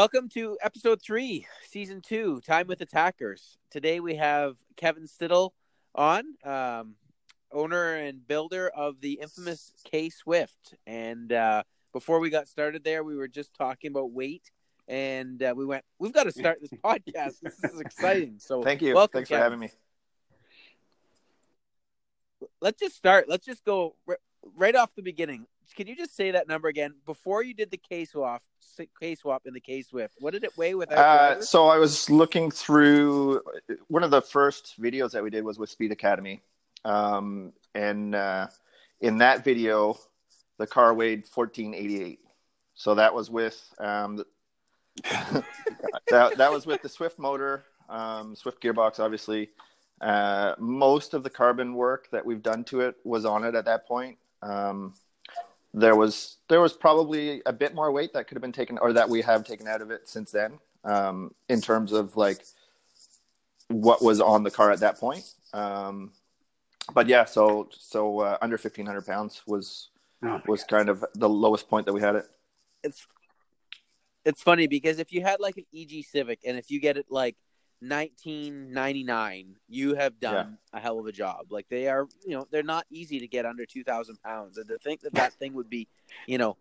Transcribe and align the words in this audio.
Welcome 0.00 0.30
to 0.30 0.56
episode 0.62 1.02
three, 1.02 1.46
season 1.68 2.00
two, 2.00 2.40
Time 2.40 2.66
with 2.66 2.80
Attackers. 2.80 3.58
Today 3.70 4.00
we 4.00 4.14
have 4.14 4.56
Kevin 4.74 5.06
Stittle 5.06 5.52
on, 5.94 6.24
um, 6.42 6.94
owner 7.52 7.96
and 7.96 8.26
builder 8.26 8.70
of 8.74 9.02
the 9.02 9.18
infamous 9.20 9.74
K 9.84 10.08
Swift. 10.08 10.74
And 10.86 11.30
uh, 11.34 11.64
before 11.92 12.18
we 12.18 12.30
got 12.30 12.48
started 12.48 12.82
there, 12.82 13.04
we 13.04 13.14
were 13.14 13.28
just 13.28 13.52
talking 13.52 13.90
about 13.90 14.10
weight. 14.10 14.50
And 14.88 15.42
uh, 15.42 15.52
we 15.54 15.66
went, 15.66 15.84
we've 15.98 16.14
got 16.14 16.24
to 16.24 16.32
start 16.32 16.62
this 16.62 16.70
podcast. 16.82 17.40
This 17.42 17.62
is 17.62 17.78
exciting. 17.78 18.36
So 18.38 18.62
Thank 18.62 18.80
you. 18.80 18.94
Welcome, 18.94 19.18
Thanks 19.18 19.28
for 19.28 19.36
having 19.36 19.58
me. 19.58 19.68
let's 22.62 22.80
just 22.80 22.96
start. 22.96 23.28
Let's 23.28 23.44
just 23.44 23.66
go 23.66 23.96
r- 24.08 24.18
right 24.56 24.74
off 24.74 24.94
the 24.94 25.02
beginning. 25.02 25.44
Can 25.76 25.86
you 25.86 25.94
just 25.94 26.16
say 26.16 26.30
that 26.30 26.48
number 26.48 26.68
again 26.68 26.94
before 27.04 27.42
you 27.42 27.52
did 27.52 27.70
the 27.70 27.76
K 27.76 28.06
swap? 28.06 28.42
K 29.00 29.14
swap 29.14 29.42
in 29.46 29.54
the 29.54 29.60
K 29.60 29.82
Swift. 29.82 30.14
What 30.18 30.32
did 30.32 30.44
it 30.44 30.56
weigh 30.56 30.74
without? 30.74 30.98
Uh, 30.98 31.42
so 31.42 31.68
I 31.68 31.78
was 31.78 32.10
looking 32.10 32.50
through 32.50 33.42
one 33.88 34.02
of 34.02 34.10
the 34.10 34.22
first 34.22 34.80
videos 34.80 35.12
that 35.12 35.22
we 35.22 35.30
did 35.30 35.44
was 35.44 35.58
with 35.58 35.70
Speed 35.70 35.92
Academy, 35.92 36.42
um, 36.84 37.52
and 37.74 38.14
uh, 38.14 38.48
in 39.00 39.18
that 39.18 39.44
video, 39.44 39.98
the 40.58 40.66
car 40.66 40.94
weighed 40.94 41.26
fourteen 41.26 41.74
eighty 41.74 42.02
eight. 42.02 42.20
So 42.74 42.94
that 42.94 43.14
was 43.14 43.30
with 43.30 43.62
um, 43.78 44.16
the, 44.16 44.26
that 46.08 46.36
that 46.36 46.52
was 46.52 46.66
with 46.66 46.82
the 46.82 46.88
Swift 46.88 47.18
motor, 47.18 47.64
um, 47.88 48.34
Swift 48.36 48.62
gearbox, 48.62 49.00
obviously. 49.00 49.50
Uh, 50.00 50.54
most 50.58 51.12
of 51.12 51.22
the 51.22 51.28
carbon 51.28 51.74
work 51.74 52.08
that 52.10 52.24
we've 52.24 52.42
done 52.42 52.64
to 52.64 52.80
it 52.80 52.96
was 53.04 53.26
on 53.26 53.44
it 53.44 53.54
at 53.54 53.66
that 53.66 53.86
point. 53.86 54.16
Um, 54.42 54.94
there 55.72 55.96
was 55.96 56.36
there 56.48 56.60
was 56.60 56.72
probably 56.72 57.42
a 57.46 57.52
bit 57.52 57.74
more 57.74 57.92
weight 57.92 58.12
that 58.12 58.26
could 58.26 58.36
have 58.36 58.42
been 58.42 58.52
taken 58.52 58.78
or 58.78 58.92
that 58.92 59.08
we 59.08 59.22
have 59.22 59.44
taken 59.44 59.68
out 59.68 59.80
of 59.80 59.90
it 59.90 60.08
since 60.08 60.30
then 60.30 60.58
um, 60.84 61.34
in 61.48 61.60
terms 61.60 61.92
of 61.92 62.16
like 62.16 62.44
what 63.68 64.02
was 64.02 64.20
on 64.20 64.42
the 64.42 64.50
car 64.50 64.70
at 64.70 64.80
that 64.80 64.98
point. 64.98 65.32
Um, 65.52 66.12
but 66.92 67.06
yeah 67.06 67.24
so 67.24 67.68
so 67.72 68.20
uh, 68.20 68.38
under 68.42 68.54
1500 68.54 69.06
pounds 69.06 69.42
was 69.46 69.90
Oh, 70.22 70.40
was 70.46 70.64
kind 70.64 70.88
of 70.88 71.04
the 71.14 71.28
lowest 71.28 71.68
point 71.68 71.86
that 71.86 71.94
we 71.94 72.00
had 72.00 72.14
it. 72.14 72.26
It's 72.82 73.06
it's 74.24 74.42
funny 74.42 74.66
because 74.66 74.98
if 74.98 75.12
you 75.12 75.22
had 75.22 75.40
like 75.40 75.56
an 75.56 75.64
EG 75.74 76.04
Civic 76.04 76.40
and 76.44 76.58
if 76.58 76.70
you 76.70 76.78
get 76.78 76.98
it 76.98 77.06
like 77.08 77.36
1999, 77.80 79.56
you 79.68 79.94
have 79.94 80.20
done 80.20 80.58
a 80.72 80.80
hell 80.80 80.98
of 80.98 81.06
a 81.06 81.12
job. 81.12 81.46
Like 81.50 81.68
they 81.68 81.88
are, 81.88 82.06
you 82.24 82.36
know, 82.36 82.46
they're 82.50 82.62
not 82.62 82.86
easy 82.90 83.20
to 83.20 83.26
get 83.26 83.46
under 83.46 83.64
2,000 83.64 84.20
pounds, 84.22 84.58
and 84.58 84.68
to 84.68 84.78
think 84.78 85.00
that 85.00 85.14
that 85.14 85.32
thing 85.34 85.54
would 85.54 85.70
be, 85.70 85.88
you 86.26 86.38
know, 86.38 86.56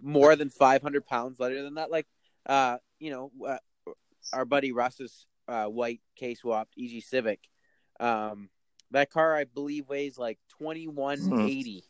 more 0.00 0.36
than 0.36 0.48
500 0.48 1.06
pounds 1.06 1.40
lighter 1.40 1.62
than 1.62 1.74
that, 1.74 1.90
like, 1.90 2.06
uh, 2.46 2.78
you 2.98 3.10
know, 3.10 3.32
uh, 3.46 3.58
our 4.32 4.44
buddy 4.44 4.72
Russ's 4.72 5.26
uh, 5.48 5.66
white 5.66 6.00
K 6.16 6.34
swapped 6.34 6.74
EG 6.78 7.02
Civic, 7.02 7.40
um, 8.00 8.48
that 8.90 9.10
car 9.10 9.36
I 9.36 9.44
believe 9.44 9.88
weighs 9.88 10.18
like 10.18 10.38
2180. 10.58 11.84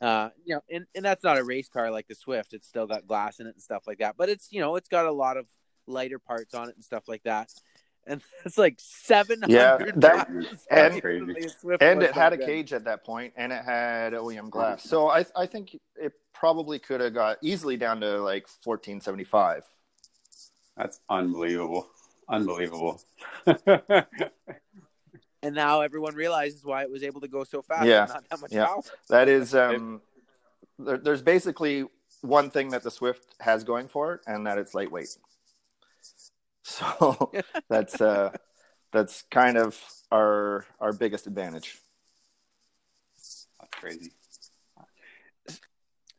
Uh, 0.00 0.28
you 0.44 0.54
know, 0.54 0.60
and, 0.70 0.86
and 0.94 1.04
that's 1.04 1.24
not 1.24 1.38
a 1.38 1.44
race 1.44 1.68
car 1.68 1.90
like 1.90 2.06
the 2.06 2.14
Swift. 2.14 2.52
It's 2.52 2.68
still 2.68 2.86
got 2.86 3.06
glass 3.06 3.40
in 3.40 3.46
it 3.46 3.54
and 3.54 3.62
stuff 3.62 3.84
like 3.86 3.98
that. 3.98 4.16
But 4.18 4.28
it's 4.28 4.52
you 4.52 4.60
know, 4.60 4.76
it's 4.76 4.88
got 4.88 5.06
a 5.06 5.12
lot 5.12 5.36
of 5.36 5.46
lighter 5.86 6.18
parts 6.18 6.54
on 6.54 6.68
it 6.68 6.74
and 6.74 6.84
stuff 6.84 7.08
like 7.08 7.22
that. 7.24 7.52
And 8.06 8.22
it's 8.44 8.58
like 8.58 8.76
seven 8.78 9.40
hundred. 9.42 9.54
Yeah, 9.54 9.78
that- 9.96 10.28
and- 10.70 11.00
crazy. 11.00 11.48
and 11.80 12.02
it 12.02 12.12
had 12.12 12.32
a 12.32 12.38
cage 12.38 12.72
at 12.72 12.84
that 12.84 13.04
point 13.04 13.32
and 13.36 13.52
it 13.52 13.64
had 13.64 14.12
OEM 14.12 14.50
glass 14.50 14.88
so 14.88 15.08
I, 15.08 15.24
I 15.34 15.46
think 15.46 15.78
it 15.96 16.12
probably 16.32 16.78
could 16.78 17.00
have 17.00 17.14
got 17.14 17.38
easily 17.42 17.76
down 17.76 18.00
to 18.00 18.20
like 18.20 18.46
1475 18.62 19.64
That's 20.76 21.00
unbelievable. 21.08 21.88
Unbelievable. 22.28 23.00
And 25.46 25.54
now 25.54 25.80
everyone 25.80 26.16
realizes 26.16 26.64
why 26.64 26.82
it 26.82 26.90
was 26.90 27.04
able 27.04 27.20
to 27.20 27.28
go 27.28 27.44
so 27.44 27.62
fast. 27.62 27.86
Yeah, 27.86 28.06
not 28.06 28.28
that 28.28 28.40
much 28.40 28.52
yeah. 28.52 28.66
power. 28.66 28.82
That 29.10 29.28
is, 29.28 29.54
um, 29.64 30.00
there, 30.76 30.98
there's 30.98 31.22
basically 31.22 31.84
one 32.22 32.50
thing 32.50 32.70
that 32.70 32.82
the 32.82 32.90
Swift 32.90 33.36
has 33.38 33.62
going 33.62 33.86
for 33.86 34.14
it, 34.14 34.22
and 34.26 34.44
that 34.48 34.58
it's 34.58 34.74
lightweight. 34.74 35.16
So 36.66 37.30
that's 37.68 38.00
uh, 38.00 38.32
that's 38.92 39.22
kind 39.30 39.56
of 39.56 39.80
our 40.10 40.66
our 40.80 40.92
biggest 40.92 41.26
advantage. 41.26 41.78
That's 43.60 43.72
crazy. 43.72 44.10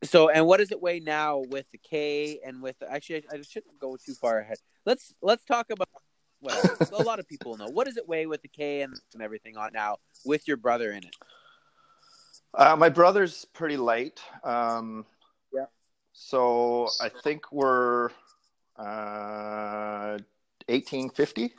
So, 0.03 0.29
and 0.29 0.45
what 0.45 0.57
does 0.57 0.71
it 0.71 0.81
weigh 0.81 0.99
now 0.99 1.43
with 1.49 1.65
the 1.71 1.77
K 1.79 2.39
and 2.45 2.61
with 2.61 2.75
actually, 2.87 3.25
I 3.31 3.41
shouldn't 3.41 3.77
go 3.79 3.97
too 3.97 4.13
far 4.13 4.39
ahead. 4.39 4.57
Let's 4.85 5.13
let's 5.21 5.43
talk 5.43 5.69
about. 5.69 5.89
Well, 6.39 6.77
a 6.93 7.03
lot 7.03 7.19
of 7.19 7.27
people 7.27 7.57
know. 7.57 7.67
What 7.67 7.87
does 7.87 7.97
it 7.97 8.07
weigh 8.07 8.27
with 8.27 8.41
the 8.41 8.47
K 8.47 8.83
and, 8.83 8.93
and 9.13 9.23
everything 9.23 9.57
on 9.57 9.71
now 9.73 9.97
with 10.23 10.47
your 10.47 10.55
brother 10.55 10.91
in 10.91 10.99
it? 10.99 11.15
Uh, 12.53 12.75
my 12.75 12.89
brother's 12.89 13.43
pretty 13.45 13.75
light. 13.75 14.21
Um, 14.43 15.05
Yeah. 15.51 15.65
So 16.13 16.87
I 17.01 17.09
think 17.09 17.51
we're 17.51 18.11
uh, 18.77 20.19
eighteen 20.67 21.09
fifty 21.09 21.53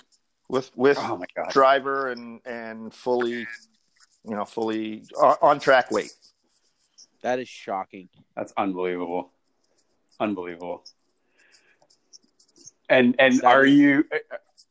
with 0.48 0.70
with 0.76 0.98
Oh 1.00 1.16
my 1.16 1.26
god. 1.36 1.50
driver 1.52 2.08
and 2.10 2.41
and 2.44 2.92
fully, 2.92 3.46
you 4.24 4.34
know, 4.34 4.44
fully 4.44 5.04
on, 5.20 5.36
on 5.42 5.60
track 5.60 5.91
weight. 5.91 6.12
That 7.22 7.38
is 7.38 7.48
shocking. 7.48 8.08
That's 8.36 8.52
unbelievable. 8.56 9.32
Unbelievable. 10.20 10.84
And 12.88 13.16
and 13.18 13.41
That 13.41 13.47
are 13.47 13.64
is- 13.66 13.74
you 13.74 14.04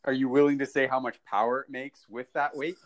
are 0.05 0.13
you 0.13 0.29
willing 0.29 0.59
to 0.59 0.65
say 0.65 0.87
how 0.87 0.99
much 0.99 1.17
power 1.25 1.61
it 1.61 1.69
makes 1.69 2.07
with 2.09 2.31
that 2.33 2.55
weight? 2.55 2.77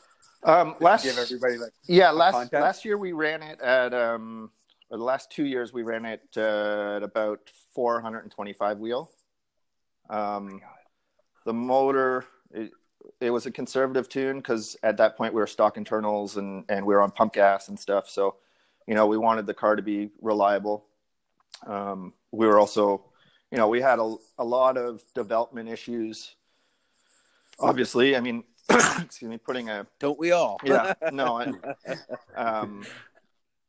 Um, 0.43 0.75
last 0.79 1.03
Give 1.03 1.17
everybody 1.19 1.57
like 1.57 1.71
yeah 1.87 2.09
last 2.09 2.33
content? 2.33 2.63
last 2.63 2.83
year 2.83 2.97
we 2.97 3.11
ran 3.11 3.43
it 3.43 3.61
at 3.61 3.93
um 3.93 4.49
or 4.89 4.97
the 4.97 5.03
last 5.03 5.31
two 5.31 5.45
years 5.45 5.71
we 5.71 5.83
ran 5.83 6.03
it 6.03 6.21
uh, 6.35 6.95
at 6.97 7.03
about 7.03 7.39
425 7.73 8.79
wheel. 8.79 9.09
Um, 10.09 10.59
the 11.45 11.53
motor 11.53 12.25
it, 12.51 12.71
it 13.19 13.29
was 13.31 13.45
a 13.45 13.51
conservative 13.51 14.07
tune 14.09 14.37
because 14.37 14.75
at 14.83 14.97
that 14.97 15.17
point 15.17 15.33
we 15.33 15.39
were 15.39 15.47
stock 15.47 15.77
internals 15.77 16.37
and 16.37 16.63
and 16.69 16.85
we 16.85 16.93
were 16.93 17.01
on 17.01 17.11
pump 17.11 17.33
gas 17.33 17.67
and 17.69 17.79
stuff. 17.79 18.09
So 18.09 18.35
you 18.87 18.93
know 18.95 19.07
we 19.07 19.17
wanted 19.17 19.45
the 19.45 19.53
car 19.53 19.75
to 19.75 19.81
be 19.81 20.09
reliable. 20.21 20.85
Um, 21.65 22.13
we 22.31 22.47
were 22.47 22.59
also 22.59 23.03
you 23.51 23.57
know 23.57 23.67
we 23.67 23.81
had 23.81 23.99
a, 23.99 24.15
a 24.37 24.43
lot 24.43 24.77
of 24.77 25.01
development 25.15 25.69
issues. 25.69 26.35
Obviously, 27.59 28.15
I 28.15 28.21
mean, 28.21 28.43
excuse 28.69 29.29
me, 29.29 29.37
putting 29.37 29.69
a 29.69 29.85
Don't 29.99 30.17
we 30.17 30.31
all? 30.31 30.59
yeah 30.63 30.93
no 31.11 31.39
I, 31.41 31.51
um 32.35 32.85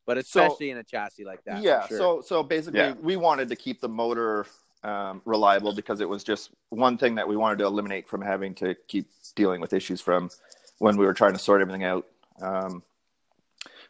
but 0.04 0.18
especially 0.18 0.70
in 0.70 0.78
a 0.78 0.82
chassis 0.84 1.24
like 1.24 1.44
that. 1.44 1.62
yeah 1.62 1.86
sure. 1.86 1.98
so 1.98 2.20
so 2.22 2.42
basically 2.42 2.80
Yeah. 2.80 2.94
we 3.00 3.16
wanted 3.16 3.48
to 3.50 3.56
keep 3.56 3.80
the 3.80 3.88
motor 3.88 4.46
um, 4.84 5.22
reliable 5.24 5.74
because 5.74 6.00
it 6.00 6.08
was 6.08 6.24
just 6.24 6.50
one 6.70 6.98
thing 6.98 7.14
that 7.16 7.28
we 7.28 7.36
wanted 7.36 7.58
to 7.58 7.64
eliminate 7.64 8.08
from 8.08 8.22
having 8.22 8.54
to 8.56 8.74
keep 8.88 9.08
dealing 9.34 9.60
with 9.60 9.72
issues 9.72 10.00
from 10.00 10.30
when 10.78 10.96
we 10.96 11.06
were 11.06 11.14
trying 11.14 11.32
to 11.32 11.38
sort 11.38 11.60
everything 11.60 11.84
out. 11.84 12.06
Um, 12.40 12.82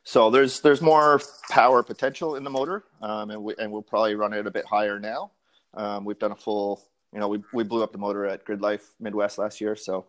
so 0.04 0.30
there's 0.30 0.60
there's 0.60 0.82
more 0.82 1.20
power 1.50 1.82
potential 1.82 2.34
in 2.34 2.44
the 2.44 2.50
motor 2.50 2.84
um, 3.00 3.30
and, 3.30 3.42
we, 3.42 3.54
and 3.58 3.70
we'll 3.70 3.82
probably 3.82 4.14
run 4.14 4.32
it 4.32 4.46
a 4.46 4.50
bit 4.50 4.66
higher 4.66 4.98
now. 4.98 5.30
Um, 5.74 6.04
we've 6.04 6.18
done 6.18 6.32
a 6.32 6.36
full 6.36 6.82
you 7.12 7.20
know 7.20 7.28
we, 7.28 7.42
we 7.52 7.64
blew 7.64 7.82
up 7.82 7.92
the 7.92 7.98
motor 7.98 8.26
at 8.26 8.44
grid 8.44 8.60
life 8.60 8.90
midwest 9.00 9.38
last 9.38 9.60
year 9.60 9.76
so 9.76 10.06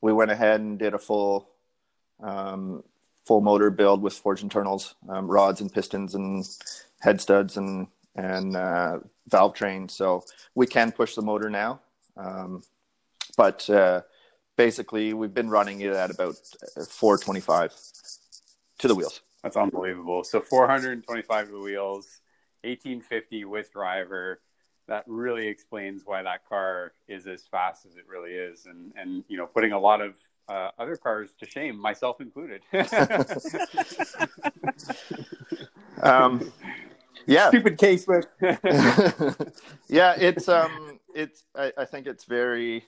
we 0.00 0.12
went 0.12 0.30
ahead 0.30 0.60
and 0.60 0.78
did 0.78 0.94
a 0.94 0.98
full 0.98 1.48
um, 2.22 2.82
full 3.26 3.40
motor 3.40 3.70
build 3.70 4.02
with 4.02 4.14
forged 4.14 4.42
internals, 4.42 4.94
um, 5.08 5.26
rods 5.28 5.60
and 5.60 5.72
pistons 5.72 6.14
and 6.14 6.46
head 7.00 7.20
studs 7.20 7.56
and 7.56 7.88
and 8.14 8.56
uh, 8.56 8.98
valve 9.28 9.54
train. 9.54 9.88
So 9.88 10.24
we 10.54 10.66
can 10.66 10.92
push 10.92 11.14
the 11.14 11.22
motor 11.22 11.50
now, 11.50 11.80
um, 12.16 12.62
but 13.36 13.68
uh, 13.68 14.02
basically 14.56 15.12
we've 15.12 15.34
been 15.34 15.50
running 15.50 15.80
it 15.80 15.92
at 15.92 16.10
about 16.10 16.36
425 16.88 17.74
to 18.78 18.88
the 18.88 18.94
wheels. 18.94 19.20
That's 19.42 19.56
unbelievable. 19.56 20.24
So 20.24 20.40
425 20.40 21.46
to 21.46 21.52
the 21.52 21.60
wheels, 21.60 22.20
1850 22.62 23.44
with 23.44 23.72
driver. 23.72 24.40
That 24.88 25.04
really 25.06 25.48
explains 25.48 26.02
why 26.04 26.22
that 26.22 26.48
car 26.48 26.92
is 27.08 27.26
as 27.26 27.42
fast 27.50 27.86
as 27.86 27.96
it 27.96 28.04
really 28.08 28.32
is, 28.32 28.66
and 28.66 28.92
and 28.96 29.24
you 29.26 29.36
know 29.36 29.46
putting 29.46 29.72
a 29.72 29.80
lot 29.80 30.00
of 30.00 30.14
uh, 30.48 30.70
other 30.78 30.96
cars 30.96 31.34
to 31.40 31.50
shame, 31.50 31.76
myself 31.76 32.20
included. 32.20 32.62
Um, 36.02 36.52
yeah, 37.26 37.48
Stupid 37.48 37.78
case 37.78 38.06
with. 38.06 38.26
yeah, 39.88 40.14
it's 40.18 40.48
um, 40.48 40.98
it's 41.14 41.44
I, 41.54 41.72
I 41.78 41.84
think 41.84 42.06
it's 42.06 42.24
very, 42.24 42.84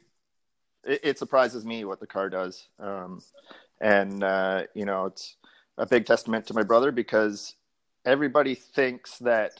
it, 0.84 1.00
it 1.02 1.18
surprises 1.18 1.64
me 1.64 1.84
what 1.84 2.00
the 2.00 2.06
car 2.06 2.28
does, 2.28 2.68
um, 2.78 3.22
and 3.80 4.22
uh, 4.22 4.64
you 4.74 4.84
know 4.84 5.06
it's 5.06 5.36
a 5.76 5.86
big 5.86 6.06
testament 6.06 6.46
to 6.46 6.54
my 6.54 6.62
brother 6.62 6.90
because 6.92 7.54
everybody 8.04 8.54
thinks 8.54 9.18
that, 9.18 9.52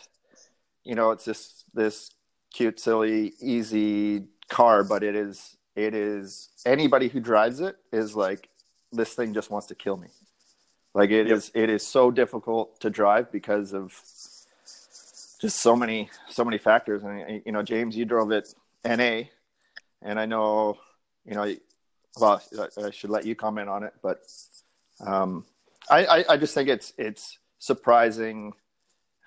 you 0.85 0.95
know, 0.95 1.11
it's 1.11 1.25
this 1.25 1.65
this 1.75 2.11
cute, 2.53 2.81
silly, 2.81 3.35
easy 3.41 4.25
car, 4.49 4.85
but 4.85 5.03
it 5.03 5.15
is 5.15 5.57
it 5.77 5.95
is 5.95 6.49
anybody 6.67 7.09
who 7.09 7.21
drives 7.21 7.61
it 7.61 7.77
is 7.93 8.17
like 8.17 8.49
this 8.91 9.15
thing 9.15 9.35
just 9.35 9.51
wants 9.51 9.67
to 9.69 9.75
kill 9.75 9.97
me. 9.97 10.09
Like 10.95 11.11
it 11.11 11.29
yep. 11.29 11.37
is, 11.37 11.53
it 11.55 11.71
is 11.71 11.87
so 11.87 12.11
difficult 12.11 12.81
to 12.81 12.91
drive 12.91 13.31
because 13.31 13.73
of 13.73 13.93
just 15.41 15.59
so 15.59 15.77
many 15.77 16.11
so 16.29 16.45
many 16.45 16.59
factors. 16.59 17.03
And 17.03 17.43
you 17.45 17.53
know, 17.53 17.63
James, 17.63 17.97
you 17.97 18.05
drove 18.05 18.31
it 18.33 18.53
NA, 18.85 19.23
and 20.03 20.19
I 20.19 20.27
know 20.27 20.79
you 21.25 21.35
know. 21.35 21.55
Well, 22.21 22.43
I 22.83 22.91
should 22.91 23.11
let 23.11 23.27
you 23.27 23.37
comment 23.37 23.69
on 23.69 23.85
it, 23.85 23.93
but 24.03 24.23
um, 25.07 25.45
I, 25.89 26.05
I, 26.05 26.25
I 26.31 26.37
just 26.37 26.53
think 26.53 26.69
it's 26.69 26.93
it's 26.99 27.39
surprising 27.59 28.55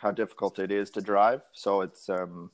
how 0.02 0.12
difficult 0.12 0.60
it 0.60 0.72
is 0.72 0.90
to 0.92 1.02
drive. 1.02 1.42
So 1.54 1.82
it's 1.82 2.10
um, 2.10 2.52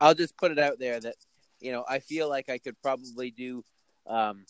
I'll 0.00 0.14
just 0.14 0.36
put 0.36 0.50
it 0.50 0.58
out 0.58 0.78
there 0.78 1.00
that 1.00 1.14
you 1.60 1.72
know 1.72 1.84
I 1.88 2.00
feel 2.00 2.28
like 2.28 2.50
I 2.50 2.58
could 2.58 2.80
probably 2.82 3.30
do 3.30 3.64
um, 4.06 4.44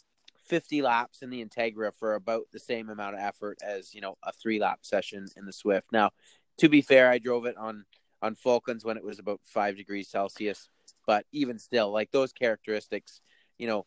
50 0.47 0.83
laps 0.83 1.23
in 1.23 1.31
the 1.31 1.45
Integra 1.45 1.93
for 1.95 2.15
about 2.15 2.47
the 2.53 2.59
same 2.59 2.89
amount 2.89 3.15
of 3.15 3.21
effort 3.21 3.59
as 3.63 3.95
you 3.95 4.01
know 4.01 4.17
a 4.23 4.33
three 4.33 4.59
lap 4.59 4.81
session 4.83 5.27
in 5.37 5.45
the 5.45 5.53
Swift. 5.53 5.93
Now, 5.93 6.11
to 6.59 6.69
be 6.69 6.83
fair, 6.83 7.11
I 7.11 7.19
drove 7.19 7.47
it 7.47 7.57
on 7.57 7.85
on 8.21 8.35
Falklands 8.35 8.85
when 8.85 8.97
it 8.97 9.05
was 9.05 9.19
about 9.19 9.41
five 9.45 9.77
degrees 9.77 10.09
Celsius, 10.09 10.69
but 11.07 11.25
even 11.33 11.59
still, 11.59 11.93
like 11.93 12.11
those 12.11 12.33
characteristics, 12.33 13.21
you 13.59 13.67
know, 13.67 13.87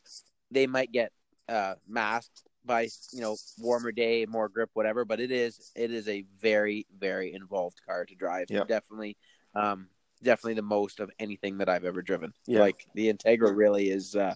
they 0.49 0.67
might 0.67 0.91
get 0.91 1.11
uh, 1.49 1.75
masked 1.87 2.43
by 2.63 2.87
you 3.11 3.21
know 3.21 3.35
warmer 3.59 3.91
day, 3.91 4.25
more 4.25 4.49
grip, 4.49 4.69
whatever. 4.73 5.05
But 5.05 5.19
it 5.19 5.31
is 5.31 5.71
it 5.75 5.91
is 5.91 6.07
a 6.07 6.25
very 6.39 6.85
very 6.97 7.33
involved 7.33 7.81
car 7.85 8.05
to 8.05 8.15
drive. 8.15 8.47
Yep. 8.49 8.67
Definitely, 8.67 9.17
um, 9.55 9.87
definitely 10.23 10.55
the 10.55 10.61
most 10.61 10.99
of 10.99 11.11
anything 11.19 11.57
that 11.57 11.69
I've 11.69 11.85
ever 11.85 12.01
driven. 12.01 12.33
Yeah. 12.47 12.61
Like 12.61 12.87
the 12.95 13.11
Integra 13.11 13.55
really 13.55 13.89
is, 13.89 14.15
uh, 14.15 14.35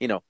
you 0.00 0.08
know, 0.08 0.22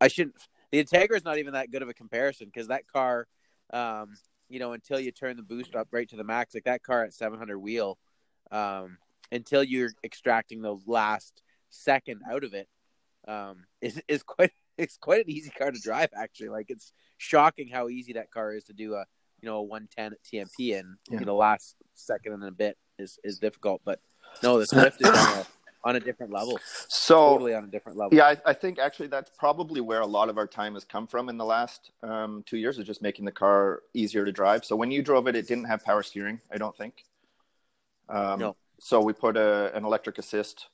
I 0.00 0.08
shouldn't. 0.08 0.36
The 0.72 0.82
Integra 0.82 1.16
is 1.16 1.24
not 1.24 1.38
even 1.38 1.52
that 1.52 1.70
good 1.70 1.82
of 1.82 1.88
a 1.88 1.94
comparison 1.94 2.46
because 2.46 2.68
that 2.68 2.88
car, 2.88 3.28
um, 3.72 4.14
you 4.54 4.60
know, 4.60 4.72
until 4.72 5.00
you 5.00 5.10
turn 5.10 5.36
the 5.36 5.42
boost 5.42 5.74
up 5.74 5.88
right 5.90 6.08
to 6.08 6.14
the 6.16 6.22
max, 6.22 6.54
like 6.54 6.62
that 6.62 6.84
car 6.84 7.02
at 7.02 7.12
700 7.12 7.58
wheel, 7.58 7.98
um, 8.52 8.98
until 9.32 9.64
you're 9.64 9.90
extracting 10.04 10.62
the 10.62 10.78
last 10.86 11.42
second 11.70 12.20
out 12.30 12.44
of 12.44 12.54
it, 12.54 12.68
um, 13.26 13.64
is 13.80 14.00
is 14.06 14.22
quite 14.22 14.52
it's 14.78 14.96
quite 14.96 15.24
an 15.24 15.30
easy 15.32 15.50
car 15.50 15.72
to 15.72 15.80
drive 15.80 16.10
actually. 16.16 16.50
Like 16.50 16.66
it's 16.68 16.92
shocking 17.18 17.66
how 17.66 17.88
easy 17.88 18.12
that 18.12 18.30
car 18.30 18.54
is 18.54 18.62
to 18.64 18.72
do 18.72 18.94
a 18.94 19.04
you 19.42 19.48
know 19.48 19.56
a 19.56 19.62
110 19.62 20.12
at 20.12 20.22
TMP 20.22 20.78
and 20.78 20.98
yeah. 21.10 21.18
you 21.18 21.26
know 21.26 21.34
last 21.34 21.74
second 21.96 22.34
and 22.34 22.44
a 22.44 22.52
bit 22.52 22.78
is 22.96 23.18
is 23.24 23.40
difficult. 23.40 23.82
But 23.84 23.98
no, 24.40 24.60
the 24.60 24.66
Swift 24.68 25.00
is 25.00 25.08
on 25.08 25.16
a, 25.16 25.46
on 25.84 25.96
a 25.96 26.00
different 26.00 26.32
level. 26.32 26.58
So 26.88 27.30
totally 27.30 27.54
on 27.54 27.64
a 27.64 27.66
different 27.66 27.98
level. 27.98 28.16
Yeah, 28.16 28.26
I, 28.26 28.36
I, 28.46 28.52
think 28.52 28.78
actually 28.78 29.08
that's 29.08 29.30
probably 29.38 29.80
where 29.80 30.00
a 30.00 30.06
lot 30.06 30.28
of 30.28 30.38
our 30.38 30.46
time 30.46 30.74
has 30.74 30.84
come 30.84 31.06
from 31.06 31.28
in 31.28 31.36
the 31.36 31.44
last 31.44 31.90
um, 32.02 32.42
two 32.46 32.56
years, 32.56 32.78
is 32.78 32.86
just 32.86 33.02
making 33.02 33.24
the 33.24 33.32
car 33.32 33.82
easier 33.92 34.24
to 34.24 34.32
drive. 34.32 34.64
So 34.64 34.76
when 34.76 34.90
you 34.90 35.02
drove 35.02 35.28
it, 35.28 35.36
it 35.36 35.46
didn't 35.46 35.64
have 35.64 35.84
power 35.84 36.02
steering. 36.02 36.40
I 36.50 36.56
don't 36.56 36.76
think. 36.76 37.04
Um, 38.08 38.40
no. 38.40 38.56
So 38.80 39.00
we 39.00 39.12
put 39.12 39.36
a, 39.36 39.74
an 39.74 39.84
electric 39.84 40.18
assist 40.18 40.68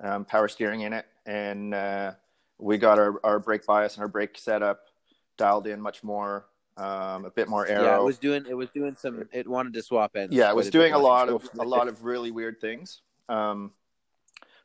um, 0.00 0.24
power 0.24 0.48
steering 0.48 0.80
in 0.82 0.92
it, 0.92 1.06
and 1.26 1.74
uh, 1.74 2.12
we 2.58 2.78
got 2.78 2.98
our, 2.98 3.20
our 3.24 3.38
brake 3.38 3.66
bias 3.66 3.94
and 3.94 4.02
our 4.02 4.08
brake 4.08 4.38
setup 4.38 4.88
dialed 5.36 5.66
in 5.66 5.80
much 5.80 6.02
more, 6.02 6.46
um, 6.76 7.24
a 7.24 7.30
bit 7.30 7.48
more 7.48 7.66
aero. 7.66 7.84
Yeah, 7.84 7.96
it 7.96 8.02
was 8.02 8.18
doing 8.18 8.44
it 8.48 8.54
was 8.54 8.70
doing 8.70 8.94
some. 8.94 9.28
It 9.32 9.46
wanted 9.46 9.74
to 9.74 9.82
swap 9.82 10.16
ends. 10.16 10.34
Yeah, 10.34 10.50
it 10.50 10.56
was 10.56 10.70
doing 10.70 10.92
a 10.92 10.98
lot 10.98 11.28
of 11.28 11.48
a 11.58 11.64
lot 11.64 11.88
of 11.88 12.04
really 12.04 12.30
weird 12.30 12.60
things. 12.60 13.02
Um, 13.28 13.72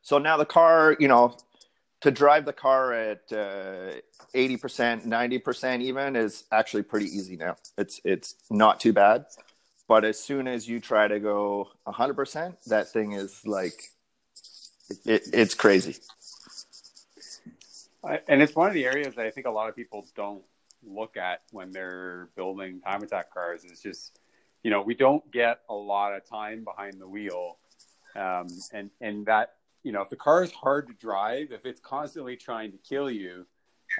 so 0.02 0.18
now 0.18 0.36
the 0.36 0.46
car, 0.46 0.96
you 0.98 1.08
know, 1.08 1.36
to 2.00 2.10
drive 2.10 2.44
the 2.44 2.52
car 2.52 2.92
at 2.92 3.30
uh, 3.32 3.92
eighty 4.34 4.56
percent, 4.56 5.04
ninety 5.04 5.38
percent, 5.38 5.82
even 5.82 6.16
is 6.16 6.44
actually 6.50 6.82
pretty 6.82 7.06
easy 7.06 7.36
now. 7.36 7.56
It's 7.76 8.00
it's 8.04 8.36
not 8.50 8.80
too 8.80 8.92
bad. 8.92 9.26
But 9.86 10.04
as 10.04 10.18
soon 10.18 10.46
as 10.46 10.68
you 10.68 10.80
try 10.80 11.08
to 11.08 11.18
go 11.18 11.68
hundred 11.86 12.14
percent, 12.14 12.56
that 12.66 12.88
thing 12.88 13.12
is 13.12 13.44
like, 13.44 13.90
it, 15.04 15.22
it's 15.32 15.54
crazy. 15.54 15.96
And 18.28 18.40
it's 18.40 18.54
one 18.54 18.68
of 18.68 18.74
the 18.74 18.86
areas 18.86 19.16
that 19.16 19.26
I 19.26 19.30
think 19.30 19.46
a 19.46 19.50
lot 19.50 19.68
of 19.68 19.76
people 19.76 20.06
don't 20.16 20.42
look 20.82 21.18
at 21.18 21.42
when 21.50 21.70
they're 21.70 22.30
building 22.34 22.80
time 22.80 23.02
attack 23.02 23.34
cars. 23.34 23.64
Is 23.64 23.80
just, 23.80 24.18
you 24.62 24.70
know, 24.70 24.80
we 24.80 24.94
don't 24.94 25.30
get 25.30 25.60
a 25.68 25.74
lot 25.74 26.14
of 26.14 26.24
time 26.24 26.64
behind 26.64 26.98
the 26.98 27.06
wheel, 27.06 27.58
um, 28.16 28.46
and 28.72 28.90
and 29.02 29.26
that 29.26 29.56
you 29.82 29.92
know, 29.92 30.02
if 30.02 30.10
the 30.10 30.16
car 30.16 30.42
is 30.42 30.52
hard 30.52 30.88
to 30.88 30.94
drive, 30.94 31.52
if 31.52 31.64
it's 31.64 31.80
constantly 31.80 32.36
trying 32.36 32.72
to 32.72 32.78
kill 32.78 33.10
you, 33.10 33.46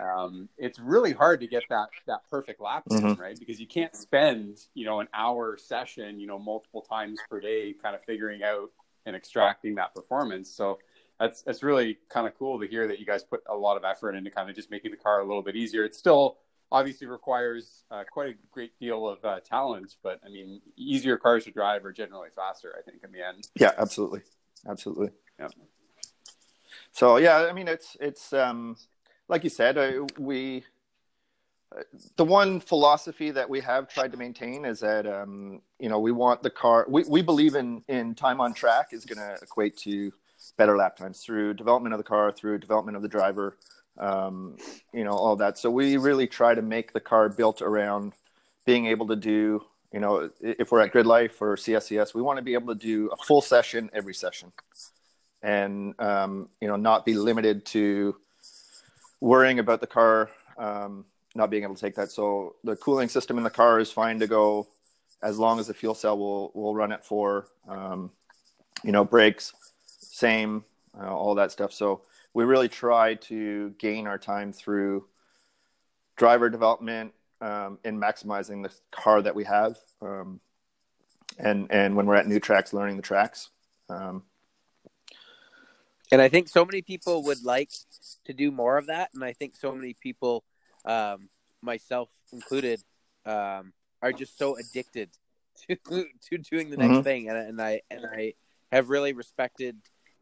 um, 0.03 0.49
it's 0.56 0.79
really 0.79 1.12
hard 1.12 1.41
to 1.41 1.47
get 1.47 1.65
that 1.69 1.88
that 2.06 2.21
perfect 2.31 2.61
lap 2.61 2.85
in, 2.91 3.00
mm-hmm. 3.00 3.21
right? 3.21 3.38
Because 3.38 3.59
you 3.59 3.67
can't 3.67 3.94
spend 3.97 4.59
you 4.75 4.85
know 4.85 5.00
an 5.00 5.09
hour 5.12 5.56
session, 5.59 6.21
you 6.21 6.27
know, 6.27 6.38
multiple 6.38 6.82
times 6.82 7.19
per 7.29 7.41
day, 7.41 7.75
kind 7.82 7.94
of 7.94 8.05
figuring 8.05 8.43
out 8.43 8.71
and 9.06 9.17
extracting 9.17 9.77
that 9.77 9.94
performance. 9.94 10.50
So 10.50 10.79
that's 11.19 11.43
that's 11.43 11.62
really 11.62 11.99
kind 12.09 12.27
of 12.27 12.37
cool 12.38 12.61
to 12.61 12.67
hear 12.67 12.88
that 12.88 12.99
you 12.99 13.06
guys 13.06 13.25
put 13.25 13.43
a 13.49 13.56
lot 13.56 13.77
of 13.77 13.85
effort 13.85 14.15
into 14.15 14.31
kind 14.31 14.49
of 14.49 14.56
just 14.56 14.71
making 14.71 14.91
the 14.91 14.97
car 14.97 15.21
a 15.21 15.27
little 15.27 15.43
bit 15.43 15.56
easier. 15.56 15.85
It 15.85 15.94
still 15.94 16.38
obviously 16.73 17.06
requires 17.06 17.85
uh, 17.91 18.05
quite 18.11 18.31
a 18.31 18.35
great 18.53 18.79
deal 18.79 19.09
of 19.09 19.25
uh, 19.25 19.41
talent, 19.41 19.97
but 20.03 20.21
I 20.25 20.29
mean, 20.29 20.61
easier 20.77 21.17
cars 21.17 21.44
to 21.44 21.50
drive 21.50 21.85
are 21.85 21.93
generally 21.93 22.31
faster. 22.35 22.75
I 22.79 22.82
think 22.82 23.03
in 23.05 23.12
the 23.12 23.27
end. 23.27 23.49
Yeah, 23.55 23.73
absolutely, 23.77 24.23
absolutely. 24.69 25.11
Yeah. 25.40 25.48
So 26.92 27.16
yeah, 27.16 27.46
I 27.48 27.52
mean, 27.52 27.69
it's 27.69 27.96
it's 28.00 28.32
um, 28.32 28.76
like 29.28 29.44
you 29.44 29.50
said, 29.50 29.78
uh, 29.78 30.06
we 30.19 30.64
the 32.16 32.25
one 32.25 32.60
philosophy 32.60 33.31
that 33.31 33.48
we 33.48 33.60
have 33.60 33.88
tried 33.88 34.10
to 34.10 34.19
maintain 34.19 34.64
is 34.64 34.81
that 34.81 35.06
um, 35.06 35.62
you 35.78 35.88
know 35.88 36.00
we 36.00 36.12
want 36.12 36.42
the 36.42 36.50
car. 36.50 36.84
We 36.88 37.04
we 37.04 37.22
believe 37.22 37.54
in 37.54 37.82
in 37.88 38.14
time 38.14 38.40
on 38.40 38.54
track 38.54 38.88
is 38.92 39.04
going 39.04 39.19
to 39.19 39.42
equate 39.42 39.76
to 39.78 40.12
better 40.56 40.76
lap 40.76 40.96
times 40.96 41.20
through 41.20 41.54
development 41.54 41.94
of 41.94 41.98
the 41.98 42.04
car, 42.04 42.32
through 42.32 42.58
development 42.58 42.96
of 42.96 43.02
the 43.02 43.08
driver, 43.08 43.56
um, 43.98 44.56
you 44.93 45.04
know, 45.04 45.12
all 45.12 45.36
that. 45.36 45.58
So 45.58 45.70
we 45.70 45.96
really 45.96 46.26
try 46.26 46.55
to 46.55 46.62
make 46.62 46.93
the 46.93 47.00
car 47.00 47.29
built 47.29 47.62
around 47.62 48.15
being 48.65 48.86
able 48.86 49.06
to 49.08 49.17
do, 49.17 49.65
you 49.93 50.00
know, 50.00 50.31
if 50.41 50.72
we're 50.72 50.81
at 50.81 50.93
Grid 50.93 51.06
Life 51.06 51.41
or 51.41 51.56
CSCS, 51.56 52.15
we 52.15 52.22
want 52.22 52.38
to 52.38 52.43
be 52.43 52.55
able 52.55 52.74
to 52.74 52.81
do 52.81 53.08
a 53.08 53.17
full 53.17 53.43
session 53.43 53.91
every 53.93 54.15
session, 54.15 54.53
and 55.43 55.94
um, 56.01 56.49
you 56.61 56.69
know, 56.69 56.77
not 56.77 57.05
be 57.05 57.15
limited 57.15 57.65
to 57.67 58.17
worrying 59.20 59.59
about 59.59 59.81
the 59.81 59.87
car 59.87 60.31
um, 60.61 61.05
not 61.35 61.51
being 61.51 61.63
able 61.63 61.75
to 61.75 61.81
take 61.81 61.94
that. 61.97 62.11
So 62.11 62.56
the 62.65 62.77
cooling 62.77 63.09
system 63.09 63.39
in 63.39 63.44
the 63.44 63.51
car 63.51 63.81
is 63.81 63.91
fine 63.91 64.19
to 64.20 64.27
go 64.27 64.69
as 65.23 65.39
long 65.39 65.59
as 65.59 65.67
the 65.67 65.75
fuel 65.75 65.94
cell 65.94 66.19
will 66.19 66.51
will 66.55 66.75
run 66.75 66.93
it 66.93 67.05
for. 67.05 67.47
Um, 67.69 68.11
you 68.85 68.93
know, 68.93 69.05
brakes 69.05 69.53
same, 69.87 70.65
uh, 70.99 71.15
all 71.15 71.35
that 71.35 71.51
stuff. 71.53 71.73
So 71.73 72.03
we 72.35 72.44
really 72.44 72.69
try 72.69 73.15
to 73.15 73.70
gain 73.79 74.06
our 74.06 74.19
time 74.19 74.53
through 74.53 75.06
driver 76.17 76.51
development 76.51 77.13
um, 77.41 77.79
and 77.85 78.01
maximizing 78.01 78.63
the 78.63 78.73
car 78.91 79.23
that 79.23 79.35
we 79.35 79.44
have. 79.44 79.79
Um, 80.03 80.41
and, 81.39 81.67
and 81.70 81.97
when 81.97 82.06
we're 82.06 82.17
at 82.17 82.27
new 82.27 82.41
tracks, 82.41 82.73
learning 82.73 82.97
the 82.97 83.03
tracks. 83.03 83.49
Um, 83.89 84.25
and 86.12 86.20
I 86.20 86.29
think 86.29 86.48
so 86.48 86.64
many 86.64 86.82
people 86.82 87.22
would 87.24 87.44
like 87.44 87.70
to 88.24 88.32
do 88.32 88.50
more 88.50 88.76
of 88.79 88.86
that. 88.86 89.10
And 89.14 89.24
I 89.24 89.32
think 89.32 89.55
so 89.56 89.72
many 89.72 89.94
people, 89.94 90.44
um, 90.84 91.29
myself 91.62 92.08
included, 92.32 92.82
um, 93.24 93.72
are 94.02 94.12
just 94.12 94.36
so 94.38 94.56
addicted 94.56 95.10
to, 95.69 95.76
to 96.31 96.38
doing 96.38 96.70
the 96.70 96.76
next 96.76 96.93
mm-hmm. 96.93 97.02
thing. 97.02 97.29
And, 97.29 97.38
and 97.38 97.62
I, 97.62 97.82
and 97.90 98.06
I 98.06 98.34
have 98.72 98.88
really 98.88 99.12
respected 99.12 99.76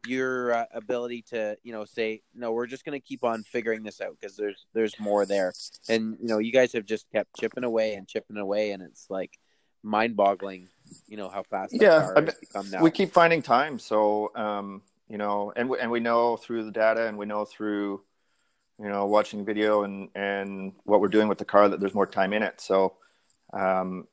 your 0.07 0.53
uh, 0.53 0.65
ability 0.73 1.21
to 1.21 1.57
you 1.61 1.73
know 1.73 1.83
say 1.83 2.21
no 2.33 2.53
we're 2.53 2.65
just 2.65 2.85
going 2.85 2.99
to 2.99 3.05
keep 3.05 3.21
on 3.23 3.43
figuring 3.43 3.83
this 3.83 3.99
out 3.99 4.15
because 4.19 4.37
there's 4.37 4.65
there's 4.73 4.97
more 4.97 5.25
there 5.25 5.51
and 5.89 6.17
you 6.21 6.27
know 6.27 6.37
you 6.37 6.53
guys 6.53 6.71
have 6.71 6.85
just 6.85 7.05
kept 7.11 7.35
chipping 7.37 7.65
away 7.65 7.95
and 7.95 8.07
chipping 8.07 8.37
away 8.37 8.71
and 8.71 8.81
it's 8.81 9.07
like 9.09 9.37
mind 9.83 10.15
boggling 10.15 10.69
you 11.07 11.17
know 11.17 11.27
how 11.27 11.43
fast 11.43 11.73
yeah 11.73 12.13
we 12.81 12.89
keep 12.89 13.11
finding 13.11 13.41
time 13.41 13.77
so 13.77 14.31
um 14.35 14.81
you 15.09 15.17
know 15.17 15.51
and 15.55 15.69
and 15.71 15.91
we 15.91 15.99
know 15.99 16.37
through 16.37 16.63
the 16.63 16.71
data 16.71 17.07
and 17.07 17.17
we 17.17 17.25
know 17.25 17.45
through 17.45 18.01
you 18.79 18.87
know 18.89 19.05
watching 19.05 19.45
video 19.45 19.83
and 19.83 20.09
and 20.15 20.73
what 20.83 21.01
we're 21.01 21.07
doing 21.07 21.27
with 21.27 21.37
the 21.37 21.45
car 21.45 21.67
that 21.69 21.79
there's 21.79 21.95
more 21.95 22.07
time 22.07 22.33
in 22.33 22.43
it 22.43 22.61
so 22.61 22.95
um 23.53 24.07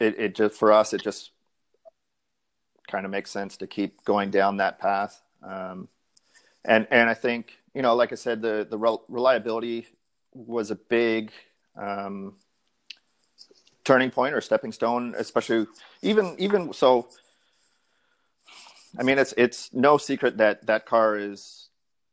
it, 0.00 0.18
it 0.18 0.34
just 0.34 0.56
for 0.56 0.72
us 0.72 0.92
it 0.92 1.02
just 1.02 1.30
kind 2.92 3.04
of 3.06 3.10
makes 3.10 3.30
sense 3.30 3.56
to 3.56 3.66
keep 3.66 4.04
going 4.04 4.30
down 4.30 4.58
that 4.58 4.78
path. 4.78 5.22
Um, 5.42 5.88
and 6.64 6.86
and 6.90 7.08
I 7.08 7.14
think 7.14 7.54
you 7.74 7.82
know, 7.82 7.94
like 7.94 8.12
I 8.12 8.16
said, 8.16 8.42
the 8.42 8.66
the 8.68 8.78
reliability 9.08 9.86
was 10.34 10.70
a 10.70 10.76
big 10.76 11.32
um, 11.76 12.34
turning 13.84 14.10
point 14.10 14.34
or 14.34 14.40
stepping 14.40 14.72
stone, 14.72 15.14
especially 15.16 15.66
even 16.02 16.36
even 16.38 16.72
so. 16.72 17.08
I 18.98 19.02
mean, 19.02 19.18
it's 19.18 19.32
it's 19.36 19.72
no 19.72 19.96
secret 19.98 20.38
that 20.38 20.66
that 20.66 20.86
car 20.86 21.16
is 21.16 21.68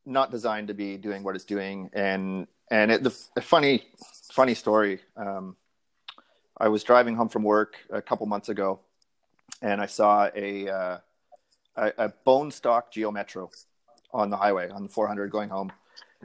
not 0.06 0.32
designed 0.32 0.70
to 0.70 0.74
be 0.74 0.98
doing 0.98 1.24
what 1.24 1.36
it's 1.36 1.46
doing, 1.46 1.90
and 1.94 2.48
and 2.72 2.92
it, 2.92 3.04
the, 3.04 3.16
the 3.36 3.42
funny 3.42 3.84
funny 4.32 4.54
story. 4.54 5.00
Um, 5.18 5.56
I 6.58 6.68
was 6.68 6.84
driving 6.84 7.16
home 7.16 7.30
from 7.30 7.44
work 7.44 7.76
a 7.90 8.02
couple 8.02 8.26
months 8.26 8.50
ago, 8.50 8.80
and 9.62 9.82
I 9.82 9.86
saw 9.86 10.30
a 10.36 10.70
uh, 10.70 10.98
a, 11.76 11.94
a 11.98 12.10
bone 12.26 12.52
stock 12.52 12.92
Geo 12.92 13.12
Metro 13.12 13.50
on 14.14 14.30
the 14.30 14.38
highway 14.38 14.70
on 14.70 14.84
the 14.84 14.90
400 14.90 15.32
going 15.32 15.50
home. 15.50 15.72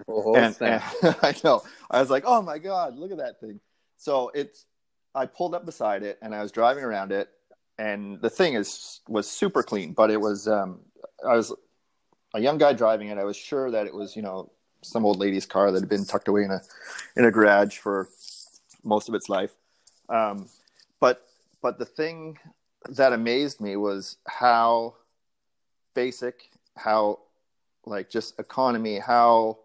Oh, 0.08 0.34
and, 0.34 0.56
and 0.60 0.82
I 1.22 1.34
know 1.44 1.62
I 1.90 2.00
was 2.00 2.10
like, 2.10 2.24
oh 2.26 2.42
my 2.42 2.58
god, 2.58 2.96
look 2.96 3.12
at 3.12 3.18
that 3.18 3.40
thing. 3.40 3.60
So 3.96 4.30
it's 4.34 4.66
I 5.14 5.26
pulled 5.26 5.54
up 5.54 5.64
beside 5.64 6.02
it 6.02 6.18
and 6.20 6.34
I 6.34 6.42
was 6.42 6.50
driving 6.50 6.84
around 6.84 7.12
it, 7.12 7.28
and 7.78 8.20
the 8.20 8.30
thing 8.30 8.54
is 8.54 9.00
was 9.08 9.30
super 9.30 9.62
clean, 9.62 9.92
but 9.92 10.10
it 10.10 10.20
was 10.20 10.48
um, 10.48 10.80
I 11.26 11.34
was 11.34 11.52
a 12.34 12.40
young 12.40 12.58
guy 12.58 12.72
driving 12.72 13.08
it. 13.08 13.18
I 13.18 13.24
was 13.24 13.36
sure 13.36 13.70
that 13.70 13.86
it 13.86 13.94
was 13.94 14.16
you 14.16 14.22
know 14.22 14.50
some 14.82 15.04
old 15.04 15.18
lady's 15.18 15.46
car 15.46 15.70
that 15.72 15.80
had 15.80 15.88
been 15.88 16.04
tucked 16.04 16.28
away 16.28 16.44
in 16.44 16.50
a 16.50 16.60
in 17.16 17.24
a 17.24 17.30
garage 17.30 17.78
for 17.78 18.08
most 18.82 19.08
of 19.08 19.14
its 19.14 19.28
life. 19.28 19.52
Um, 20.08 20.48
but 21.00 21.26
but 21.62 21.78
the 21.78 21.86
thing 21.86 22.38
that 22.88 23.12
amazed 23.12 23.60
me 23.60 23.76
was 23.76 24.18
how 24.26 24.94
basic, 25.94 26.50
how 26.76 27.20
like 27.86 28.10
just 28.10 28.38
economy, 28.38 28.98
how 28.98 29.58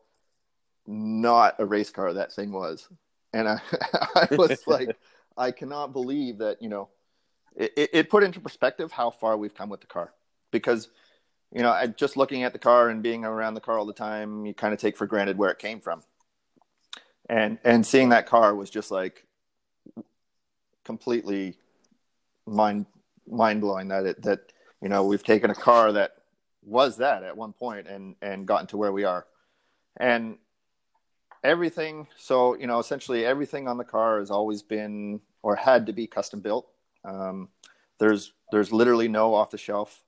not 0.88 1.56
a 1.60 1.66
race 1.66 1.89
car 1.89 2.13
that 2.13 2.34
thing 2.34 2.51
was. 2.51 2.88
And 3.34 3.48
I, 3.48 3.60
I 4.16 4.28
was 4.32 4.62
like, 4.68 4.96
I 5.38 5.51
cannot 5.51 5.94
believe 5.94 6.39
that, 6.39 6.62
you 6.62 6.70
know, 6.70 6.89
it, 7.60 7.89
it 7.94 8.10
put 8.10 8.24
into 8.24 8.39
perspective 8.39 8.92
how 8.92 9.12
far 9.12 9.38
we've 9.38 9.54
come 9.54 9.70
with 9.70 9.82
the 9.82 9.88
car 9.88 10.13
because, 10.51 10.89
you 11.51 11.62
know, 11.62 11.86
just 11.98 12.16
looking 12.16 12.44
at 12.44 12.54
the 12.54 12.60
car 12.60 12.89
and 12.89 13.04
being 13.04 13.25
around 13.25 13.54
the 13.54 13.62
car 13.62 13.78
all 13.78 13.86
the 13.86 13.94
time, 13.94 14.46
you 14.46 14.54
kind 14.54 14.74
of 14.74 14.80
take 14.80 14.98
for 14.98 15.06
granted 15.06 15.38
where 15.38 15.50
it 15.50 15.60
came 15.60 15.82
from. 15.82 16.04
And, 17.30 17.60
and 17.63 17.86
seeing 17.86 18.10
that 18.10 18.25
car 18.25 18.56
was 18.56 18.70
just 18.70 18.89
like 18.89 19.25
completely 20.86 21.58
mind, 22.48 22.86
mind 23.28 23.62
blowing 23.62 23.89
that 23.89 24.06
it, 24.06 24.22
that, 24.24 24.54
you 24.82 24.89
know, 24.89 25.04
we've 25.04 25.24
taken 25.24 25.51
a 25.51 25.56
car 25.56 25.92
that 25.92 26.13
was 26.63 26.98
that 26.98 27.24
at 27.24 27.36
one 27.36 27.54
point 27.54 27.88
and, 27.88 28.16
and 28.22 28.48
gotten 28.48 28.68
to 28.68 28.78
where 28.78 28.92
we 28.92 29.04
are. 29.04 29.28
And 29.98 30.38
everything 31.44 32.06
so 32.18 32.54
you 32.58 32.68
know 32.68 32.80
essentially 32.80 33.25
everything 33.25 33.66
on 33.68 33.78
the 33.78 33.84
car 33.84 34.20
has 34.20 34.30
always 34.30 34.62
been 34.62 35.22
or 35.42 35.56
had 35.56 35.86
to 35.86 35.94
be 35.94 36.06
custom 36.06 36.42
built 36.42 36.68
um, 37.06 37.50
there's 38.00 38.34
there's 38.51 38.72
literally 38.72 39.08
no 39.08 39.34
off 39.34 39.51
the 39.51 39.58
shelf 39.58 40.03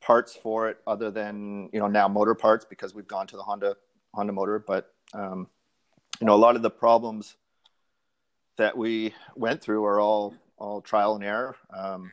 parts 0.00 0.34
for 0.34 0.68
it 0.68 0.78
other 0.86 1.10
than 1.10 1.68
you 1.72 1.80
know 1.80 1.88
now 1.88 2.08
motor 2.08 2.34
parts 2.34 2.64
because 2.64 2.94
we've 2.94 3.08
gone 3.08 3.26
to 3.26 3.36
the 3.36 3.42
honda 3.42 3.76
honda 4.14 4.32
motor. 4.32 4.58
But 4.58 4.92
um, 5.14 5.48
you 6.20 6.26
know 6.26 6.34
a 6.34 6.36
lot 6.36 6.56
of 6.56 6.62
the 6.62 6.70
problems 6.70 7.36
that 8.56 8.76
we 8.76 9.14
went 9.34 9.62
through 9.62 9.84
are 9.84 10.00
all 10.00 10.34
all 10.58 10.80
trial 10.80 11.14
and 11.14 11.24
error 11.24 11.56
um, 11.76 12.12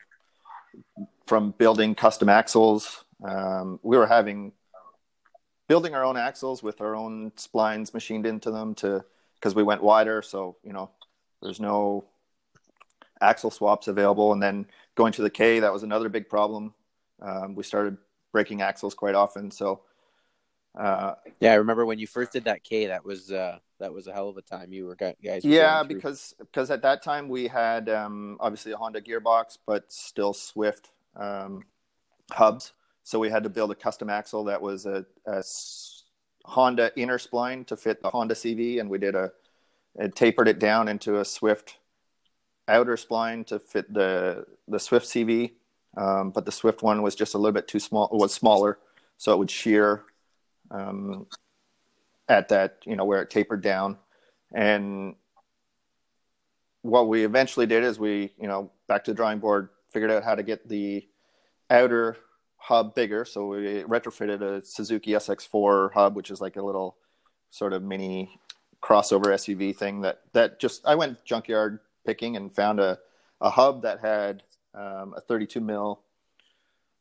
from 1.26 1.52
building 1.52 1.94
custom 1.94 2.28
axles. 2.28 3.04
Um, 3.22 3.80
we 3.82 3.96
were 3.96 4.06
having 4.06 4.52
building 5.68 5.94
our 5.94 6.04
own 6.04 6.16
axles 6.16 6.62
with 6.62 6.80
our 6.80 6.94
own 6.94 7.30
splines 7.32 7.94
machined 7.94 8.26
into 8.26 8.50
them 8.50 8.74
to 8.76 9.04
because 9.36 9.54
we 9.54 9.62
went 9.62 9.82
wider. 9.82 10.22
So 10.22 10.56
you 10.64 10.72
know 10.72 10.90
there's 11.42 11.60
no 11.60 12.04
axle 13.20 13.50
swaps 13.50 13.88
available 13.88 14.32
and 14.32 14.42
then 14.42 14.66
going 14.94 15.12
to 15.12 15.22
the 15.22 15.30
k 15.30 15.60
that 15.60 15.72
was 15.72 15.82
another 15.82 16.08
big 16.08 16.28
problem 16.28 16.74
um, 17.22 17.54
we 17.54 17.62
started 17.62 17.96
breaking 18.32 18.62
axles 18.62 18.94
quite 18.94 19.14
often 19.14 19.50
so 19.50 19.80
uh, 20.76 21.14
yeah, 21.40 21.52
I 21.52 21.54
remember 21.54 21.86
when 21.86 21.98
you 21.98 22.06
first 22.06 22.32
did 22.32 22.44
that 22.44 22.64
K. 22.64 22.86
That 22.86 23.04
was 23.04 23.30
uh, 23.30 23.58
that 23.78 23.92
was 23.92 24.06
a 24.06 24.12
hell 24.12 24.28
of 24.28 24.36
a 24.36 24.42
time. 24.42 24.72
You 24.72 24.86
were 24.86 24.96
guys. 24.96 25.16
Were 25.22 25.50
yeah, 25.50 25.82
because 25.84 26.34
because 26.38 26.70
at 26.70 26.82
that 26.82 27.02
time 27.02 27.28
we 27.28 27.46
had 27.46 27.88
um, 27.88 28.36
obviously 28.40 28.72
a 28.72 28.76
Honda 28.76 29.00
gearbox, 29.00 29.58
but 29.66 29.92
still 29.92 30.32
Swift 30.32 30.90
um, 31.14 31.62
hubs. 32.32 32.72
So 33.04 33.18
we 33.18 33.30
had 33.30 33.44
to 33.44 33.50
build 33.50 33.70
a 33.70 33.74
custom 33.74 34.10
axle 34.10 34.44
that 34.44 34.60
was 34.60 34.86
a 34.86 35.04
Honda 36.44 36.90
inner 36.96 37.18
spline 37.18 37.66
to 37.66 37.76
fit 37.76 38.02
the 38.02 38.10
Honda 38.10 38.34
CV, 38.34 38.80
and 38.80 38.90
we 38.90 38.98
did 38.98 39.14
a 39.14 39.30
and 39.96 40.14
tapered 40.14 40.48
it 40.48 40.58
down 40.58 40.88
into 40.88 41.20
a 41.20 41.24
Swift 41.24 41.78
outer 42.68 42.96
spline 42.96 43.46
to 43.46 43.58
fit 43.58 43.92
the 43.92 44.46
the 44.68 44.78
Swift 44.78 45.06
CV. 45.06 45.52
Um, 45.96 46.30
but 46.30 46.44
the 46.44 46.52
Swift 46.52 46.82
one 46.82 47.02
was 47.02 47.14
just 47.14 47.34
a 47.34 47.38
little 47.38 47.52
bit 47.52 47.68
too 47.68 47.78
small. 47.78 48.08
It 48.12 48.16
was 48.16 48.34
smaller, 48.34 48.78
so 49.16 49.32
it 49.32 49.38
would 49.38 49.50
shear 49.50 50.04
um, 50.70 51.26
at 52.28 52.48
that 52.48 52.78
you 52.84 52.96
know 52.96 53.04
where 53.04 53.22
it 53.22 53.30
tapered 53.30 53.62
down. 53.62 53.98
And 54.52 55.14
what 56.82 57.08
we 57.08 57.24
eventually 57.24 57.66
did 57.66 57.84
is 57.84 57.98
we 57.98 58.32
you 58.40 58.48
know 58.48 58.70
back 58.88 59.04
to 59.04 59.12
the 59.12 59.16
drawing 59.16 59.38
board, 59.38 59.68
figured 59.90 60.10
out 60.10 60.24
how 60.24 60.34
to 60.34 60.42
get 60.42 60.68
the 60.68 61.06
outer 61.70 62.16
hub 62.56 62.94
bigger. 62.94 63.24
So 63.24 63.46
we 63.46 63.82
retrofitted 63.82 64.40
a 64.40 64.64
Suzuki 64.64 65.12
SX4 65.12 65.92
hub, 65.92 66.16
which 66.16 66.30
is 66.30 66.40
like 66.40 66.56
a 66.56 66.62
little 66.62 66.96
sort 67.50 67.72
of 67.72 67.82
mini 67.82 68.40
crossover 68.82 69.26
SUV 69.26 69.74
thing 69.74 70.02
that 70.02 70.20
that 70.32 70.60
just 70.60 70.86
I 70.86 70.94
went 70.94 71.24
junkyard 71.24 71.80
picking 72.04 72.36
and 72.36 72.54
found 72.54 72.80
a 72.80 72.98
a 73.40 73.50
hub 73.50 73.82
that 73.82 74.00
had 74.00 74.42
um, 74.74 75.14
a 75.16 75.20
32 75.20 75.60
mil 75.60 76.00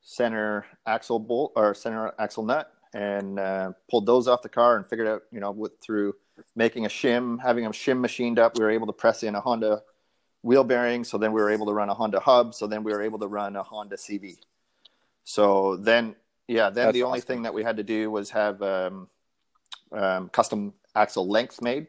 center 0.02 0.66
axle 0.86 1.20
bolt 1.20 1.54
or 1.56 1.74
center 1.74 2.14
axle 2.20 2.44
nut 2.44 2.72
and 2.94 3.40
uh, 3.40 3.72
pulled 3.90 4.06
those 4.06 4.28
off 4.28 4.42
the 4.42 4.50
car 4.50 4.76
and 4.78 4.88
figured 4.88 5.08
out 5.08 5.24
you 5.32 5.40
know 5.40 5.52
with 5.52 5.80
through 5.80 6.14
making 6.56 6.86
a 6.86 6.90
shim 6.90 7.42
having 7.42 7.66
a 7.66 7.70
shim 7.70 8.00
machined 8.00 8.38
up 8.38 8.58
we 8.58 8.64
were 8.64 8.70
able 8.70 8.88
to 8.88 8.94
press 8.94 9.24
in 9.24 9.36
a 9.36 9.42
honda 9.42 9.82
wheel 10.42 10.64
bearing 10.64 11.04
so 11.04 11.18
then 11.18 11.32
we 11.32 11.42
were 11.42 11.50
able 11.50 11.66
to 11.66 11.74
run 11.74 11.90
a 11.90 11.94
honda 11.94 12.20
hub. 12.20 12.54
So 12.54 12.68
then 12.68 12.84
we 12.84 12.92
were 12.92 13.02
able 13.02 13.20
to 13.20 13.28
run 13.28 13.56
a 13.56 13.64
honda 13.64 13.96
cv 13.96 14.38
so 15.24 15.78
then 15.78 16.16
yeah 16.48 16.70
then 16.70 16.88
That's 16.88 16.94
the 16.94 17.04
only 17.04 17.20
awesome. 17.20 17.28
thing 17.28 17.42
that 17.44 17.54
we 17.54 17.64
had 17.64 17.78
to 17.78 17.84
do 17.84 18.12
was 18.12 18.30
have 18.32 18.62
um, 18.62 19.08
um, 19.94 20.28
custom 20.30 20.74
axle 20.96 21.28
length 21.28 21.62
made 21.62 21.88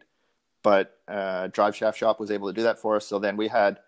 but 0.64 0.98
uh, 1.06 1.46
drive 1.48 1.76
shaft 1.76 1.96
shop 1.96 2.18
was 2.18 2.32
able 2.32 2.48
to 2.48 2.52
do 2.52 2.64
that 2.64 2.80
for 2.80 2.96
us. 2.96 3.06
So 3.06 3.20
then 3.20 3.36
we 3.36 3.46
had 3.46 3.78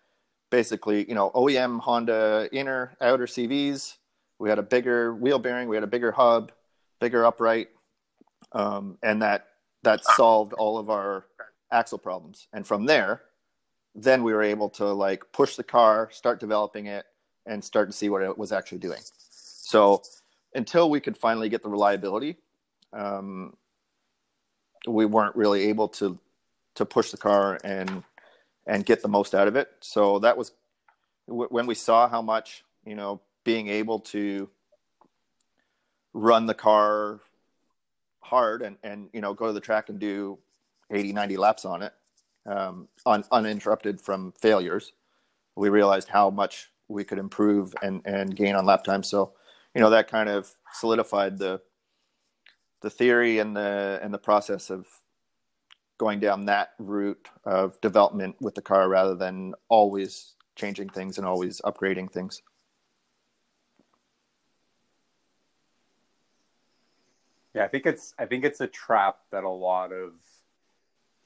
basically 0.51 1.09
you 1.09 1.15
know 1.17 1.33
oem 1.35 1.81
honda 1.81 2.49
inner 2.53 2.97
outer 3.01 3.27
cvs 3.27 3.97
we 4.39 4.49
had 4.49 4.59
a 4.59 4.63
bigger 4.63 5.15
wheel 5.15 5.39
bearing. 5.39 5.69
We 5.69 5.77
had 5.77 5.83
a 5.83 5.89
bigger 5.89 6.13
hub 6.13 6.53
bigger 7.01 7.27
upright 7.27 7.69
um, 8.53 8.97
and 9.03 9.21
that 9.23 9.49
that 9.83 10.05
solved 10.05 10.53
all 10.55 10.79
of 10.79 10.89
our 10.89 11.27
axle 11.71 11.99
problems. 11.99 12.49
And 12.53 12.67
from 12.67 12.87
there 12.87 13.23
then 13.95 14.23
we 14.23 14.35
were 14.35 14.43
able 14.43 14.69
to 14.69 14.85
like 14.85 15.25
push 15.33 15.57
the 15.57 15.65
car 15.65 16.11
start 16.13 16.39
developing 16.39 16.87
it 16.87 17.07
and 17.47 17.65
start 17.65 17.89
to 17.89 17.97
see 17.97 18.09
what 18.09 18.23
it 18.23 18.37
was 18.37 18.53
actually 18.53 18.79
doing. 18.79 19.01
So 19.31 20.03
until 20.55 20.91
we 20.91 21.01
could 21.01 21.17
finally 21.17 21.49
get 21.49 21.63
the 21.63 21.69
reliability 21.69 22.37
um, 22.93 23.57
we 24.87 25.05
weren't 25.05 25.35
really 25.35 25.69
able 25.69 25.89
to 25.89 26.19
to 26.77 26.85
push 26.85 27.11
the 27.11 27.17
car 27.17 27.59
and 27.65 28.05
and 28.67 28.85
get 28.85 29.03
the 29.03 29.09
most 29.09 29.35
out 29.35 29.49
of 29.49 29.57
it. 29.57 29.69
So 29.81 30.19
that 30.21 30.37
was 30.37 30.53
w- 31.29 31.49
when 31.51 31.67
we 31.67 31.75
saw 31.75 32.09
how 32.09 32.23
much 32.23 32.65
you 32.85 32.95
know 32.95 33.21
being 33.45 33.69
able 33.69 34.01
to 34.01 34.49
run 36.13 36.47
the 36.47 36.55
car 36.55 37.21
hard 38.21 38.63
and 38.63 38.77
and 38.83 39.09
you 39.13 39.21
know 39.21 39.35
go 39.35 39.47
to 39.47 39.53
the 39.53 39.61
track 39.61 39.89
and 39.89 39.99
do 39.99 40.39
80 40.91 41.13
90 41.13 41.37
laps 41.37 41.65
on 41.65 41.83
it 41.83 41.93
um, 42.47 42.89
un, 43.05 43.25
uninterrupted 43.31 44.01
from 44.01 44.33
failures 44.33 44.93
we 45.57 45.71
realized 45.71 46.09
how 46.09 46.31
much 46.31 46.71
we 46.89 47.03
could 47.03 47.19
improve 47.19 47.75
and 47.83 48.03
and 48.05 48.37
gain 48.37 48.55
on 48.55 48.65
lap 48.65 48.85
time. 48.85 49.03
So 49.03 49.33
you 49.75 49.81
know 49.81 49.91
that 49.91 50.09
kind 50.09 50.29
of 50.29 50.53
solidified 50.73 51.39
the 51.39 51.61
the 52.83 52.91
theory 52.91 53.39
and 53.39 53.57
the 53.57 53.99
and 54.03 54.15
the 54.15 54.19
process 54.19 54.71
of 54.71 54.87
going 55.99 56.21
down 56.21 56.47
that 56.47 56.73
route 56.79 57.29
of 57.45 57.81
development 57.81 58.37
with 58.41 58.55
the 58.55 58.63
car 58.63 58.89
rather 58.89 59.15
than 59.15 59.55
always 59.69 60.35
changing 60.55 60.89
things 60.89 61.19
and 61.19 61.27
always 61.27 61.61
upgrading 61.65 62.11
things 62.11 62.43
Yeah, 67.57 67.65
I 67.65 67.69
think 67.69 67.87
it's 67.87 68.13
I 68.19 68.27
think 68.27 68.45
it's 68.45 68.61
a 68.61 68.67
trap 68.67 69.17
that 69.31 69.43
a 69.43 69.49
lot 69.49 69.91
of 69.91 70.13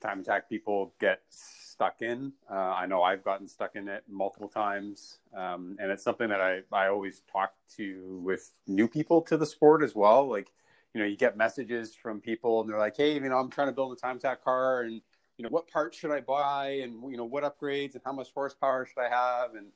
time 0.00 0.20
attack 0.20 0.48
people 0.48 0.92
get 1.00 1.22
stuck 1.28 2.02
in. 2.02 2.32
Uh, 2.48 2.54
I 2.54 2.86
know 2.86 3.02
I've 3.02 3.24
gotten 3.24 3.48
stuck 3.48 3.74
in 3.74 3.88
it 3.88 4.04
multiple 4.08 4.46
times, 4.46 5.18
um, 5.36 5.76
and 5.80 5.90
it's 5.90 6.04
something 6.04 6.28
that 6.28 6.40
I 6.40 6.60
I 6.70 6.86
always 6.86 7.22
talk 7.32 7.52
to 7.78 8.20
with 8.22 8.52
new 8.68 8.86
people 8.86 9.22
to 9.22 9.36
the 9.36 9.44
sport 9.44 9.82
as 9.82 9.96
well. 9.96 10.28
Like, 10.28 10.52
you 10.94 11.00
know, 11.00 11.06
you 11.06 11.16
get 11.16 11.36
messages 11.36 11.94
from 11.94 12.20
people, 12.20 12.60
and 12.60 12.68
they're 12.68 12.78
like, 12.78 12.96
"Hey, 12.96 13.14
you 13.14 13.20
know, 13.20 13.38
I'm 13.38 13.50
trying 13.50 13.68
to 13.68 13.72
build 13.72 13.92
a 13.92 13.96
time 13.96 14.16
attack 14.16 14.42
car, 14.44 14.82
and 14.82 15.00
you 15.36 15.44
know, 15.44 15.48
what 15.48 15.68
parts 15.68 15.96
should 15.98 16.10
I 16.10 16.20
buy, 16.20 16.80
and 16.82 17.10
you 17.10 17.16
know, 17.16 17.24
what 17.24 17.44
upgrades, 17.44 17.94
and 17.94 18.02
how 18.04 18.12
much 18.12 18.28
horsepower 18.34 18.86
should 18.86 19.00
I 19.00 19.08
have, 19.08 19.54
and 19.54 19.68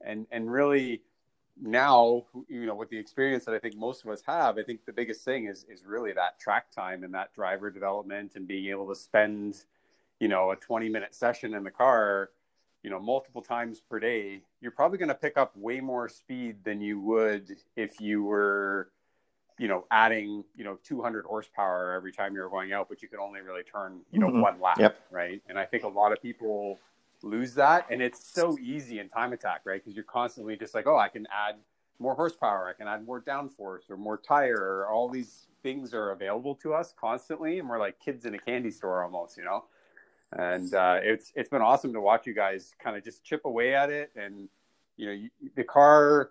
and 0.00 0.26
and 0.30 0.50
really." 0.50 1.02
now, 1.60 2.24
you 2.48 2.66
know, 2.66 2.74
with 2.74 2.90
the 2.90 2.98
experience 2.98 3.44
that 3.44 3.54
I 3.54 3.58
think 3.58 3.76
most 3.76 4.04
of 4.04 4.10
us 4.10 4.22
have, 4.26 4.58
I 4.58 4.62
think 4.62 4.84
the 4.84 4.92
biggest 4.92 5.24
thing 5.24 5.46
is 5.46 5.64
is 5.68 5.84
really 5.84 6.12
that 6.12 6.38
track 6.38 6.70
time 6.70 7.04
and 7.04 7.12
that 7.14 7.34
driver 7.34 7.70
development 7.70 8.32
and 8.36 8.46
being 8.46 8.66
able 8.66 8.88
to 8.88 8.94
spend, 8.94 9.64
you 10.20 10.28
know, 10.28 10.50
a 10.50 10.56
20 10.56 10.88
minute 10.88 11.14
session 11.14 11.54
in 11.54 11.64
the 11.64 11.70
car, 11.70 12.30
you 12.82 12.90
know, 12.90 13.00
multiple 13.00 13.42
times 13.42 13.80
per 13.80 13.98
day. 13.98 14.42
You're 14.60 14.72
probably 14.72 14.98
going 14.98 15.08
to 15.08 15.14
pick 15.14 15.36
up 15.36 15.56
way 15.56 15.80
more 15.80 16.08
speed 16.08 16.64
than 16.64 16.80
you 16.80 17.00
would 17.00 17.56
if 17.76 18.00
you 18.00 18.22
were, 18.24 18.90
you 19.58 19.68
know, 19.68 19.84
adding, 19.90 20.44
you 20.56 20.64
know, 20.64 20.78
200 20.84 21.24
horsepower 21.24 21.92
every 21.92 22.12
time 22.12 22.34
you're 22.34 22.48
going 22.48 22.72
out, 22.72 22.88
but 22.88 23.02
you 23.02 23.08
could 23.08 23.18
only 23.18 23.40
really 23.40 23.62
turn, 23.62 24.00
you 24.12 24.18
know, 24.18 24.28
mm-hmm. 24.28 24.40
one 24.40 24.60
lap, 24.60 24.78
yep. 24.78 25.00
right? 25.10 25.42
And 25.48 25.58
I 25.58 25.64
think 25.64 25.84
a 25.84 25.88
lot 25.88 26.12
of 26.12 26.22
people 26.22 26.78
lose 27.22 27.54
that. 27.54 27.86
And 27.90 28.00
it's 28.00 28.24
so 28.24 28.56
easy 28.58 29.00
in 29.00 29.08
time 29.08 29.32
attack, 29.32 29.62
right? 29.64 29.82
Because 29.82 29.94
you're 29.94 30.04
constantly 30.04 30.56
just 30.56 30.74
like, 30.74 30.86
oh, 30.86 30.96
I 30.96 31.08
can 31.08 31.26
add 31.32 31.56
more 31.98 32.14
horsepower, 32.14 32.68
I 32.68 32.72
can 32.78 32.86
add 32.86 33.04
more 33.04 33.20
downforce 33.20 33.90
or 33.90 33.96
more 33.96 34.16
tire, 34.16 34.62
or 34.62 34.88
all 34.88 35.08
these 35.08 35.48
things 35.62 35.92
are 35.92 36.12
available 36.12 36.54
to 36.56 36.72
us 36.72 36.94
constantly, 36.98 37.58
and 37.58 37.68
we're 37.68 37.80
like 37.80 37.98
kids 37.98 38.24
in 38.24 38.34
a 38.34 38.38
candy 38.38 38.70
store 38.70 39.02
almost, 39.02 39.36
you 39.36 39.44
know. 39.44 39.64
And 40.32 40.72
uh, 40.74 41.00
it's 41.02 41.32
it's 41.34 41.48
been 41.48 41.62
awesome 41.62 41.92
to 41.94 42.00
watch 42.00 42.26
you 42.26 42.34
guys 42.34 42.74
kind 42.78 42.96
of 42.96 43.02
just 43.02 43.24
chip 43.24 43.44
away 43.44 43.74
at 43.74 43.90
it, 43.90 44.12
and 44.14 44.48
you 44.96 45.06
know, 45.06 45.12
you, 45.12 45.30
the 45.56 45.64
car 45.64 46.30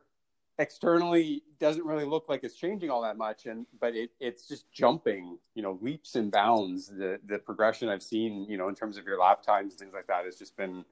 externally 0.60 1.44
doesn't 1.60 1.86
really 1.86 2.06
look 2.06 2.26
like 2.30 2.44
it's 2.44 2.56
changing 2.56 2.90
all 2.90 3.02
that 3.02 3.18
much 3.18 3.46
and 3.46 3.66
but 3.80 3.96
it, 3.96 4.10
it's 4.20 4.48
just 4.48 4.72
jumping 4.72 5.38
you 5.56 5.62
know 5.62 5.78
leaps 5.82 6.16
and 6.16 6.32
bounds. 6.32 6.88
The 6.88 7.20
the 7.28 7.38
progression 7.40 7.90
i've 7.90 8.04
seen 8.04 8.46
you 8.50 8.58
know 8.58 8.68
in 8.70 8.76
terms 8.76 8.98
of 8.98 9.06
your 9.06 9.20
lap 9.20 9.44
times 9.44 9.74
and 9.74 9.80
things 9.80 9.94
like 9.94 10.08
that 10.08 10.26
has 10.26 10.38
just 10.38 10.58
been 10.58 10.84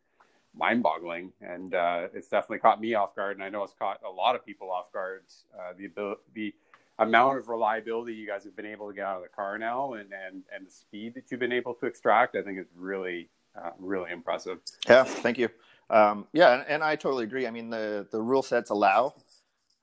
mind 0.58 0.84
boggling 0.84 1.34
and 1.42 1.74
uh, 1.76 2.08
it's 2.14 2.30
definitely 2.30 2.60
caught 2.60 2.80
me 2.80 2.94
off 2.94 3.16
guard 3.16 3.38
and 3.38 3.44
i 3.44 3.50
know 3.50 3.64
it's 3.64 3.74
caught 3.74 4.00
a 4.08 4.12
lot 4.12 4.36
of 4.36 4.46
people 4.46 4.72
off 4.72 4.92
guard 4.92 5.24
uh, 5.60 5.74
the 5.78 5.86
ability 5.86 6.22
the 6.34 6.54
amount 7.00 7.38
of 7.38 7.50
reliability 7.50 8.14
you 8.14 8.26
guys 8.26 8.46
have 8.46 8.56
been 8.56 8.66
able 8.66 8.88
to 8.88 8.94
get 8.94 9.06
out 9.06 9.18
of 9.18 9.24
the 9.24 9.30
car 9.30 9.58
now 9.58 9.94
and 9.94 10.12
and 10.14 10.44
and 10.56 10.66
the 10.66 10.72
speed 10.72 11.14
that 11.14 11.30
you've 11.30 11.42
been 11.42 11.52
able 11.52 11.74
to 11.74 11.86
extract 11.86 12.36
i 12.36 12.42
think 12.42 12.58
is 12.58 12.68
really 12.76 13.30
uh, 13.58 13.72
really 13.80 14.12
impressive. 14.12 14.60
Yeah 14.88 15.04
thank 15.04 15.38
you. 15.38 15.50
Um, 15.90 16.28
yeah 16.34 16.56
and, 16.56 16.66
and 16.68 16.84
i 16.84 16.96
totally 16.96 17.24
agree. 17.24 17.48
I 17.48 17.52
mean 17.52 17.70
the 17.70 18.08
the 18.12 18.22
rule 18.22 18.42
sets 18.42 18.70
allow 18.70 19.14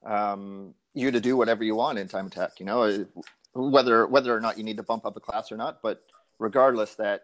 um, 0.04 0.75
you 0.94 1.11
to 1.11 1.21
do 1.21 1.37
whatever 1.37 1.64
you 1.64 1.75
want 1.75 1.99
in 1.99 2.09
time 2.09 2.26
attack. 2.26 2.61
You 2.61 2.66
know, 2.66 3.06
whether 3.54 4.06
whether 4.06 4.35
or 4.35 4.40
not 4.40 4.59
you 4.59 4.64
need 4.64 4.76
to 4.76 4.82
bump 4.82 5.06
up 5.06 5.16
a 5.16 5.21
class 5.21 5.52
or 5.52 5.56
not. 5.56 5.82
But 5.82 6.02
regardless, 6.38 6.94
that 6.97 7.23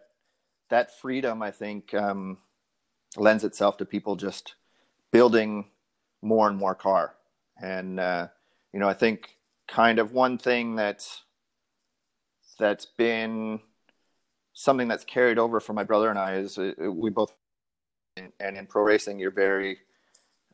that 0.69 0.97
freedom, 0.99 1.41
I 1.41 1.51
think, 1.51 1.93
um, 1.93 2.37
lends 3.17 3.43
itself 3.43 3.77
to 3.77 3.85
people 3.85 4.15
just 4.15 4.55
building 5.11 5.65
more 6.21 6.47
and 6.47 6.57
more 6.57 6.75
car. 6.75 7.15
And 7.61 7.99
uh, 7.99 8.27
you 8.73 8.79
know, 8.79 8.89
I 8.89 8.93
think 8.93 9.35
kind 9.67 9.99
of 9.99 10.13
one 10.13 10.37
thing 10.37 10.75
that's 10.75 11.23
that's 12.57 12.85
been 12.85 13.59
something 14.53 14.87
that's 14.87 15.05
carried 15.05 15.39
over 15.39 15.59
for 15.59 15.73
my 15.73 15.83
brother 15.83 16.09
and 16.09 16.19
I 16.19 16.35
is 16.35 16.57
uh, 16.57 16.73
we 16.91 17.09
both 17.09 17.33
and 18.17 18.57
in 18.57 18.65
pro 18.67 18.83
racing 18.83 19.17
you're 19.17 19.31
very 19.31 19.77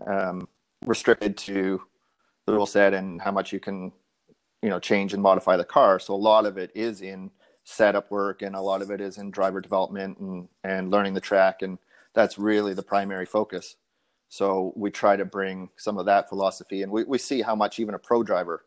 um, 0.06 0.48
restricted 0.86 1.36
to 1.38 1.82
the 2.46 2.54
rule 2.54 2.66
set 2.66 2.94
and 2.94 3.22
how 3.22 3.32
much 3.32 3.52
you 3.52 3.60
can 3.60 3.92
you 4.62 4.70
know 4.70 4.80
change 4.80 5.14
and 5.14 5.22
modify 5.22 5.58
the 5.58 5.64
car. 5.64 6.00
So 6.00 6.14
a 6.14 6.16
lot 6.16 6.46
of 6.46 6.58
it 6.58 6.72
is 6.74 7.02
in 7.02 7.32
setup 7.64 8.12
work 8.12 8.42
and 8.42 8.56
a 8.56 8.62
lot 8.62 8.82
of 8.82 8.92
it 8.92 9.02
is 9.02 9.18
in 9.18 9.32
driver 9.32 9.62
development 9.62 10.18
and 10.20 10.48
and 10.64 10.92
learning 10.92 11.14
the 11.14 11.22
track 11.22 11.62
and 11.62 11.78
that's 12.14 12.38
really 12.38 12.74
the 12.74 12.84
primary 12.84 13.26
focus. 13.26 13.76
So 14.30 14.74
we 14.76 14.90
try 14.90 15.16
to 15.18 15.26
bring 15.26 15.70
some 15.78 15.98
of 15.98 16.06
that 16.08 16.30
philosophy 16.30 16.82
and 16.82 16.92
we, 16.92 17.04
we 17.04 17.18
see 17.18 17.42
how 17.42 17.56
much 17.56 17.80
even 17.80 17.94
a 17.94 18.00
pro 18.00 18.24
driver 18.24 18.66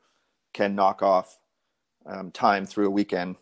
can 0.52 0.74
knock 0.74 1.02
off 1.02 1.38
um, 2.06 2.30
time 2.30 2.64
through 2.64 2.86
a 2.86 2.90
weekend. 2.90 3.36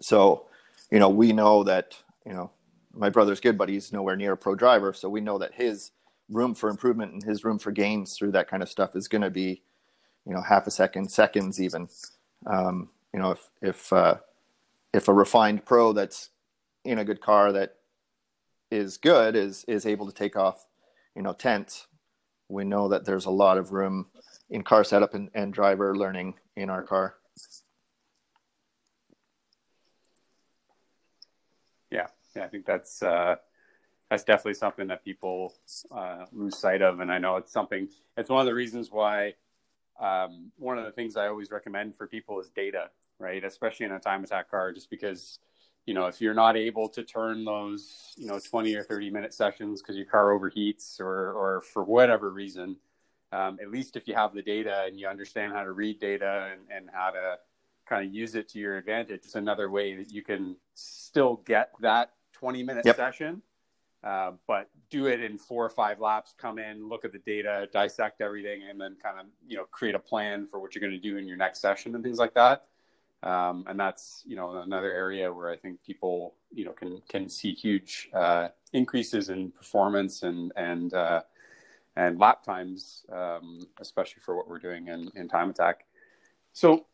So 0.00 0.46
you 0.90 0.98
know 0.98 1.08
we 1.08 1.32
know 1.32 1.64
that 1.64 1.96
you 2.24 2.32
know 2.32 2.50
my 2.92 3.10
brother's 3.10 3.40
good 3.40 3.58
but 3.58 3.68
he's 3.68 3.92
nowhere 3.92 4.16
near 4.16 4.32
a 4.32 4.36
pro 4.36 4.54
driver. 4.54 4.92
So 4.92 5.08
we 5.08 5.20
know 5.20 5.38
that 5.38 5.54
his 5.54 5.90
room 6.28 6.54
for 6.54 6.68
improvement 6.68 7.12
and 7.12 7.22
his 7.22 7.44
room 7.44 7.58
for 7.58 7.70
gains 7.70 8.16
through 8.16 8.32
that 8.32 8.48
kind 8.48 8.62
of 8.62 8.68
stuff 8.68 8.96
is 8.96 9.08
going 9.08 9.22
to 9.22 9.30
be, 9.30 9.62
you 10.26 10.34
know, 10.34 10.42
half 10.42 10.66
a 10.66 10.70
second, 10.70 11.10
seconds 11.10 11.60
even. 11.60 11.88
Um, 12.46 12.90
you 13.12 13.20
know, 13.20 13.32
if 13.32 13.48
if 13.62 13.92
uh, 13.92 14.16
if 14.92 15.08
a 15.08 15.12
refined 15.12 15.64
pro 15.64 15.92
that's 15.92 16.30
in 16.84 16.98
a 16.98 17.04
good 17.04 17.20
car 17.20 17.52
that 17.52 17.76
is 18.70 18.96
good 18.96 19.36
is 19.36 19.64
is 19.68 19.86
able 19.86 20.06
to 20.06 20.14
take 20.14 20.36
off, 20.36 20.66
you 21.14 21.22
know, 21.22 21.32
tenths, 21.32 21.86
we 22.48 22.64
know 22.64 22.88
that 22.88 23.04
there's 23.04 23.26
a 23.26 23.30
lot 23.30 23.58
of 23.58 23.72
room 23.72 24.06
in 24.50 24.62
car 24.62 24.84
setup 24.84 25.14
and, 25.14 25.30
and 25.34 25.52
driver 25.52 25.96
learning 25.96 26.34
in 26.56 26.70
our 26.70 26.82
car. 26.82 27.16
Yeah, 31.90 32.06
yeah, 32.34 32.44
I 32.44 32.48
think 32.48 32.66
that's 32.66 33.02
uh, 33.02 33.36
that's 34.10 34.24
definitely 34.24 34.54
something 34.54 34.86
that 34.88 35.04
people 35.04 35.54
uh, 35.90 36.26
lose 36.32 36.58
sight 36.58 36.82
of. 36.82 37.00
And 37.00 37.10
I 37.10 37.18
know 37.18 37.36
it's 37.36 37.52
something, 37.52 37.88
it's 38.16 38.30
one 38.30 38.40
of 38.40 38.46
the 38.46 38.54
reasons 38.54 38.90
why 38.90 39.34
um, 40.00 40.52
one 40.56 40.78
of 40.78 40.84
the 40.84 40.92
things 40.92 41.16
I 41.16 41.26
always 41.26 41.50
recommend 41.50 41.96
for 41.96 42.06
people 42.06 42.40
is 42.40 42.48
data, 42.50 42.90
right? 43.18 43.42
Especially 43.42 43.86
in 43.86 43.92
a 43.92 43.98
time 43.98 44.22
attack 44.22 44.50
car, 44.50 44.72
just 44.72 44.90
because, 44.90 45.40
you 45.86 45.94
know, 45.94 46.06
if 46.06 46.20
you're 46.20 46.34
not 46.34 46.56
able 46.56 46.88
to 46.90 47.02
turn 47.02 47.44
those, 47.44 48.14
you 48.16 48.26
know, 48.26 48.38
20 48.38 48.74
or 48.76 48.84
30 48.84 49.10
minute 49.10 49.34
sessions 49.34 49.82
because 49.82 49.96
your 49.96 50.06
car 50.06 50.38
overheats 50.38 51.00
or, 51.00 51.32
or 51.32 51.62
for 51.62 51.82
whatever 51.82 52.30
reason, 52.30 52.76
um, 53.32 53.58
at 53.60 53.70
least 53.70 53.96
if 53.96 54.06
you 54.06 54.14
have 54.14 54.34
the 54.34 54.42
data 54.42 54.84
and 54.86 55.00
you 55.00 55.08
understand 55.08 55.52
how 55.52 55.64
to 55.64 55.72
read 55.72 55.98
data 55.98 56.52
and, 56.52 56.60
and 56.70 56.88
how 56.92 57.10
to 57.10 57.36
kind 57.88 58.06
of 58.06 58.14
use 58.14 58.36
it 58.36 58.48
to 58.50 58.60
your 58.60 58.76
advantage, 58.76 59.22
it's 59.24 59.34
another 59.34 59.68
way 59.68 59.96
that 59.96 60.12
you 60.12 60.22
can 60.22 60.56
still 60.74 61.42
get 61.44 61.72
that 61.80 62.12
20 62.34 62.62
minute 62.62 62.86
yep. 62.86 62.96
session 62.96 63.42
uh, 64.04 64.32
but 64.46 64.70
do 64.90 65.06
it 65.06 65.20
in 65.20 65.38
four 65.38 65.64
or 65.64 65.70
five 65.70 66.00
laps. 66.00 66.34
Come 66.38 66.58
in, 66.58 66.88
look 66.88 67.04
at 67.04 67.12
the 67.12 67.18
data, 67.18 67.68
dissect 67.72 68.20
everything, 68.20 68.62
and 68.68 68.80
then 68.80 68.96
kind 69.02 69.18
of 69.18 69.26
you 69.46 69.56
know 69.56 69.64
create 69.64 69.94
a 69.94 69.98
plan 69.98 70.46
for 70.46 70.60
what 70.60 70.74
you're 70.74 70.80
going 70.80 70.92
to 70.92 71.08
do 71.08 71.16
in 71.16 71.26
your 71.26 71.36
next 71.36 71.60
session 71.60 71.94
and 71.94 72.04
things 72.04 72.18
like 72.18 72.34
that. 72.34 72.66
Um, 73.22 73.64
and 73.66 73.80
that's 73.80 74.22
you 74.26 74.36
know 74.36 74.58
another 74.58 74.92
area 74.92 75.32
where 75.32 75.50
I 75.50 75.56
think 75.56 75.82
people 75.82 76.34
you 76.52 76.64
know 76.64 76.72
can 76.72 77.00
can 77.08 77.28
see 77.28 77.52
huge 77.52 78.08
uh, 78.14 78.48
increases 78.72 79.30
in 79.30 79.50
performance 79.50 80.22
and 80.22 80.52
and 80.56 80.92
uh, 80.94 81.22
and 81.96 82.18
lap 82.18 82.44
times, 82.44 83.04
um, 83.10 83.66
especially 83.80 84.20
for 84.20 84.36
what 84.36 84.48
we're 84.48 84.58
doing 84.58 84.88
in, 84.88 85.10
in 85.14 85.28
time 85.28 85.50
attack. 85.50 85.86
So, 86.52 86.86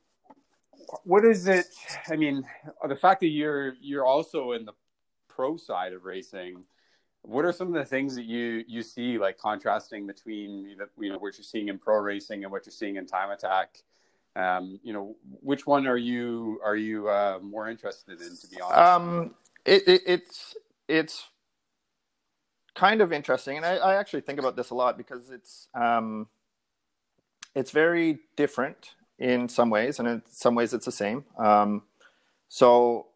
what 1.05 1.25
is 1.25 1.47
it? 1.49 1.67
I 2.09 2.17
mean, 2.17 2.45
the 2.88 2.97
fact 2.97 3.21
that 3.21 3.29
you're 3.29 3.75
you're 3.81 4.07
also 4.07 4.53
in 4.53 4.65
the 4.65 4.73
pro 5.29 5.57
side 5.57 5.93
of 5.93 6.05
racing 6.05 6.65
what 7.23 7.45
are 7.45 7.53
some 7.53 7.69
of 7.69 7.75
the 7.75 7.85
things 7.85 8.15
that 8.17 8.25
you 8.25 8.65
you 8.67 8.83
see 8.83 9.19
like 9.19 9.39
contrasting 9.39 10.07
between 10.07 10.77
you 10.99 11.11
know 11.11 11.19
what 11.19 11.39
you're 11.39 11.45
seeing 11.45 11.69
in 11.69 11.79
pro 11.79 11.99
racing 11.99 12.43
and 12.43 12.53
what 12.53 12.67
you're 12.67 12.73
seeing 12.73 12.97
in 12.97 13.07
time 13.07 13.31
attack? 13.31 13.79
Um, 14.35 14.81
you 14.83 14.93
know, 14.93 15.15
which 15.41 15.67
one 15.67 15.87
are 15.87 15.97
you 15.97 16.61
are 16.65 16.77
you 16.77 17.09
uh, 17.09 17.39
more 17.43 17.69
interested 17.69 18.21
in? 18.21 18.37
To 18.37 18.47
be 18.49 18.61
honest, 18.61 18.79
um, 18.79 19.35
it, 19.65 19.87
it, 19.87 20.03
it's 20.07 20.57
it's 20.89 21.29
kind 22.75 23.01
of 23.01 23.13
interesting, 23.13 23.57
and 23.57 23.67
I, 23.67 23.77
I, 23.77 23.97
actually 23.97 24.23
think 24.23 24.39
about 24.39 24.57
this 24.57 24.71
a 24.71 24.75
lot 24.75 24.97
because 24.97 25.31
it's 25.31 25.69
um, 25.75 26.29
it's 27.55 27.71
very 27.71 28.21
different 28.37 28.95
in 29.19 29.49
some 29.49 29.71
ways, 29.71 29.99
and 29.99 30.09
in 30.09 30.23
some 30.31 30.55
ways 30.55 30.73
it's 30.73 30.87
the 30.87 30.93
same. 30.93 31.25
Um, 31.39 31.83
so 32.49 33.09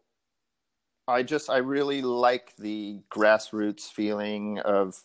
I 1.07 1.23
just 1.23 1.49
I 1.49 1.57
really 1.57 2.01
like 2.01 2.53
the 2.57 3.01
grassroots 3.11 3.91
feeling 3.91 4.59
of 4.59 5.01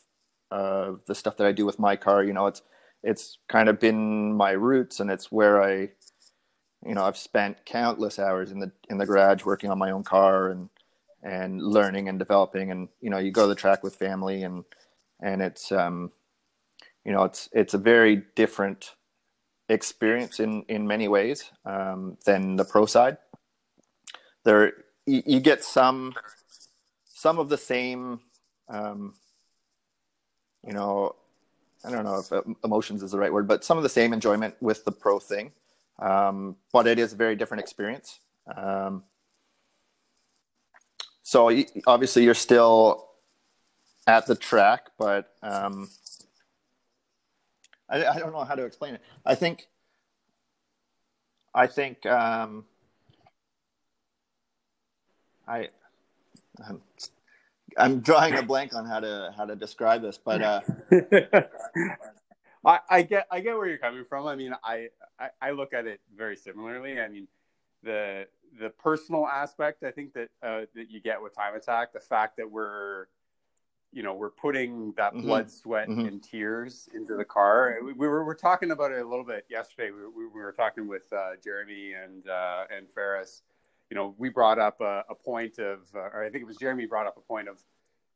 the 1.07 1.15
stuff 1.15 1.37
that 1.39 1.47
I 1.47 1.53
do 1.53 1.67
with 1.67 1.79
my 1.79 1.97
car. 1.97 2.25
You 2.25 2.33
know, 2.33 2.47
it's 2.47 2.63
it's 3.03 3.39
kind 3.49 3.69
of 3.69 3.81
been 3.81 4.33
my 4.35 4.53
roots, 4.53 5.01
and 5.01 5.11
it's 5.11 5.33
where 5.33 5.63
I, 5.63 5.91
you 6.87 6.95
know, 6.95 7.05
I've 7.05 7.17
spent 7.17 7.65
countless 7.65 8.19
hours 8.19 8.51
in 8.51 8.61
the 8.61 8.73
in 8.91 8.99
the 8.99 9.07
garage 9.07 9.45
working 9.45 9.71
on 9.71 9.79
my 9.79 9.91
own 9.91 10.05
car 10.05 10.51
and 10.51 10.69
and 11.23 11.63
learning 11.63 12.09
and 12.09 12.19
developing. 12.19 12.71
And 12.71 12.89
you 13.01 13.11
know, 13.11 13.19
you 13.19 13.31
go 13.31 13.43
to 13.43 13.49
the 13.49 13.55
track 13.55 13.83
with 13.83 13.97
family, 13.97 14.43
and 14.43 14.65
and 15.21 15.43
it's 15.43 15.73
um, 15.73 16.13
you 17.05 17.13
know, 17.13 17.25
it's 17.25 17.49
it's 17.53 17.75
a 17.75 17.79
very 17.79 18.25
different 18.37 18.95
experience 19.69 20.41
in 20.41 20.65
in 20.69 20.87
many 20.87 21.09
ways 21.09 21.51
um, 21.65 22.19
than 22.27 22.57
the 22.57 22.65
pro 22.65 22.87
side. 22.87 23.19
There 24.45 24.73
you, 25.13 25.23
you 25.27 25.41
get 25.41 25.63
some 25.63 26.15
some 27.05 27.39
of 27.39 27.49
the 27.49 27.59
same 27.59 28.21
um, 28.69 29.15
you 30.67 30.73
know 30.73 31.15
i 31.85 31.91
don't 31.91 32.05
know 32.05 32.19
if 32.19 32.47
emotions 32.65 33.03
is 33.03 33.11
the 33.11 33.19
right 33.19 33.33
word 33.33 33.47
but 33.47 33.65
some 33.65 33.77
of 33.77 33.83
the 33.83 33.89
same 33.89 34.13
enjoyment 34.13 34.55
with 34.61 34.85
the 34.85 34.93
pro 34.93 35.19
thing 35.19 35.53
um, 35.99 36.57
but 36.73 36.87
it 36.87 36.99
is 36.99 37.13
a 37.13 37.17
very 37.17 37.37
different 37.37 37.63
experience 37.63 38.21
um, 38.57 39.03
so 41.23 41.51
obviously 41.87 42.25
you're 42.25 42.35
still 42.35 43.09
at 44.07 44.27
the 44.27 44.35
track 44.35 44.91
but 44.99 45.35
um, 45.43 45.89
I, 47.93 48.07
I 48.07 48.19
don't 48.19 48.33
know 48.33 48.43
how 48.45 48.55
to 48.55 48.65
explain 48.65 48.95
it. 48.95 49.03
I 49.25 49.35
think, 49.35 49.69
I 51.55 51.67
think, 51.67 52.07
um, 52.07 52.65
I, 55.47 55.69
I'm, 56.69 56.81
I'm 57.77 58.01
drawing 58.01 58.35
a 58.37 58.43
blank 58.43 58.75
on 58.75 58.87
how 58.87 59.01
to 59.01 59.33
how 59.37 59.45
to 59.45 59.57
describe 59.57 60.03
this, 60.03 60.19
but 60.19 60.43
uh, 60.43 60.61
I, 62.65 62.81
I 62.89 63.03
get 63.03 63.27
I 63.31 63.41
get 63.41 63.57
where 63.57 63.67
you're 63.69 63.79
coming 63.79 64.05
from. 64.05 64.27
I 64.27 64.37
mean, 64.37 64.55
I, 64.65 64.89
I 65.19 65.29
I 65.41 65.51
look 65.53 65.73
at 65.73 65.87
it 65.87 66.01
very 66.17 66.37
similarly. 66.37 67.01
I 67.01 67.09
mean, 67.09 67.27
the 67.83 68.27
the 68.61 68.71
personal 68.71 69.27
aspect, 69.27 69.83
I 69.83 69.91
think 69.91 70.13
that 70.15 70.29
uh, 70.43 70.63
that 70.75 70.91
you 70.91 71.01
get 71.01 71.21
with 71.21 71.35
Time 71.35 71.55
Attack, 71.55 71.93
the 71.93 72.01
fact 72.01 72.37
that 72.37 72.51
we're 72.51 73.07
you 73.93 74.03
know 74.03 74.15
we're 74.15 74.31
putting 74.31 74.93
that 74.97 75.13
Mhm. 75.15 75.23
blood 75.23 75.51
sweat 75.51 75.89
Mhm. 75.89 76.09
and 76.09 76.23
tears 76.23 76.89
into 76.95 77.15
the 77.15 77.27
car 77.27 77.77
we, 77.85 77.93
we 77.93 78.09
were, 78.09 78.23
we 78.23 78.27
were 78.27 78.35
talking 78.35 78.71
about 78.71 78.91
it 78.91 79.03
a 79.03 79.07
little 79.07 79.25
bit 79.25 79.45
yesterday 79.51 79.91
we, 79.91 80.07
we, 80.07 80.27
we 80.29 80.41
were 80.41 80.51
talking 80.53 80.89
with 80.89 81.13
uh, 81.13 81.33
jeremy 81.45 81.93
and 81.93 82.27
uh, 82.27 82.65
and 82.75 82.89
ferris 82.89 83.43
you 83.93 83.95
know 83.95 84.15
we 84.17 84.31
brought 84.31 84.59
up 84.59 84.81
a, 84.81 85.05
a 85.11 85.15
point 85.15 85.59
of 85.59 85.81
uh, 85.95 85.99
or 85.99 86.25
i 86.25 86.31
think 86.31 86.41
it 86.41 86.47
was 86.47 86.57
jeremy 86.57 86.87
brought 86.87 87.07
up 87.07 87.19
a 87.19 87.21
point 87.21 87.47
of 87.47 87.63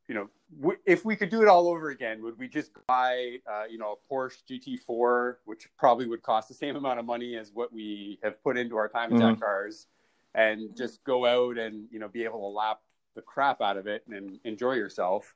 you 0.07 0.15
know 0.15 0.27
w- 0.59 0.79
if 0.87 1.05
we 1.05 1.15
could 1.15 1.29
do 1.29 1.43
it 1.43 1.47
all 1.47 1.67
over 1.67 1.91
again 1.91 2.23
would 2.23 2.35
we 2.39 2.47
just 2.47 2.71
buy 2.87 3.37
uh, 3.47 3.65
you 3.69 3.77
know 3.77 3.95
a 3.95 4.11
porsche 4.11 4.41
gt4 4.49 5.35
which 5.45 5.69
probably 5.77 6.07
would 6.07 6.23
cost 6.23 6.47
the 6.47 6.55
same 6.55 6.75
amount 6.75 6.97
of 6.97 7.05
money 7.05 7.35
as 7.35 7.51
what 7.53 7.71
we 7.71 8.17
have 8.23 8.43
put 8.43 8.57
into 8.57 8.75
our 8.75 8.89
time 8.89 9.13
attack 9.13 9.39
cars 9.39 9.85
and 10.33 10.75
just 10.75 11.03
go 11.03 11.27
out 11.27 11.59
and 11.59 11.85
you 11.91 11.99
know 11.99 12.07
be 12.07 12.23
able 12.23 12.39
to 12.39 12.47
lap 12.47 12.79
the 13.13 13.21
crap 13.21 13.61
out 13.61 13.77
of 13.77 13.85
it 13.85 14.03
and 14.11 14.39
enjoy 14.45 14.73
yourself. 14.73 15.35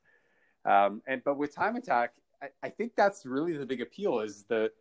Um, 0.65 1.03
and 1.05 1.23
but 1.23 1.37
with 1.37 1.53
time 1.53 1.75
attack 1.75 2.13
I, 2.41 2.47
I 2.63 2.69
think 2.69 2.93
that's 2.95 3.27
really 3.27 3.55
the 3.57 3.65
big 3.67 3.81
appeal 3.81 4.21
is 4.21 4.43
the 4.45 4.71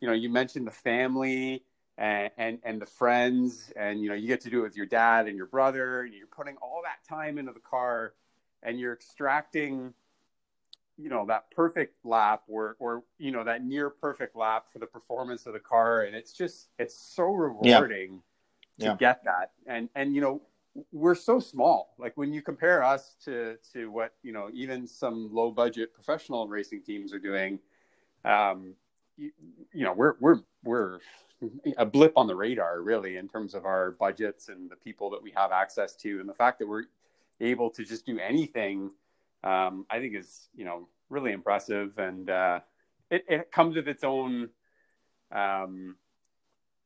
you 0.00 0.08
know 0.08 0.14
you 0.14 0.30
mentioned 0.30 0.66
the 0.66 0.70
family 0.70 1.62
and, 1.98 2.30
and 2.36 2.58
and 2.62 2.80
the 2.80 2.86
friends 2.86 3.72
and 3.76 4.00
you 4.00 4.08
know 4.08 4.14
you 4.14 4.26
get 4.26 4.40
to 4.42 4.50
do 4.50 4.60
it 4.60 4.62
with 4.62 4.76
your 4.76 4.86
dad 4.86 5.26
and 5.26 5.36
your 5.36 5.46
brother 5.46 6.02
and 6.02 6.14
you're 6.14 6.26
putting 6.26 6.56
all 6.58 6.80
that 6.84 7.06
time 7.08 7.38
into 7.38 7.52
the 7.52 7.60
car 7.60 8.14
and 8.62 8.78
you're 8.78 8.92
extracting 8.92 9.92
you 11.00 11.08
know 11.08 11.24
that 11.26 11.50
perfect 11.50 11.94
lap 12.04 12.42
or 12.46 12.76
or 12.78 13.02
you 13.18 13.30
know 13.30 13.42
that 13.42 13.64
near 13.64 13.88
perfect 13.88 14.36
lap 14.36 14.66
for 14.70 14.78
the 14.78 14.86
performance 14.86 15.46
of 15.46 15.54
the 15.54 15.60
car. 15.60 16.02
And 16.02 16.14
it's 16.14 16.32
just 16.32 16.68
it's 16.78 16.94
so 16.94 17.24
rewarding 17.24 18.22
to 18.78 18.84
Yeah. 18.86 18.96
get 18.96 19.24
that. 19.24 19.52
And 19.66 19.88
and 19.94 20.14
you 20.14 20.20
know 20.20 20.42
we're 20.92 21.14
so 21.14 21.40
small. 21.40 21.94
Like 21.98 22.16
when 22.16 22.32
you 22.32 22.42
compare 22.42 22.82
us 22.82 23.16
to 23.24 23.56
to 23.72 23.90
what 23.90 24.14
you 24.22 24.32
know 24.32 24.50
even 24.52 24.86
some 24.86 25.30
low 25.32 25.50
budget 25.50 25.94
professional 25.94 26.46
racing 26.48 26.82
teams 26.82 27.14
are 27.14 27.18
doing 27.18 27.58
um 28.24 28.74
you, 29.16 29.30
you 29.72 29.84
know 29.84 29.94
we're 29.94 30.14
we're 30.20 30.40
we're 30.62 30.98
a 31.76 31.86
blip 31.86 32.12
on 32.16 32.26
the 32.26 32.34
radar 32.34 32.82
really 32.82 33.16
in 33.16 33.28
terms 33.28 33.54
of 33.54 33.64
our 33.64 33.92
budgets 33.92 34.48
and 34.48 34.70
the 34.70 34.76
people 34.76 35.10
that 35.10 35.22
we 35.22 35.30
have 35.30 35.52
access 35.52 35.94
to. 35.96 36.20
And 36.20 36.28
the 36.28 36.34
fact 36.34 36.58
that 36.58 36.68
we're 36.68 36.84
able 37.40 37.70
to 37.70 37.84
just 37.84 38.04
do 38.04 38.18
anything 38.18 38.90
um, 39.42 39.86
I 39.88 39.98
think 39.98 40.14
is 40.14 40.48
you 40.54 40.64
know 40.64 40.88
really 41.08 41.32
impressive, 41.32 41.98
and 41.98 42.28
uh, 42.28 42.60
it, 43.10 43.24
it 43.28 43.52
comes 43.52 43.76
with 43.76 43.88
its 43.88 44.04
own 44.04 44.50
um, 45.32 45.96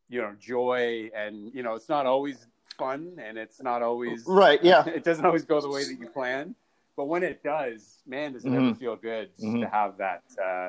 you 0.09 0.21
know 0.21 0.35
joy, 0.39 1.11
and 1.15 1.53
you 1.53 1.63
know 1.63 1.75
it's 1.75 1.89
not 1.89 2.07
always 2.07 2.47
fun, 2.79 3.17
and 3.19 3.37
it's 3.39 3.61
not 3.61 3.83
always 3.83 4.25
right, 4.27 4.63
yeah, 4.63 4.85
it 4.89 5.05
doesn't 5.05 5.25
always 5.25 5.45
go 5.45 5.61
the 5.61 5.69
way 5.69 5.85
that 5.85 5.99
you 5.99 6.07
plan, 6.09 6.55
but 6.97 7.07
when 7.07 7.23
it 7.23 7.43
does, 7.43 8.03
man, 8.07 8.33
does 8.33 8.45
it 8.45 8.53
ever 8.53 8.71
Mhm. 8.71 8.79
feel 8.79 8.97
good 8.97 9.31
Mhm. 9.39 9.61
to 9.61 9.69
have 9.69 9.97
that 9.99 10.23
uh, 10.43 10.69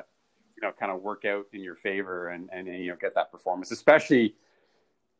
you 0.56 0.66
know 0.66 0.72
kind 0.78 0.90
of 0.90 1.02
work 1.02 1.24
out 1.24 1.46
in 1.52 1.60
your 1.60 1.76
favor 1.76 2.28
and 2.28 2.48
and 2.52 2.66
you 2.66 2.90
know 2.90 2.96
get 3.00 3.14
that 3.14 3.30
performance, 3.30 3.70
especially. 3.70 4.34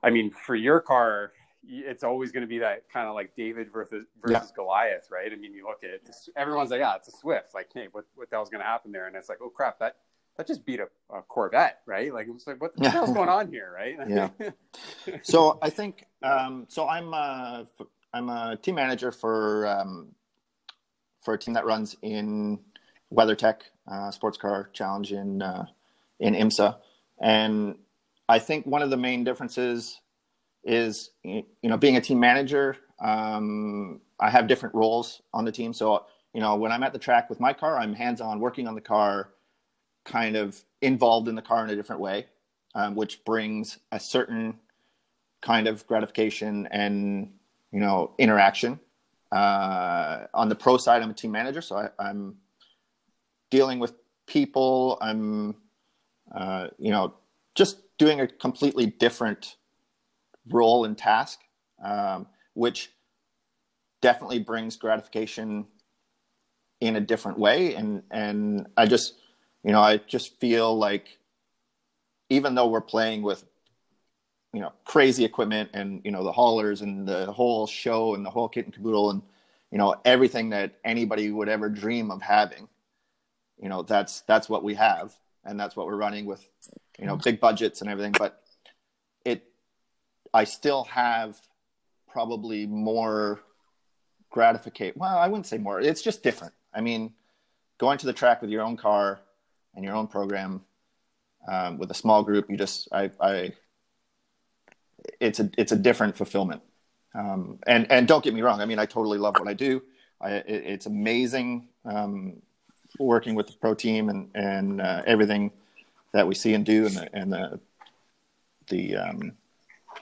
I 0.03 0.11
mean, 0.11 0.31
for 0.31 0.55
your 0.55 0.81
car, 0.81 1.33
it's 1.67 2.05
always 2.05 2.31
going 2.31 2.43
to 2.43 2.47
be 2.47 2.59
that 2.59 2.85
kind 2.93 3.09
of 3.09 3.15
like 3.15 3.35
David 3.35 3.73
versus 3.73 4.05
versus 4.23 4.53
Goliath, 4.55 5.09
right? 5.11 5.33
I 5.33 5.37
mean, 5.37 5.53
you 5.53 5.65
look 5.65 5.83
at 5.83 5.91
it, 5.91 6.09
everyone's 6.37 6.71
like, 6.71 6.81
yeah, 6.81 6.95
it's 6.97 7.09
a 7.09 7.17
Swift. 7.17 7.55
Like, 7.55 7.71
hey, 7.73 7.89
what 7.91 8.05
what 8.15 8.31
the 8.31 8.37
hell's 8.37 8.51
going 8.51 8.61
to 8.61 8.67
happen 8.67 8.93
there? 8.93 9.07
And 9.07 9.17
it's 9.17 9.29
like, 9.29 9.39
oh 9.43 9.49
crap, 9.49 9.79
that 9.81 9.97
that 10.37 10.47
just 10.47 10.65
beat 10.65 10.81
a, 10.81 10.89
a 11.15 11.23
Corvette, 11.23 11.81
right? 11.87 12.13
Like, 12.13 12.27
it's 12.29 12.47
like, 12.47 12.61
what 12.61 12.77
the 12.77 12.91
hell's 12.91 13.13
going 13.13 13.29
on 13.29 13.51
here, 13.51 13.73
right? 13.75 13.97
Yeah. 14.09 14.29
so 15.23 15.59
I 15.63 15.71
think 15.71 16.05
um, 16.23 16.67
so. 16.69 16.87
I'm 16.87 17.13
uh, 17.15 17.65
I'm 18.13 18.29
a 18.29 18.57
team 18.57 18.77
manager 18.77 19.11
for 19.11 19.67
um, 19.67 20.09
for 21.23 21.35
a 21.35 21.39
team 21.39 21.55
that 21.55 21.65
runs 21.65 21.97
in 22.03 22.61
WeatherTech 23.13 23.57
uh, 23.91 24.11
Sports 24.11 24.39
Car 24.39 24.71
Challenge 24.73 25.13
in 25.13 25.43
uh, 25.43 25.67
in 26.21 26.35
IMSA, 26.35 26.77
and 27.21 27.77
I 28.29 28.39
think 28.39 28.67
one 28.67 28.83
of 28.83 28.91
the 28.91 28.97
main 28.97 29.25
differences 29.25 30.01
is 30.65 31.11
you 31.23 31.45
know 31.63 31.77
being 31.77 31.97
a 31.97 32.01
team 32.01 32.21
manager. 32.21 32.77
Um, 32.99 34.01
I 34.19 34.31
have 34.31 34.47
different 34.47 34.75
roles 34.75 35.21
on 35.35 35.45
the 35.45 35.53
team, 35.53 35.73
so 35.73 36.07
you 36.33 36.41
know 36.41 36.57
when 36.57 36.73
I'm 36.73 36.83
at 36.83 36.93
the 36.93 36.99
track 36.99 37.31
with 37.31 37.41
my 37.41 37.53
car, 37.53 37.79
I'm 37.79 37.95
hands 37.95 38.21
on, 38.21 38.41
working 38.41 38.67
on 38.67 38.75
the 38.75 38.81
car, 38.81 39.31
kind 40.05 40.37
of 40.37 40.61
involved 40.81 41.29
in 41.29 41.35
the 41.35 41.43
car 41.43 41.65
in 41.65 41.71
a 41.71 41.77
different 41.77 42.01
way 42.01 42.27
um, 42.77 42.95
which 42.95 43.25
brings 43.25 43.79
a 43.91 43.99
certain 43.99 44.61
kind 45.41 45.67
of 45.67 45.87
gratification 45.87 46.69
and 46.71 47.33
you 47.73 47.81
know 47.81 48.13
interaction. 48.19 48.79
Uh, 49.33 50.27
on 50.35 50.49
the 50.49 50.55
pro 50.55 50.77
side, 50.77 51.03
I'm 51.03 51.11
a 51.11 51.15
team 51.15 51.33
manager, 51.33 51.61
so 51.61 51.77
I, 51.77 51.89
I'm 51.99 52.37
dealing 53.57 53.79
with 53.79 53.95
people. 54.27 54.99
I'm 55.01 55.57
uh, 56.35 56.69
you 56.79 56.91
know 56.91 57.15
just 57.55 57.97
doing 57.97 58.21
a 58.21 58.27
completely 58.27 58.87
different 58.87 59.57
role 60.49 60.85
and 60.85 60.97
task, 60.97 61.41
um, 61.83 62.27
which 62.53 62.93
definitely 64.03 64.41
brings 64.41 64.77
gratification 64.77 65.67
in 66.83 66.97
a 66.97 67.01
different 67.01 67.39
way. 67.39 67.75
And 67.75 68.03
and 68.11 68.67
I 68.77 68.85
just 68.85 69.15
you 69.65 69.73
know 69.73 69.81
I 69.81 69.97
just 69.97 70.39
feel 70.39 70.77
like 70.77 71.19
even 72.29 72.55
though 72.55 72.69
we're 72.69 72.83
playing 72.83 73.23
with 73.23 73.43
you 74.53 74.61
know 74.61 74.73
crazy 74.85 75.25
equipment 75.25 75.71
and 75.73 76.03
you 76.05 76.11
know 76.11 76.25
the 76.25 76.33
haulers 76.33 76.83
and 76.83 77.09
the 77.09 77.33
whole 77.33 77.67
show 77.67 78.15
and 78.15 78.23
the 78.25 78.31
whole 78.31 78.51
kit 78.51 78.67
and 78.67 78.75
caboodle 78.75 79.13
and 79.13 79.23
you 79.73 79.79
know 79.79 79.95
everything 80.05 80.51
that 80.51 80.79
anybody 80.85 81.31
would 81.31 81.49
ever 81.49 81.71
dream 81.71 82.11
of 82.11 82.21
having 82.21 82.69
you 83.61 83.69
know 83.69 83.83
that's 83.83 84.21
that's 84.23 84.49
what 84.49 84.63
we 84.63 84.75
have 84.75 85.15
and 85.45 85.59
that's 85.59 85.77
what 85.77 85.87
we're 85.87 85.97
running 85.97 86.27
with 86.27 86.47
you 86.99 87.07
know 87.07 87.17
big 87.17 87.41
budgets 87.41 87.81
and 87.81 87.91
everything. 87.91 88.13
But 88.19 88.43
it 89.25 89.45
i 90.35 90.45
still 90.45 90.85
have 90.85 91.41
probably 92.09 92.67
more 92.67 93.41
gratification 94.31 94.95
well 94.99 95.19
i 95.19 95.27
wouldn't 95.29 95.47
say 95.47 95.59
more. 95.59 95.81
It's 95.81 96.03
just 96.03 96.23
different. 96.23 96.55
I 96.75 96.81
mean 96.81 97.15
going 97.79 97.99
to 97.99 98.07
the 98.07 98.13
track 98.13 98.41
with 98.41 98.51
your 98.51 98.63
own 98.63 98.77
car 98.77 99.21
and 99.75 99.85
your 99.85 99.95
own 99.95 100.07
program 100.07 100.65
um, 101.49 101.79
with 101.79 101.91
a 101.91 101.95
small 101.95 102.23
group 102.23 102.51
you 102.51 102.57
just 102.57 102.89
i 102.93 103.11
i 103.21 103.53
it's 105.21 105.41
a 105.41 105.51
it's 105.57 105.73
a 105.73 105.77
different 105.77 106.17
fulfillment. 106.17 106.63
Um, 107.15 107.59
and 107.67 107.91
and 107.91 108.07
don't 108.07 108.23
get 108.23 108.35
me 108.35 108.43
wrong. 108.43 108.61
I 108.61 108.67
mean 108.67 108.79
i 108.79 108.87
totally 108.87 109.19
love 109.19 109.37
what 109.39 109.49
i 109.49 109.55
do. 109.55 109.83
I, 110.21 110.31
it, 110.33 110.45
it's 110.49 110.87
amazing 110.87 111.69
um, 111.85 112.43
working 112.99 113.35
with 113.35 113.47
the 113.47 113.55
pro 113.55 113.75
team 113.75 114.09
and 114.09 114.31
and 114.35 114.81
uh, 114.81 115.03
everything 115.07 115.53
that 116.13 116.27
we 116.27 116.35
see 116.35 116.55
and 116.55 116.65
do 116.65 116.87
and 116.87 116.97
the 116.97 117.17
and 117.17 117.33
the 117.33 117.61
the 118.69 118.97
um, 118.97 119.33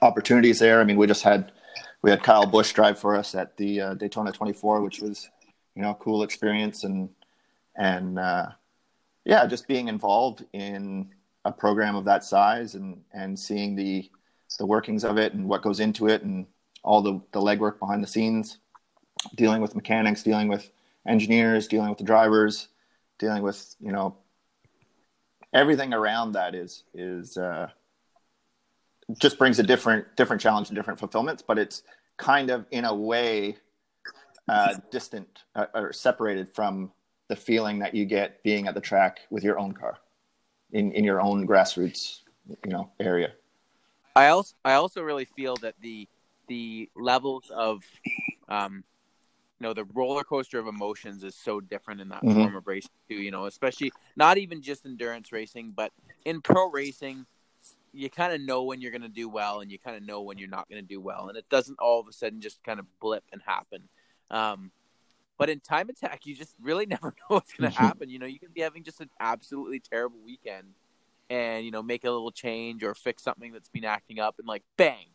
opportunities 0.02 0.58
there. 0.58 0.80
I 0.80 0.84
mean 0.84 0.96
we 0.96 1.06
just 1.06 1.22
had 1.22 1.52
we 2.02 2.10
had 2.10 2.22
Kyle 2.22 2.46
Busch 2.46 2.72
drive 2.72 2.98
for 2.98 3.16
us 3.16 3.34
at 3.34 3.56
the 3.56 3.80
uh, 3.80 3.94
daytona 3.94 4.32
24 4.32 4.80
which 4.82 5.00
was 5.00 5.28
you 5.74 5.82
know 5.82 5.90
a 5.90 5.94
cool 5.94 6.22
experience. 6.22 6.84
And 6.84 7.10
and 7.76 8.18
uh, 8.18 8.46
yeah 9.24 9.46
just 9.46 9.66
being 9.66 9.88
involved 9.88 10.44
in 10.52 11.10
a 11.44 11.52
program 11.52 11.96
of 11.96 12.04
that 12.04 12.24
size 12.24 12.74
and 12.74 13.02
and 13.12 13.38
seeing 13.38 13.74
the 13.74 14.10
the 14.58 14.66
workings 14.66 15.04
of 15.04 15.18
it 15.18 15.34
and 15.34 15.48
what 15.48 15.62
goes 15.62 15.80
into 15.80 16.08
it 16.08 16.22
and 16.22 16.46
all 16.82 17.02
the 17.02 17.20
the 17.32 17.40
legwork 17.40 17.78
behind 17.78 18.02
the 18.02 18.08
scenes 18.08 18.58
dealing 19.34 19.60
with 19.60 19.74
mechanics 19.74 20.22
dealing 20.22 20.48
with 20.48 20.70
engineers 21.06 21.66
dealing 21.66 21.88
with 21.88 21.98
the 21.98 22.04
drivers 22.04 22.68
dealing 23.18 23.42
with 23.42 23.74
you 23.80 23.92
know 23.92 24.16
everything 25.52 25.92
around 25.92 26.32
that 26.32 26.54
is 26.54 26.84
is 26.94 27.36
uh, 27.36 27.68
just 29.18 29.38
brings 29.38 29.58
a 29.58 29.62
different 29.62 30.04
different 30.16 30.40
challenge 30.40 30.68
and 30.68 30.76
different 30.76 30.98
fulfillments 30.98 31.42
but 31.46 31.58
it's 31.58 31.82
kind 32.16 32.50
of 32.50 32.66
in 32.70 32.84
a 32.84 32.94
way 32.94 33.56
uh, 34.48 34.74
distant 34.90 35.42
uh, 35.54 35.66
or 35.74 35.92
separated 35.92 36.48
from 36.54 36.90
the 37.28 37.36
feeling 37.36 37.78
that 37.78 37.94
you 37.94 38.04
get 38.04 38.42
being 38.42 38.66
at 38.66 38.74
the 38.74 38.80
track 38.80 39.20
with 39.30 39.42
your 39.42 39.58
own 39.58 39.72
car 39.72 39.98
in 40.72 40.92
in 40.92 41.04
your 41.04 41.20
own 41.20 41.46
grassroots 41.46 42.20
you 42.48 42.70
know 42.70 42.90
area. 43.00 43.32
I 44.16 44.28
also 44.28 44.54
I 44.64 44.74
also 44.74 45.02
really 45.02 45.24
feel 45.24 45.56
that 45.56 45.74
the 45.80 46.08
the 46.48 46.90
levels 46.94 47.50
of 47.50 47.82
um, 48.48 48.84
know 49.64 49.74
the 49.74 49.84
roller 49.84 50.22
coaster 50.22 50.58
of 50.58 50.66
emotions 50.68 51.24
is 51.24 51.34
so 51.34 51.60
different 51.60 52.00
in 52.00 52.08
that 52.10 52.22
Mhm. 52.22 52.34
form 52.34 52.56
of 52.56 52.66
racing 52.66 52.90
too. 53.08 53.16
You 53.16 53.30
know, 53.30 53.46
especially 53.46 53.92
not 54.16 54.38
even 54.38 54.62
just 54.62 54.86
endurance 54.86 55.32
racing, 55.32 55.72
but 55.74 55.90
in 56.24 56.40
pro 56.40 56.70
racing, 56.70 57.26
you 57.92 58.08
kind 58.10 58.32
of 58.32 58.40
know 58.40 58.62
when 58.64 58.80
you're 58.80 58.90
going 58.90 59.02
to 59.02 59.08
do 59.08 59.28
well, 59.28 59.60
and 59.60 59.70
you 59.72 59.78
kind 59.78 59.96
of 59.96 60.02
know 60.02 60.22
when 60.22 60.38
you're 60.38 60.48
not 60.48 60.68
going 60.68 60.80
to 60.82 60.86
do 60.86 61.00
well, 61.00 61.28
and 61.28 61.36
it 61.36 61.48
doesn't 61.48 61.78
all 61.80 62.00
of 62.00 62.06
a 62.08 62.12
sudden 62.12 62.40
just 62.40 62.62
kind 62.62 62.78
of 62.78 62.86
blip 63.00 63.24
and 63.32 63.42
happen. 63.44 63.88
Um, 64.30 64.70
but 65.38 65.50
in 65.50 65.60
time 65.60 65.88
attack, 65.88 66.26
you 66.26 66.34
just 66.34 66.54
really 66.60 66.86
never 66.94 67.08
know 67.08 67.36
what's 67.36 67.52
going 67.54 67.70
to 67.70 67.76
Mhm. 67.76 67.80
happen. 67.80 68.08
You 68.08 68.18
know, 68.18 68.26
you 68.26 68.38
can 68.38 68.50
be 68.54 68.60
having 68.60 68.84
just 68.84 69.00
an 69.00 69.10
absolutely 69.20 69.80
terrible 69.80 70.20
weekend, 70.24 70.74
and 71.30 71.64
you 71.64 71.70
know, 71.70 71.82
make 71.82 72.04
a 72.04 72.10
little 72.10 72.32
change 72.32 72.82
or 72.84 72.94
fix 72.94 73.22
something 73.22 73.52
that's 73.52 73.68
been 73.68 73.84
acting 73.84 74.18
up, 74.18 74.36
and 74.38 74.46
like 74.46 74.62
bang, 74.76 75.06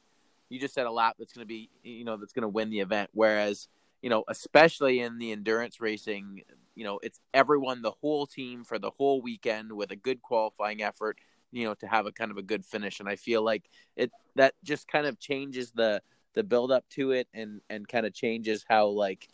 you 0.50 0.60
just 0.60 0.74
set 0.74 0.86
a 0.88 0.92
lap 0.92 1.16
that's 1.20 1.34
going 1.34 1.44
to 1.44 1.48
be, 1.48 1.70
you 1.84 2.04
know, 2.04 2.18
that's 2.18 2.34
going 2.34 2.44
to 2.44 2.50
win 2.50 2.70
the 2.70 2.80
event. 2.80 3.10
Whereas 3.14 3.68
you 4.02 4.10
know, 4.10 4.24
especially 4.28 5.02
in 5.02 5.18
the 5.18 5.32
endurance 5.32 5.82
racing, 5.82 6.42
you 6.76 6.84
know, 6.84 7.00
it's 7.04 7.20
everyone, 7.34 7.82
the 7.82 7.92
whole 7.92 8.26
team 8.26 8.64
for 8.64 8.80
the 8.80 8.92
whole 8.92 9.22
weekend 9.22 9.72
with 9.72 9.92
a 9.92 9.96
good 9.96 10.22
qualifying 10.22 10.82
effort, 10.82 11.18
you 11.52 11.66
know, 11.66 11.74
to 11.76 11.88
have 11.88 12.06
a 12.06 12.12
kind 12.12 12.32
of 12.32 12.38
a 12.38 12.42
good 12.42 12.66
finish. 12.66 13.00
And 13.00 13.10
I 13.10 13.16
feel 13.16 13.44
like 13.44 13.70
it 13.96 14.12
that 14.36 14.54
just 14.64 14.88
kind 14.88 15.06
of 15.06 15.20
changes 15.20 15.72
the 15.72 16.02
the 16.34 16.44
build 16.44 16.72
up 16.72 16.86
to 16.92 17.12
it 17.12 17.28
and 17.34 17.62
and 17.70 17.88
kind 17.88 18.06
of 18.06 18.14
changes 18.14 18.66
how 18.68 18.88
like 18.88 19.28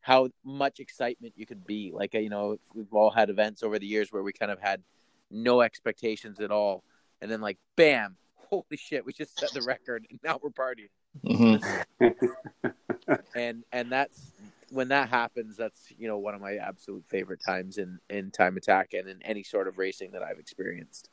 how 0.00 0.28
much 0.44 0.80
excitement 0.80 1.32
you 1.36 1.46
could 1.46 1.66
be. 1.66 1.90
Like 1.94 2.14
uh, 2.14 2.18
you 2.18 2.28
know, 2.28 2.58
we've 2.74 2.92
all 2.92 3.10
had 3.10 3.30
events 3.30 3.62
over 3.62 3.78
the 3.78 3.86
years 3.86 4.12
where 4.12 4.22
we 4.22 4.32
kind 4.32 4.52
of 4.52 4.60
had 4.60 4.82
no 5.30 5.62
expectations 5.62 6.40
at 6.40 6.50
all, 6.50 6.84
and 7.22 7.30
then 7.30 7.40
like 7.40 7.58
bam, 7.76 8.16
holy 8.34 8.76
shit, 8.76 9.06
we 9.06 9.14
just 9.14 9.38
set 9.38 9.52
the 9.52 9.62
record, 9.62 10.06
and 10.10 10.20
now 10.22 10.38
we're 10.42 10.50
partying 10.50 10.90
Mhm. 11.22 11.84
and 13.34 13.64
and 13.72 13.92
that's 13.92 14.32
when 14.70 14.88
that 14.88 15.08
happens 15.08 15.56
that's 15.56 15.92
you 15.98 16.08
know 16.08 16.18
one 16.18 16.34
of 16.34 16.40
my 16.40 16.56
absolute 16.56 17.04
favorite 17.08 17.40
times 17.44 17.78
in 17.78 17.98
in 18.10 18.30
time 18.30 18.56
attack 18.56 18.92
and 18.94 19.08
in 19.08 19.22
any 19.22 19.42
sort 19.42 19.68
of 19.68 19.78
racing 19.78 20.10
that 20.12 20.22
i've 20.22 20.38
experienced 20.38 21.10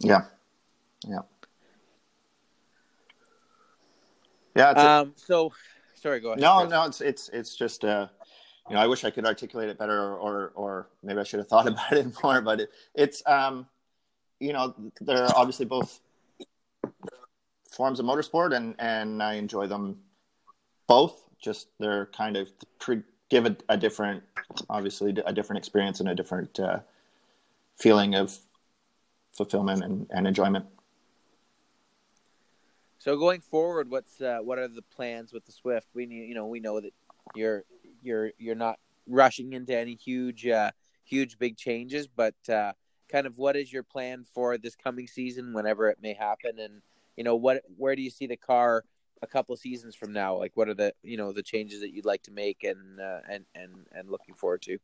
Yeah. 0.00 0.22
Yeah. 1.06 1.18
Yeah. 4.56 4.72
A- 4.76 4.88
um 5.00 5.12
so 5.16 5.52
sorry 5.94 6.20
go 6.20 6.30
ahead 6.30 6.40
no, 6.40 6.60
Chris. 6.60 6.70
no, 6.70 6.84
it's 6.84 7.00
it's 7.00 7.28
it's 7.30 7.56
just 7.56 7.84
uh, 7.84 8.08
you 8.68 8.76
know, 8.76 8.80
I 8.80 8.86
wish 8.86 9.04
I 9.04 9.10
could 9.10 9.26
articulate 9.26 9.68
it 9.68 9.78
better, 9.78 10.00
or 10.00 10.16
or, 10.16 10.52
or 10.54 10.88
maybe 11.02 11.20
I 11.20 11.24
should 11.24 11.38
have 11.38 11.48
thought 11.48 11.66
about 11.68 11.92
it 11.92 12.06
more. 12.22 12.40
But 12.40 12.60
it, 12.60 12.70
it's 12.94 13.22
um, 13.26 13.66
you 14.40 14.52
know, 14.52 14.74
they're 15.00 15.28
obviously 15.36 15.66
both 15.66 16.00
forms 17.74 18.00
of 18.00 18.06
motorsport, 18.06 18.54
and 18.54 18.74
and 18.78 19.22
I 19.22 19.34
enjoy 19.34 19.66
them 19.66 19.98
both. 20.86 21.22
Just 21.40 21.68
they're 21.78 22.06
kind 22.06 22.36
of 22.36 22.48
give 23.30 23.46
a, 23.46 23.56
a 23.68 23.76
different, 23.76 24.22
obviously 24.70 25.14
a 25.26 25.32
different 25.32 25.58
experience 25.58 26.00
and 26.00 26.08
a 26.08 26.14
different 26.14 26.58
uh, 26.60 26.78
feeling 27.76 28.14
of 28.14 28.38
fulfillment 29.32 29.82
and, 29.82 30.06
and 30.10 30.26
enjoyment. 30.26 30.64
so 33.04 33.18
going 33.18 33.40
forward 33.40 33.90
what's 33.90 34.20
uh, 34.22 34.38
what 34.42 34.58
are 34.58 34.66
the 34.66 34.82
plans 34.82 35.32
with 35.32 35.44
the 35.44 35.52
swift 35.52 35.86
we 35.94 36.06
need 36.06 36.26
you 36.26 36.34
know 36.34 36.46
we 36.46 36.58
know 36.58 36.80
that 36.80 36.94
you're 37.34 37.64
you're 38.02 38.32
you're 38.38 38.54
not 38.54 38.78
rushing 39.06 39.52
into 39.52 39.76
any 39.76 39.94
huge 39.94 40.46
uh 40.46 40.70
huge 41.04 41.38
big 41.38 41.56
changes 41.56 42.08
but 42.08 42.34
uh 42.48 42.72
kind 43.10 43.26
of 43.26 43.36
what 43.36 43.56
is 43.56 43.70
your 43.70 43.82
plan 43.82 44.24
for 44.24 44.56
this 44.56 44.74
coming 44.74 45.06
season 45.06 45.52
whenever 45.52 45.90
it 45.90 45.98
may 46.00 46.14
happen 46.14 46.58
and 46.58 46.80
you 47.16 47.24
know 47.24 47.36
what 47.36 47.62
where 47.76 47.94
do 47.96 48.02
you 48.02 48.10
see 48.10 48.26
the 48.26 48.36
car 48.36 48.84
a 49.22 49.26
couple 49.26 49.56
seasons 49.56 49.94
from 49.94 50.12
now 50.12 50.36
like 50.36 50.52
what 50.54 50.68
are 50.68 50.74
the 50.74 50.92
you 51.02 51.16
know 51.16 51.32
the 51.32 51.42
changes 51.42 51.80
that 51.80 51.92
you'd 51.92 52.04
like 52.04 52.22
to 52.22 52.30
make 52.30 52.64
and 52.64 53.00
uh, 53.00 53.20
and 53.30 53.44
and 53.54 53.72
and 53.92 54.10
looking 54.10 54.34
forward 54.34 54.60
to 54.62 54.78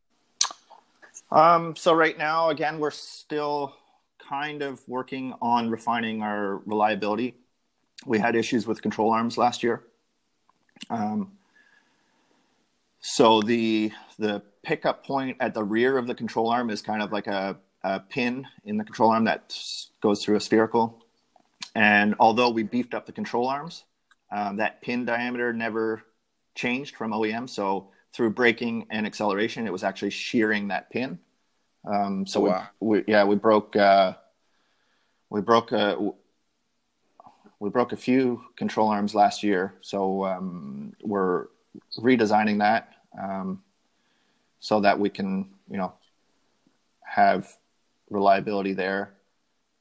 Um, 1.31 1.77
so 1.77 1.93
right 1.93 2.17
now, 2.17 2.51
again, 2.51 2.79
we're 2.79 2.91
still 2.91 3.75
kind 4.19 4.63
of 4.63 4.87
working 4.89 5.35
on 5.41 5.71
refining 5.71 6.23
our 6.23 6.57
reliability. 6.67 7.35
We 8.07 8.19
had 8.19 8.37
issues 8.37 8.67
with 8.67 8.83
control 8.83 9.11
arms 9.11 9.37
last 9.37 9.63
year. 9.63 9.85
Um, 10.89 11.33
so 13.01 13.41
the 13.43 13.93
the 14.19 14.43
pickup 14.63 15.05
point 15.05 15.37
at 15.41 15.55
the 15.55 15.65
rear 15.65 15.99
of 15.99 16.07
the 16.07 16.15
control 16.15 16.51
arm 16.51 16.71
is 16.71 16.83
kind 16.83 17.03
of 17.03 17.13
like 17.13 17.27
a, 17.27 17.57
a 17.83 18.01
pin 18.01 18.47
in 18.65 18.77
the 18.77 18.85
control 18.85 19.11
arm 19.11 19.25
that 19.25 19.57
goes 20.01 20.23
through 20.25 20.37
a 20.37 20.41
spherical. 20.41 21.05
And 21.75 22.15
although 22.19 22.51
we 22.51 22.63
beefed 22.63 22.95
up 22.95 23.07
the 23.07 23.13
control 23.13 23.47
arms, 23.47 23.85
um, 24.33 24.57
that 24.57 24.83
pin 24.83 25.05
diameter 25.05 25.53
never 25.53 26.03
changed 26.55 26.97
from 26.97 27.13
OEM. 27.13 27.49
So 27.49 27.91
through 28.13 28.31
braking 28.31 28.87
and 28.91 29.07
acceleration, 29.07 29.67
it 29.67 29.73
was 29.73 29.85
actually 29.85 30.11
shearing 30.11 30.69
that 30.69 30.91
pin. 30.91 31.19
Um, 31.85 32.27
so 32.27 32.41
Oh, 32.41 32.43
we, 32.45 32.51
wow. 32.51 32.69
we, 32.81 33.05
yeah, 33.07 33.25
we 33.25 33.37
broke, 33.37 33.77
uh, 33.77 34.15
we 35.31 35.41
broke, 35.41 35.73
uh, 35.73 35.97
we 37.61 37.71
broke 37.71 37.93
a 37.93 37.97
few 37.97 38.43
control 38.57 38.89
arms 38.89 39.15
last 39.15 39.43
year. 39.43 39.75
So 39.81 40.25
um, 40.25 40.93
we're 41.03 41.47
redesigning 41.99 42.59
that 42.59 42.95
um, 43.21 43.63
so 44.59 44.81
that 44.81 44.99
we 44.99 45.09
can, 45.09 45.51
you 45.71 45.77
know, 45.77 45.93
have 47.05 47.57
reliability 48.11 48.73
there. 48.73 49.15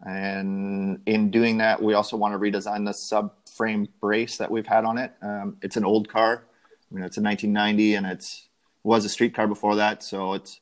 And 0.05 1.01
in 1.05 1.29
doing 1.29 1.57
that, 1.57 1.81
we 1.81 1.93
also 1.93 2.15
want 2.15 2.33
to 2.33 2.39
redesign 2.39 2.85
the 2.85 2.91
subframe 2.91 3.89
brace 3.99 4.37
that 4.37 4.49
we've 4.49 4.67
had 4.67 4.85
on 4.85 4.97
it. 4.97 5.13
Um, 5.21 5.57
it's 5.61 5.75
an 5.75 5.83
old 5.83 6.07
car. 6.07 6.45
I 6.89 6.95
mean, 6.95 7.03
it's 7.03 7.17
a 7.17 7.21
1990, 7.21 7.95
and 7.95 8.05
it's 8.05 8.49
was 8.83 9.05
a 9.05 9.09
street 9.09 9.33
car 9.33 9.47
before 9.47 9.75
that, 9.75 10.03
so 10.03 10.33
it's 10.33 10.61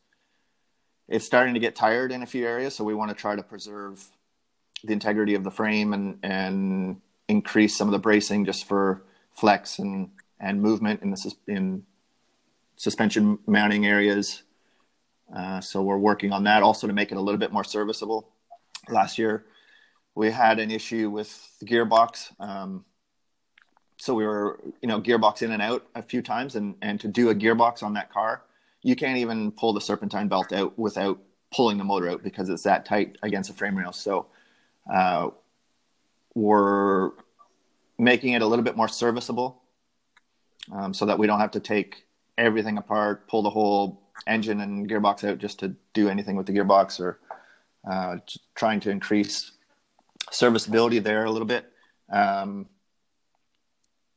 it's 1.08 1.26
starting 1.26 1.54
to 1.54 1.60
get 1.60 1.76
tired 1.76 2.12
in 2.12 2.24
a 2.24 2.26
few 2.26 2.46
areas. 2.46 2.76
So 2.76 2.84
we 2.84 2.94
want 2.94 3.10
to 3.10 3.16
try 3.16 3.36
to 3.36 3.44
preserve 3.44 4.04
the 4.84 4.94
integrity 4.94 5.36
of 5.36 5.44
the 5.44 5.52
frame 5.52 5.94
and 5.94 6.20
and 6.24 7.02
increase 7.28 7.78
some 7.78 7.88
of 7.88 7.92
the 7.92 8.00
bracing 8.00 8.46
just 8.46 8.68
for 8.68 9.04
flex 9.34 9.80
and 9.80 10.10
and 10.40 10.62
movement 10.62 11.02
in 11.02 11.12
the 11.12 11.36
in 11.48 11.84
suspension 12.76 13.40
mounting 13.48 13.86
areas. 13.86 14.44
Uh, 15.34 15.60
so 15.60 15.82
we're 15.82 15.98
working 15.98 16.32
on 16.32 16.46
that 16.46 16.64
also 16.64 16.88
to 16.88 16.94
make 16.94 17.12
it 17.12 17.18
a 17.18 17.22
little 17.22 17.40
bit 17.40 17.52
more 17.52 17.64
serviceable. 17.64 18.30
Last 18.90 19.18
year, 19.18 19.46
we 20.16 20.32
had 20.32 20.60
an 20.60 20.72
issue 20.72 21.10
with 21.10 21.60
the 21.60 21.66
gearbox. 21.66 22.32
Um, 22.40 22.86
so 23.98 24.14
we 24.14 24.26
were, 24.26 24.60
you 24.82 24.88
know, 24.88 25.02
gearbox 25.02 25.42
in 25.42 25.52
and 25.52 25.62
out 25.62 25.86
a 25.96 26.02
few 26.02 26.22
times, 26.22 26.56
and 26.56 26.76
and 26.82 27.00
to 27.02 27.08
do 27.08 27.30
a 27.30 27.36
gearbox 27.36 27.84
on 27.84 27.94
that 27.94 28.12
car, 28.12 28.44
you 28.82 28.96
can't 28.96 29.18
even 29.18 29.52
pull 29.52 29.74
the 29.74 29.82
serpentine 29.82 30.28
belt 30.28 30.54
out 30.54 30.78
without 30.78 31.20
pulling 31.54 31.78
the 31.78 31.84
motor 31.84 32.10
out 32.10 32.24
because 32.24 32.50
it's 32.50 32.64
that 32.64 32.86
tight 32.86 33.18
against 33.24 33.50
the 33.50 33.56
frame 33.56 33.78
rail. 33.78 33.92
So 33.92 34.28
uh, 34.94 35.30
we're 36.36 37.12
making 37.98 38.34
it 38.34 38.42
a 38.42 38.46
little 38.46 38.64
bit 38.64 38.78
more 38.78 38.88
serviceable, 38.88 39.62
um, 40.72 40.94
so 40.94 41.06
that 41.06 41.18
we 41.18 41.26
don't 41.26 41.40
have 41.40 41.52
to 41.52 41.60
take 41.60 42.06
everything 42.38 42.78
apart, 42.78 43.28
pull 43.28 43.42
the 43.42 43.50
whole 43.50 44.02
engine 44.28 44.62
and 44.62 44.88
gearbox 44.90 45.28
out 45.28 45.40
just 45.40 45.60
to 45.60 45.76
do 45.94 46.08
anything 46.10 46.36
with 46.36 46.46
the 46.46 46.54
gearbox, 46.54 47.00
or 47.00 47.20
uh, 47.90 48.18
trying 48.56 48.80
to 48.82 48.90
increase 48.90 49.52
serviceability 50.32 51.00
there 51.00 51.26
a 51.26 51.32
little 51.32 51.48
bit. 51.48 51.72
Um, 52.12 52.68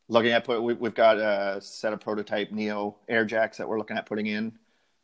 looking 0.09 0.33
at 0.33 0.44
put, 0.44 0.62
we, 0.62 0.74
we've 0.74 0.94
got 0.94 1.18
a 1.18 1.61
set 1.61 1.92
of 1.92 2.00
prototype 2.00 2.50
Neo 2.50 2.96
air 3.09 3.24
jacks 3.24 3.59
that 3.59 3.68
we're 3.68 3.78
looking 3.78 3.96
at 3.96 4.06
putting 4.06 4.26
in. 4.26 4.52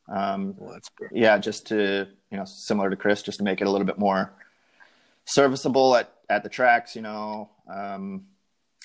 Um, 0.09 0.55
well, 0.59 0.79
yeah, 1.11 1.39
just 1.39 1.67
to 1.69 2.09
you 2.31 2.37
know, 2.37 2.45
similar 2.45 2.91
to 2.91 2.97
Chris, 2.97 3.23
just 3.23 3.39
to 3.39 3.45
make 3.45 3.61
it 3.61 3.67
a 3.67 3.71
little 3.71 3.87
bit 3.87 3.99
more 3.99 4.33
serviceable 5.25 5.97
at 5.97 6.13
at 6.29 6.43
the 6.43 6.49
tracks, 6.49 6.97
you 6.97 7.03
know. 7.03 7.51
Um, 7.73 8.27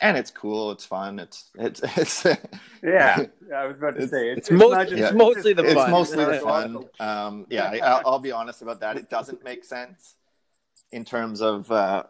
and 0.02 0.18
it's 0.18 0.32
cool, 0.32 0.72
it's 0.72 0.84
fun, 0.86 1.20
it's 1.20 1.50
it's 1.56 1.82
it's 1.98 2.26
Yeah, 2.84 3.26
I 3.56 3.66
was 3.68 3.78
about 3.78 3.92
to 3.96 4.04
It's- 4.04 4.10
say 4.10 4.30
it's 4.32 4.50
not 4.52 4.60
most- 4.60 4.90
just- 4.90 5.02
it's 5.04 5.14
mostly 5.14 5.54
the 5.54 5.64
fun. 5.64 5.72
it's 5.78 5.92
mostly 5.92 6.26
the 6.26 6.40
fun. 6.40 6.86
Um, 7.00 7.46
yeah, 7.50 7.66
I, 7.72 7.78
I'll, 7.80 8.02
I'll 8.06 8.20
be 8.20 8.32
honest 8.32 8.62
about 8.62 8.80
that. 8.82 8.98
It 8.98 9.10
doesn't 9.10 9.44
make 9.44 9.64
sense 9.64 10.16
in 10.92 11.06
terms 11.06 11.42
of 11.42 11.72
uh, 11.72 12.04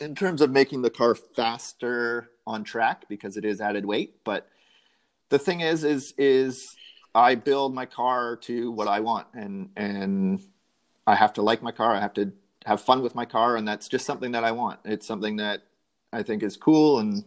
in 0.00 0.14
terms 0.14 0.40
of 0.40 0.50
making 0.50 0.82
the 0.82 0.90
car 0.90 1.14
faster 1.14 2.30
on 2.46 2.64
track 2.64 3.04
because 3.08 3.36
it 3.36 3.44
is 3.44 3.60
added 3.60 3.84
weight. 3.86 4.16
But 4.24 4.48
the 5.30 5.38
thing 5.38 5.60
is, 5.60 5.82
is 5.84 6.12
is 6.18 6.74
I 7.14 7.34
build 7.34 7.74
my 7.74 7.86
car 7.86 8.36
to 8.42 8.70
what 8.70 8.88
I 8.88 9.00
want, 9.00 9.26
and 9.34 9.70
and 9.76 10.40
I 11.06 11.14
have 11.14 11.32
to 11.34 11.42
like 11.42 11.62
my 11.62 11.72
car. 11.72 11.94
I 11.94 12.00
have 12.00 12.14
to 12.14 12.32
have 12.66 12.80
fun 12.80 13.02
with 13.02 13.14
my 13.14 13.24
car, 13.24 13.56
and 13.56 13.66
that's 13.66 13.88
just 13.88 14.04
something 14.06 14.32
that 14.32 14.44
I 14.44 14.52
want. 14.52 14.80
It's 14.84 15.06
something 15.06 15.36
that 15.36 15.62
I 16.12 16.22
think 16.22 16.42
is 16.42 16.56
cool 16.56 16.98
and 16.98 17.24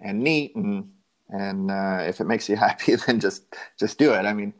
and 0.00 0.20
neat 0.22 0.54
and 0.56 0.90
and 1.30 1.70
uh, 1.70 2.04
if 2.06 2.20
it 2.20 2.24
makes 2.24 2.48
you 2.48 2.56
happy 2.66 2.94
then 2.94 3.18
just 3.20 3.42
just 3.78 3.98
do 3.98 4.12
it 4.12 4.24
i 4.26 4.32
mean 4.32 4.52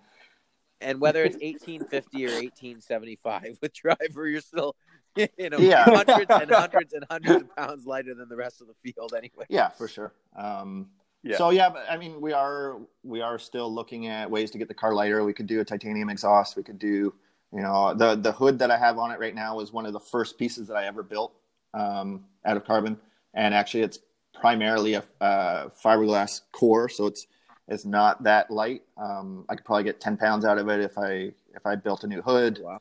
And 0.80 1.00
whether 1.00 1.24
it's 1.24 1.36
1850 1.36 2.26
or 2.26 2.32
1875 2.32 3.58
with 3.62 3.72
driver, 3.72 4.28
you're 4.28 4.40
still, 4.42 4.76
you 5.16 5.48
know, 5.50 5.58
Yeah. 5.58 5.84
hundreds 5.84 6.30
and 6.30 6.50
hundreds 6.50 6.92
and 6.92 7.04
hundreds 7.10 7.42
of 7.42 7.56
pounds 7.56 7.86
lighter 7.86 8.14
than 8.14 8.28
the 8.28 8.36
rest 8.36 8.60
of 8.60 8.66
the 8.68 8.74
field 8.84 9.14
anyway. 9.16 9.46
yeah 9.48 9.68
for 9.70 9.88
sure 9.88 10.12
um 10.36 10.88
yeah. 11.22 11.38
So 11.38 11.50
yeah, 11.50 11.70
but 11.70 11.84
I 11.90 11.96
mean, 11.96 12.20
we 12.20 12.32
are 12.32 12.76
we 13.02 13.20
are 13.20 13.36
still 13.38 13.72
looking 13.74 14.06
at 14.06 14.30
ways 14.30 14.52
to 14.52 14.58
get 14.58 14.68
the 14.68 14.74
car 14.74 14.94
lighter. 14.94 15.24
We 15.24 15.32
could 15.32 15.48
do 15.48 15.58
a 15.60 15.64
titanium 15.64 16.08
exhaust. 16.08 16.54
We 16.56 16.62
could 16.62 16.78
do, 16.78 17.12
you 17.52 17.62
know, 17.62 17.94
the 17.94 18.14
the 18.14 18.30
hood 18.30 18.60
that 18.60 18.70
I 18.70 18.76
have 18.78 18.96
on 18.98 19.10
it 19.10 19.18
right 19.18 19.34
now 19.34 19.58
is 19.58 19.72
one 19.72 19.86
of 19.86 19.92
the 19.92 19.98
first 19.98 20.38
pieces 20.38 20.68
that 20.68 20.76
I 20.76 20.86
ever 20.86 21.02
built 21.02 21.32
um, 21.74 22.26
out 22.44 22.56
of 22.56 22.64
carbon, 22.64 23.00
and 23.36 23.54
actually, 23.54 23.82
it's 23.82 24.00
primarily 24.34 24.94
a, 24.94 25.04
a 25.20 25.70
fiberglass 25.84 26.40
core, 26.50 26.88
so 26.88 27.06
it's 27.06 27.28
it's 27.68 27.84
not 27.84 28.24
that 28.24 28.50
light. 28.50 28.82
Um, 28.96 29.44
I 29.48 29.54
could 29.54 29.64
probably 29.64 29.84
get 29.84 30.00
ten 30.00 30.16
pounds 30.16 30.44
out 30.44 30.58
of 30.58 30.68
it 30.68 30.80
if 30.80 30.98
I 30.98 31.32
if 31.54 31.64
I 31.64 31.76
built 31.76 32.02
a 32.02 32.08
new 32.08 32.22
hood. 32.22 32.60
Wow. 32.60 32.80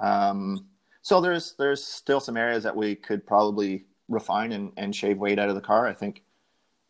Um, 0.00 0.66
so 1.02 1.20
there's 1.20 1.54
there's 1.58 1.82
still 1.82 2.20
some 2.20 2.36
areas 2.36 2.62
that 2.62 2.76
we 2.76 2.94
could 2.94 3.26
probably 3.26 3.86
refine 4.08 4.52
and, 4.52 4.72
and 4.76 4.94
shave 4.94 5.18
weight 5.18 5.40
out 5.40 5.48
of 5.48 5.56
the 5.56 5.60
car. 5.60 5.86
I 5.88 5.94
think 5.94 6.22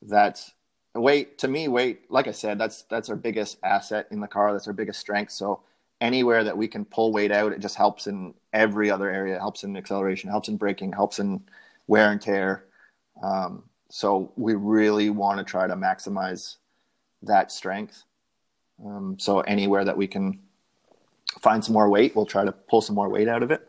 that's 0.03 0.53
weight 0.94 1.38
to 1.38 1.48
me 1.48 1.66
weight 1.66 2.03
like 2.09 2.29
i 2.29 2.31
said 2.31 2.59
that's 2.59 2.83
that's 2.85 3.09
our 3.09 3.16
biggest 3.16 3.59
asset 3.64 4.07
in 4.11 4.20
the 4.20 4.29
car 4.29 4.53
that's 4.53 4.68
our 4.68 4.72
biggest 4.72 5.00
strength 5.00 5.33
so 5.33 5.61
anywhere 6.00 6.44
that 6.44 6.57
we 6.57 6.68
can 6.68 6.85
pull 6.85 7.12
weight 7.12 7.33
out 7.33 7.53
it 7.53 7.59
just 7.59 7.74
helps 7.74 8.07
in 8.07 8.33
every 8.53 8.90
other 8.90 9.11
area 9.11 9.35
it 9.35 9.40
helps 9.40 9.64
in 9.64 9.77
acceleration 9.77 10.31
helps 10.31 10.48
in 10.48 10.57
braking 10.57 10.92
helps 10.92 11.18
in 11.18 11.42
wear 11.88 12.12
and 12.12 12.20
tear 12.20 12.64
um, 13.22 13.64
so 13.90 14.33
we 14.37 14.55
really 14.55 15.11
want 15.11 15.38
to 15.38 15.44
try 15.44 15.66
to 15.66 15.74
maximize 15.74 16.57
that 17.22 17.53
strength 17.53 18.05
um, 18.85 19.16
so 19.18 19.40
anywhere 19.40 19.85
that 19.85 19.96
we 19.96 20.07
can 20.07 20.40
find 21.40 21.64
some 21.64 21.72
more 21.72 21.88
weight 21.88 22.14
we'll 22.14 22.27
try 22.27 22.44
to 22.44 22.53
pull 22.53 22.81
some 22.81 22.94
more 22.94 23.09
weight 23.09 23.29
out 23.29 23.42
of 23.42 23.50
it 23.50 23.66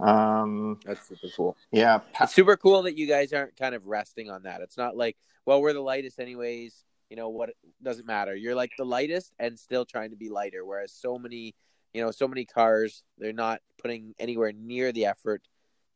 um, 0.00 0.78
that's 0.84 1.06
super 1.08 1.28
cool 1.36 1.56
yeah 1.70 2.00
it's 2.20 2.34
super 2.34 2.56
cool 2.56 2.82
that 2.82 2.96
you 2.96 3.06
guys 3.06 3.32
aren't 3.32 3.56
kind 3.56 3.74
of 3.74 3.86
resting 3.86 4.30
on 4.30 4.44
that 4.44 4.60
it's 4.60 4.76
not 4.76 4.96
like 4.96 5.16
well, 5.46 5.62
we're 5.62 5.72
the 5.72 5.80
lightest 5.80 6.20
anyways. 6.20 6.84
You 7.08 7.16
know 7.16 7.28
what? 7.28 7.50
Doesn't 7.82 8.06
matter. 8.06 8.34
You're 8.36 8.54
like 8.54 8.70
the 8.78 8.84
lightest 8.84 9.32
and 9.38 9.58
still 9.58 9.84
trying 9.84 10.10
to 10.10 10.16
be 10.16 10.28
lighter. 10.28 10.64
Whereas 10.64 10.92
so 10.92 11.18
many, 11.18 11.54
you 11.92 12.02
know, 12.02 12.10
so 12.10 12.28
many 12.28 12.44
cars, 12.44 13.02
they're 13.18 13.32
not 13.32 13.60
putting 13.82 14.14
anywhere 14.18 14.52
near 14.52 14.92
the 14.92 15.06
effort 15.06 15.42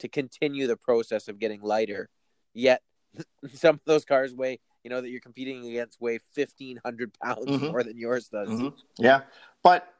to 0.00 0.08
continue 0.08 0.66
the 0.66 0.76
process 0.76 1.28
of 1.28 1.38
getting 1.38 1.60
lighter. 1.62 2.08
Yet 2.54 2.82
some 3.54 3.76
of 3.76 3.80
those 3.84 4.04
cars 4.04 4.34
weigh, 4.34 4.60
you 4.82 4.90
know, 4.90 5.00
that 5.00 5.10
you're 5.10 5.20
competing 5.20 5.66
against 5.66 6.00
weigh 6.00 6.18
fifteen 6.32 6.80
hundred 6.84 7.12
pounds 7.18 7.46
mm-hmm. 7.46 7.66
more 7.66 7.82
than 7.82 7.98
yours 7.98 8.28
does. 8.28 8.48
Mm-hmm. 8.48 8.68
Yeah, 8.98 9.22
but 9.62 9.92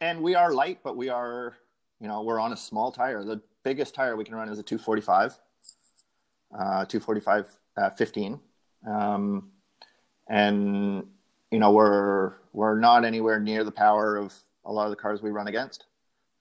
and 0.00 0.20
we 0.22 0.34
are 0.34 0.52
light, 0.52 0.80
but 0.84 0.96
we 0.96 1.08
are, 1.08 1.56
you 2.00 2.08
know, 2.08 2.22
we're 2.22 2.40
on 2.40 2.52
a 2.52 2.56
small 2.56 2.92
tire. 2.92 3.24
The 3.24 3.40
biggest 3.64 3.94
tire 3.94 4.16
we 4.16 4.24
can 4.24 4.34
run 4.34 4.48
is 4.48 4.58
a 4.58 4.62
245, 4.62 5.38
uh, 6.54 6.84
245 6.84 7.46
uh, 7.78 7.90
15. 7.90 8.38
Um, 8.86 9.50
and 10.28 11.04
you 11.50 11.58
know 11.58 11.72
we're 11.72 12.34
we're 12.52 12.78
not 12.78 13.04
anywhere 13.04 13.38
near 13.38 13.64
the 13.64 13.72
power 13.72 14.16
of 14.16 14.34
a 14.64 14.72
lot 14.72 14.84
of 14.84 14.90
the 14.90 14.96
cars 14.96 15.22
we 15.22 15.30
run 15.30 15.48
against. 15.48 15.86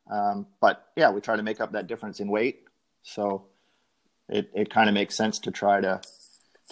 Um, 0.09 0.47
but 0.61 0.87
yeah, 0.95 1.09
we 1.11 1.21
try 1.21 1.35
to 1.35 1.43
make 1.43 1.61
up 1.61 1.71
that 1.73 1.87
difference 1.87 2.19
in 2.19 2.27
weight. 2.27 2.63
So 3.03 3.45
it, 4.29 4.49
it 4.53 4.69
kind 4.69 4.89
of 4.89 4.93
makes 4.93 5.15
sense 5.15 5.39
to 5.39 5.51
try 5.51 5.81
to 5.81 6.01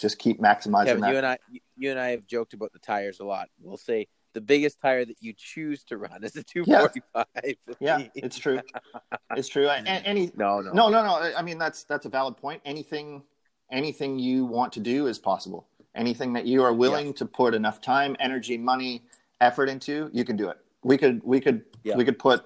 just 0.00 0.18
keep 0.18 0.40
maximizing 0.40 0.86
yeah, 0.86 0.94
that. 0.94 1.10
You 1.10 1.16
and 1.18 1.26
I, 1.26 1.38
you 1.76 1.90
and 1.90 2.00
I 2.00 2.10
have 2.10 2.26
joked 2.26 2.54
about 2.54 2.72
the 2.72 2.78
tires 2.78 3.20
a 3.20 3.24
lot. 3.24 3.48
We'll 3.60 3.76
say 3.76 4.08
the 4.32 4.40
biggest 4.40 4.80
tire 4.80 5.04
that 5.04 5.16
you 5.20 5.32
choose 5.36 5.84
to 5.84 5.96
run 5.96 6.24
is 6.24 6.34
a 6.36 6.42
245. 6.42 7.26
Yeah, 7.44 7.54
yeah 7.80 8.08
it's 8.14 8.38
true. 8.38 8.60
It's 9.36 9.48
true. 9.48 9.68
Any, 9.68 10.32
no, 10.36 10.60
no, 10.60 10.72
no, 10.72 10.88
no, 10.88 11.02
no. 11.04 11.32
I 11.36 11.42
mean, 11.42 11.58
that's, 11.58 11.84
that's 11.84 12.06
a 12.06 12.08
valid 12.08 12.36
point. 12.36 12.60
Anything 12.64 13.22
anything 13.70 14.18
you 14.18 14.44
want 14.44 14.72
to 14.72 14.80
do 14.80 15.06
is 15.06 15.18
possible. 15.18 15.66
Anything 15.94 16.32
that 16.32 16.46
you 16.46 16.62
are 16.62 16.72
willing 16.72 17.14
to 17.14 17.24
put 17.24 17.54
enough 17.54 17.80
time, 17.80 18.16
energy, 18.18 18.58
money, 18.58 19.02
effort 19.40 19.68
into, 19.68 20.10
you 20.12 20.24
can 20.24 20.36
do 20.36 20.48
it. 20.48 20.58
We 20.82 20.98
could 20.98 21.22
we 21.24 21.40
could 21.40 21.62
we 21.94 22.04
could 22.04 22.18
put 22.18 22.44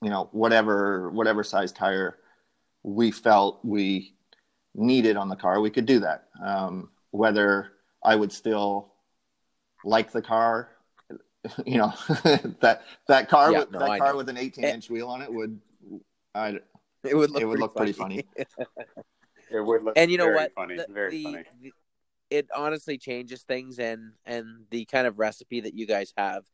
you 0.00 0.10
know 0.10 0.28
whatever 0.32 1.10
whatever 1.10 1.42
size 1.42 1.72
tire 1.72 2.18
we 2.82 3.10
felt 3.10 3.60
we 3.64 4.14
needed 4.74 5.16
on 5.16 5.28
the 5.28 5.36
car, 5.36 5.60
we 5.60 5.70
could 5.70 5.86
do 5.86 6.00
that. 6.00 6.24
Um, 6.44 6.90
whether 7.10 7.72
I 8.02 8.16
would 8.16 8.32
still 8.32 8.92
like 9.84 10.12
the 10.12 10.22
car, 10.22 10.70
you 11.66 11.78
know, 11.78 11.92
that 12.60 12.82
that 13.08 13.28
car 13.28 13.52
yeah, 13.52 13.60
with, 13.60 13.70
no, 13.72 13.78
that 13.80 13.90
I 13.90 13.98
car 13.98 14.12
know. 14.12 14.18
with 14.18 14.28
an 14.28 14.38
18 14.38 14.64
inch 14.64 14.90
wheel 14.90 15.08
on 15.08 15.22
it 15.22 15.32
would, 15.32 15.60
I 16.34 16.58
it 17.04 17.16
would 17.16 17.30
look, 17.30 17.42
it 17.42 17.46
would 17.46 17.58
pretty, 17.58 17.92
look 17.92 17.96
funny. 17.96 18.22
pretty 18.24 18.46
funny. 18.56 18.66
It 19.50 19.60
would 19.60 19.84
look 19.84 19.94
and 19.96 20.10
you 20.10 20.18
know 20.18 20.30
what? 20.30 20.52
Funny, 20.54 20.76
the, 20.76 20.86
very 20.88 21.10
the, 21.10 21.22
funny. 21.24 21.44
The, 21.62 21.72
it 22.30 22.48
honestly 22.56 22.96
changes 22.96 23.42
things, 23.42 23.78
and 23.78 24.12
and 24.24 24.64
the 24.70 24.86
kind 24.86 25.06
of 25.06 25.18
recipe 25.18 25.60
that 25.60 25.74
you 25.74 25.86
guys 25.86 26.14
have 26.16 26.44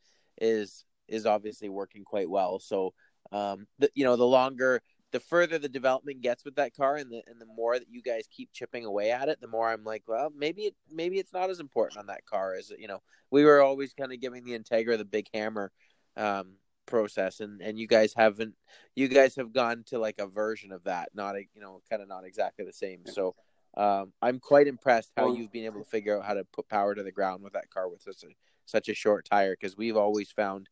is 0.41 0.85
is 1.07 1.25
obviously 1.25 1.69
working 1.69 2.05
quite 2.05 2.29
well. 2.29 2.59
So, 2.59 2.93
um, 3.33 3.67
the, 3.79 3.91
you 3.95 4.05
know, 4.05 4.17
the 4.17 4.27
longer, 4.27 4.83
the 5.11 5.21
further 5.21 5.59
the 5.59 5.69
development 5.69 6.21
gets 6.21 6.45
with 6.45 6.57
that 6.57 6.77
car, 6.77 6.97
and 6.97 7.11
the 7.11 7.23
and 7.27 7.41
the 7.41 7.47
more 7.47 7.79
that 7.79 7.89
you 7.91 8.03
guys 8.03 8.29
keep 8.31 8.53
chipping 8.53 8.85
away 8.85 9.11
at 9.11 9.29
it, 9.29 9.41
the 9.41 9.49
more 9.49 9.69
I'm 9.69 9.85
like, 9.85 10.03
well, 10.07 10.33
maybe 10.37 10.63
it 10.63 10.75
maybe 10.91 11.19
it's 11.19 11.33
not 11.33 11.51
as 11.51 11.61
important 11.61 11.99
on 11.99 12.07
that 12.07 12.27
car 12.27 12.55
as 12.55 12.73
you 12.79 12.89
know. 12.89 13.03
We 13.31 13.45
were 13.45 13.61
always 13.61 13.93
kind 13.95 14.13
of 14.13 14.21
giving 14.21 14.45
the 14.45 14.59
Integra 14.59 14.99
the 14.99 15.05
big 15.05 15.29
hammer. 15.33 15.73
Um, 16.17 16.57
process 16.89 17.41
and 17.41 17.61
and 17.61 17.79
you 17.79 17.87
guys 17.87 18.15
haven't 18.17 18.55
you 18.97 19.09
guys 19.09 19.37
have 19.37 19.53
gone 19.53 19.85
to 19.87 19.99
like 19.99 20.19
a 20.19 20.27
version 20.27 20.73
of 20.73 20.83
that 20.85 21.11
not 21.15 21.37
a 21.37 21.41
you 21.55 21.61
know 21.61 21.83
kind 21.91 22.01
of 22.01 22.09
not 22.09 22.25
exactly 22.25 22.65
the 22.65 22.73
same 22.73 23.01
so 23.05 23.35
um, 23.77 24.11
i'm 24.23 24.41
quite 24.41 24.67
impressed 24.67 25.13
how 25.15 25.33
you've 25.33 25.53
been 25.53 25.67
able 25.67 25.85
to 25.85 25.91
figure 25.91 26.19
out 26.19 26.25
how 26.25 26.33
to 26.33 26.45
put 26.45 26.67
power 26.67 26.95
to 26.95 27.03
the 27.03 27.13
ground 27.13 27.45
with 27.45 27.53
that 27.53 27.69
car 27.71 27.91
with 27.91 28.01
such 28.01 28.25
a 28.25 28.35
such 28.65 28.89
a 28.89 28.95
short 28.95 29.27
tire 29.31 29.53
because 29.53 29.77
we've 29.77 29.99
always 29.99 30.31
found 30.33 30.67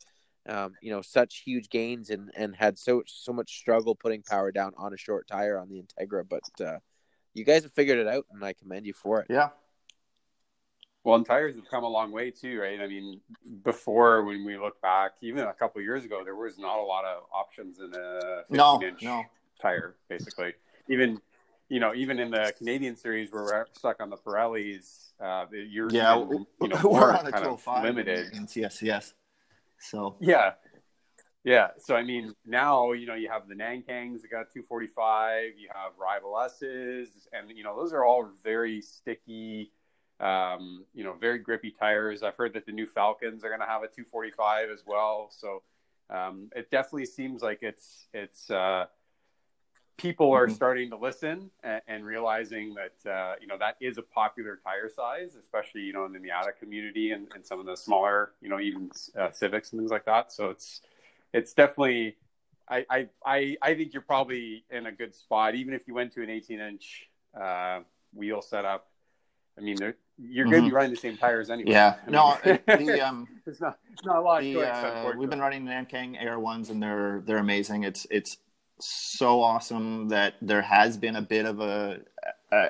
um, 0.48 0.74
you 0.80 0.90
know 0.90 1.02
such 1.02 1.42
huge 1.44 1.68
gains 1.68 2.10
and 2.10 2.30
and 2.36 2.54
had 2.54 2.78
so 2.78 3.02
so 3.06 3.32
much 3.32 3.58
struggle 3.58 3.94
putting 3.94 4.22
power 4.22 4.50
down 4.52 4.72
on 4.76 4.92
a 4.92 4.96
short 4.96 5.26
tire 5.26 5.58
on 5.58 5.68
the 5.68 5.82
integra 5.82 6.24
but 6.28 6.66
uh, 6.66 6.78
you 7.34 7.44
guys 7.44 7.62
have 7.62 7.72
figured 7.72 7.98
it 7.98 8.06
out 8.06 8.24
and 8.32 8.44
i 8.44 8.52
commend 8.52 8.86
you 8.86 8.92
for 8.92 9.20
it 9.20 9.26
yeah 9.28 9.48
well, 11.06 11.14
and 11.14 11.24
tires 11.24 11.54
have 11.54 11.70
come 11.70 11.84
a 11.84 11.88
long 11.88 12.10
way 12.10 12.32
too, 12.32 12.58
right? 12.60 12.80
I 12.80 12.88
mean, 12.88 13.20
before 13.62 14.24
when 14.24 14.44
we 14.44 14.58
look 14.58 14.82
back, 14.82 15.12
even 15.20 15.44
a 15.44 15.52
couple 15.52 15.80
years 15.80 16.04
ago, 16.04 16.22
there 16.24 16.34
was 16.34 16.58
not 16.58 16.80
a 16.80 16.82
lot 16.82 17.04
of 17.04 17.22
options 17.32 17.78
in 17.78 17.94
a 17.94 18.42
15 18.48 18.56
no, 18.56 18.82
inch 18.82 19.02
no. 19.04 19.22
tire, 19.62 19.94
basically. 20.08 20.54
Even 20.88 21.20
you 21.68 21.78
know, 21.78 21.94
even 21.94 22.18
in 22.18 22.32
the 22.32 22.52
Canadian 22.58 22.96
series 22.96 23.30
where 23.30 23.44
we're 23.44 23.66
stuck 23.72 24.02
on 24.02 24.10
the 24.10 24.16
Pirellis, 24.16 25.12
uh, 25.20 25.46
you're 25.52 25.88
yeah, 25.90 26.20
even, 26.20 26.44
you 26.60 26.68
know, 26.68 26.80
we're 26.82 27.14
on 27.14 27.24
a 27.24 27.30
kind 27.30 27.46
of 27.46 27.64
limited 27.84 28.32
in, 28.32 28.38
in 28.38 28.46
CSCS. 28.48 29.12
So 29.78 30.16
yeah, 30.20 30.52
yeah. 31.44 31.68
So 31.78 31.94
I 31.94 32.02
mean, 32.02 32.34
now 32.44 32.92
you 32.92 33.06
know 33.06 33.14
you 33.14 33.28
have 33.28 33.48
the 33.48 33.54
Nankangs 33.54 34.22
that 34.22 34.30
got 34.30 34.52
245, 34.52 35.52
you 35.58 35.68
have 35.74 35.92
Rival 35.98 36.38
S's, 36.40 37.28
and 37.32 37.50
you 37.56 37.64
know 37.64 37.76
those 37.76 37.92
are 37.92 38.04
all 38.04 38.28
very 38.42 38.80
sticky 38.80 39.70
um, 40.20 40.84
you 40.94 41.04
know, 41.04 41.12
very 41.12 41.38
grippy 41.38 41.70
tires. 41.70 42.22
I've 42.22 42.36
heard 42.36 42.54
that 42.54 42.66
the 42.66 42.72
new 42.72 42.86
Falkens 42.86 43.44
are 43.44 43.48
going 43.48 43.60
to 43.60 43.66
have 43.66 43.82
a 43.82 43.88
245 43.88 44.70
as 44.70 44.82
well. 44.86 45.28
So 45.30 45.62
um, 46.08 46.48
it 46.54 46.70
definitely 46.70 47.06
seems 47.06 47.42
like 47.42 47.58
it's 47.62 48.06
it's 48.14 48.50
uh, 48.50 48.86
people 49.96 50.32
are 50.32 50.46
mm-hmm. 50.46 50.54
starting 50.54 50.90
to 50.90 50.96
listen 50.96 51.50
and, 51.62 51.80
and 51.88 52.04
realizing 52.04 52.74
that 52.74 53.10
uh, 53.10 53.34
you 53.40 53.46
know 53.46 53.56
that 53.58 53.76
is 53.80 53.98
a 53.98 54.02
popular 54.02 54.60
tire 54.62 54.88
size, 54.88 55.34
especially 55.34 55.82
you 55.82 55.92
know 55.92 56.04
in 56.04 56.12
the 56.12 56.18
Miata 56.18 56.56
community 56.58 57.12
and, 57.12 57.28
and 57.34 57.44
some 57.44 57.60
of 57.60 57.66
the 57.66 57.76
smaller 57.76 58.32
you 58.40 58.48
know 58.48 58.60
even 58.60 58.90
uh, 59.18 59.30
Civics 59.30 59.72
and 59.72 59.80
things 59.80 59.90
like 59.90 60.04
that. 60.04 60.32
So 60.32 60.50
it's 60.50 60.80
it's 61.32 61.52
definitely 61.52 62.16
I, 62.68 63.08
I 63.24 63.56
I 63.62 63.74
think 63.74 63.92
you're 63.92 64.02
probably 64.02 64.64
in 64.70 64.86
a 64.86 64.92
good 64.92 65.14
spot 65.14 65.54
even 65.54 65.72
if 65.72 65.86
you 65.86 65.94
went 65.94 66.12
to 66.14 66.22
an 66.22 66.30
18 66.30 66.60
inch 66.60 67.08
uh, 67.38 67.80
wheel 68.12 68.42
setup. 68.42 68.88
I 69.58 69.62
mean, 69.62 69.78
you're 70.18 70.44
going 70.44 70.50
to 70.50 70.58
mm-hmm. 70.58 70.68
be 70.68 70.74
running 70.74 70.90
the 70.90 70.96
same 70.98 71.16
tires 71.16 71.48
anyway. 71.48 71.70
Yeah, 71.72 71.96
I 72.06 72.10
no, 72.10 72.36
the, 72.44 73.00
um, 73.06 73.26
it's 73.46 73.60
not 73.60 73.78
it's 73.90 74.04
not 74.04 74.16
a 74.16 74.20
lot. 74.20 74.42
The, 74.42 74.60
uh, 74.60 75.12
we've 75.16 75.30
been 75.30 75.40
running 75.40 75.64
the 75.64 75.70
Nankang 75.70 76.20
Air 76.20 76.38
ones, 76.38 76.68
and 76.68 76.82
they're 76.82 77.22
they're 77.24 77.38
amazing. 77.38 77.84
It's 77.84 78.06
it's 78.10 78.36
so 78.78 79.42
awesome 79.42 80.08
that 80.08 80.34
there 80.42 80.62
has 80.62 80.96
been 80.96 81.16
a 81.16 81.22
bit 81.22 81.46
of 81.46 81.60
a 81.60 82.00
a, 82.52 82.68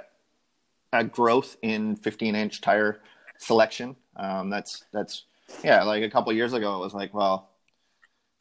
a 0.92 1.04
growth 1.04 1.56
in 1.62 1.96
15 1.96 2.34
inch 2.34 2.60
tire 2.60 3.00
selection. 3.38 3.96
Um, 4.16 4.50
that's 4.50 4.84
that's 4.92 5.24
yeah, 5.62 5.82
like 5.82 6.02
a 6.02 6.10
couple 6.10 6.32
years 6.32 6.52
ago, 6.52 6.76
it 6.76 6.80
was 6.80 6.94
like, 6.94 7.14
well, 7.14 7.50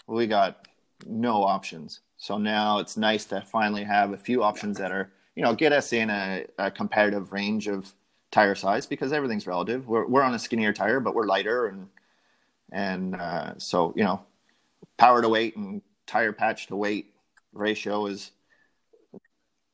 we 0.07 0.27
got 0.27 0.67
no 1.05 1.43
options. 1.43 1.99
So 2.17 2.37
now 2.37 2.79
it's 2.79 2.97
nice 2.97 3.25
to 3.25 3.41
finally 3.41 3.83
have 3.83 4.13
a 4.13 4.17
few 4.17 4.43
options 4.43 4.77
that 4.77 4.91
are 4.91 5.11
you 5.35 5.43
know 5.43 5.53
get 5.53 5.73
us 5.73 5.93
in 5.93 6.09
a, 6.09 6.45
a 6.57 6.71
competitive 6.71 7.33
range 7.33 7.67
of 7.67 7.93
tire 8.31 8.55
size 8.55 8.85
because 8.85 9.13
everything's 9.13 9.47
relative. 9.47 9.87
We're 9.87 10.07
we're 10.07 10.23
on 10.23 10.33
a 10.33 10.39
skinnier 10.39 10.73
tire, 10.73 10.99
but 10.99 11.15
we're 11.15 11.27
lighter 11.27 11.67
and 11.67 11.87
and 12.71 13.15
uh, 13.15 13.53
so 13.57 13.93
you 13.95 14.03
know, 14.03 14.21
power 14.97 15.21
to 15.21 15.29
weight 15.29 15.55
and 15.55 15.81
tire 16.07 16.33
patch 16.33 16.67
to 16.67 16.75
weight 16.75 17.14
ratio 17.55 18.05
is 18.05 18.31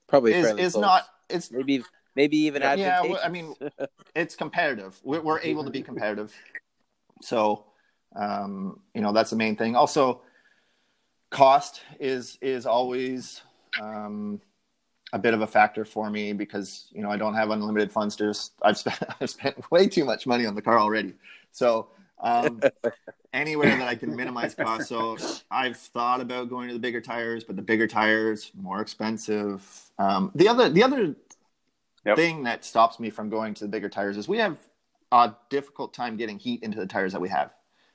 probably 0.07 0.33
is, 0.33 0.51
is 0.51 0.77
not 0.77 1.03
it's 1.29 1.51
maybe 1.51 1.83
maybe 2.15 2.37
even 2.37 2.61
Yeah, 2.61 3.01
well, 3.01 3.19
I 3.23 3.29
mean, 3.29 3.55
it's 4.15 4.35
competitive. 4.35 4.99
We're, 5.03 5.21
we're 5.21 5.39
able 5.39 5.63
to 5.63 5.71
be 5.71 5.81
competitive. 5.81 6.33
So, 7.21 7.65
um, 8.15 8.79
you 8.93 9.01
know, 9.01 9.13
that's 9.13 9.29
the 9.29 9.35
main 9.35 9.55
thing. 9.55 9.75
Also, 9.75 10.21
cost 11.29 11.81
is 11.99 12.37
is 12.41 12.65
always 12.65 13.41
um, 13.81 14.41
a 15.13 15.19
bit 15.19 15.33
of 15.33 15.41
a 15.41 15.47
factor 15.47 15.85
for 15.85 16.09
me 16.09 16.33
because 16.33 16.87
you 16.91 17.01
know 17.01 17.09
I 17.09 17.17
don't 17.17 17.35
have 17.35 17.49
unlimited 17.49 17.91
funds. 17.91 18.15
To 18.17 18.25
just 18.25 18.53
I've 18.61 18.77
spent 18.77 19.01
I've 19.21 19.29
spent 19.29 19.71
way 19.71 19.87
too 19.87 20.05
much 20.05 20.27
money 20.27 20.45
on 20.45 20.55
the 20.55 20.61
car 20.61 20.79
already. 20.79 21.13
So 21.51 21.89
um, 22.21 22.65
anywhere 23.33 23.75
that 23.77 23.87
I 23.87 23.95
can 23.95 24.15
minimize 24.15 24.55
costs. 24.55 24.89
So 24.89 25.17
I've 25.51 25.77
thought 25.77 26.21
about 26.21 26.49
going 26.49 26.67
to 26.69 26.73
the 26.73 26.79
bigger 26.79 27.01
tires, 27.01 27.43
but 27.43 27.55
the 27.55 27.61
bigger 27.61 27.87
tires 27.87 28.51
more 28.55 28.81
expensive. 28.81 29.65
Um, 29.99 30.31
the 30.35 30.47
other 30.47 30.69
the 30.69 30.83
other 30.83 31.15
Yep. 32.05 32.17
thing 32.17 32.43
that 32.43 32.65
stops 32.65 32.99
me 32.99 33.09
from 33.09 33.29
going 33.29 33.53
to 33.55 33.65
the 33.65 33.69
bigger 33.69 33.89
tires 33.89 34.17
is 34.17 34.27
we 34.27 34.39
have 34.39 34.57
a 35.11 35.33
difficult 35.49 35.93
time 35.93 36.17
getting 36.17 36.39
heat 36.39 36.63
into 36.63 36.79
the 36.79 36.87
tires 36.87 37.11
that 37.13 37.21
we 37.21 37.29
have 37.29 37.51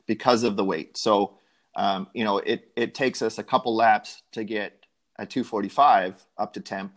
because 0.07 0.45
of 0.45 0.57
the 0.57 0.65
weight. 0.65 0.97
So 0.97 1.39
um, 1.77 2.09
you 2.15 2.25
know 2.25 2.39
it 2.39 2.71
it 2.77 2.95
takes 2.95 3.23
us 3.23 3.39
a 3.39 3.43
couple 3.45 3.75
laps 3.75 4.23
to 4.33 4.45
get 4.45 4.87
a 5.19 5.27
245 5.27 6.27
up 6.39 6.53
to 6.55 6.61
temp. 6.61 6.93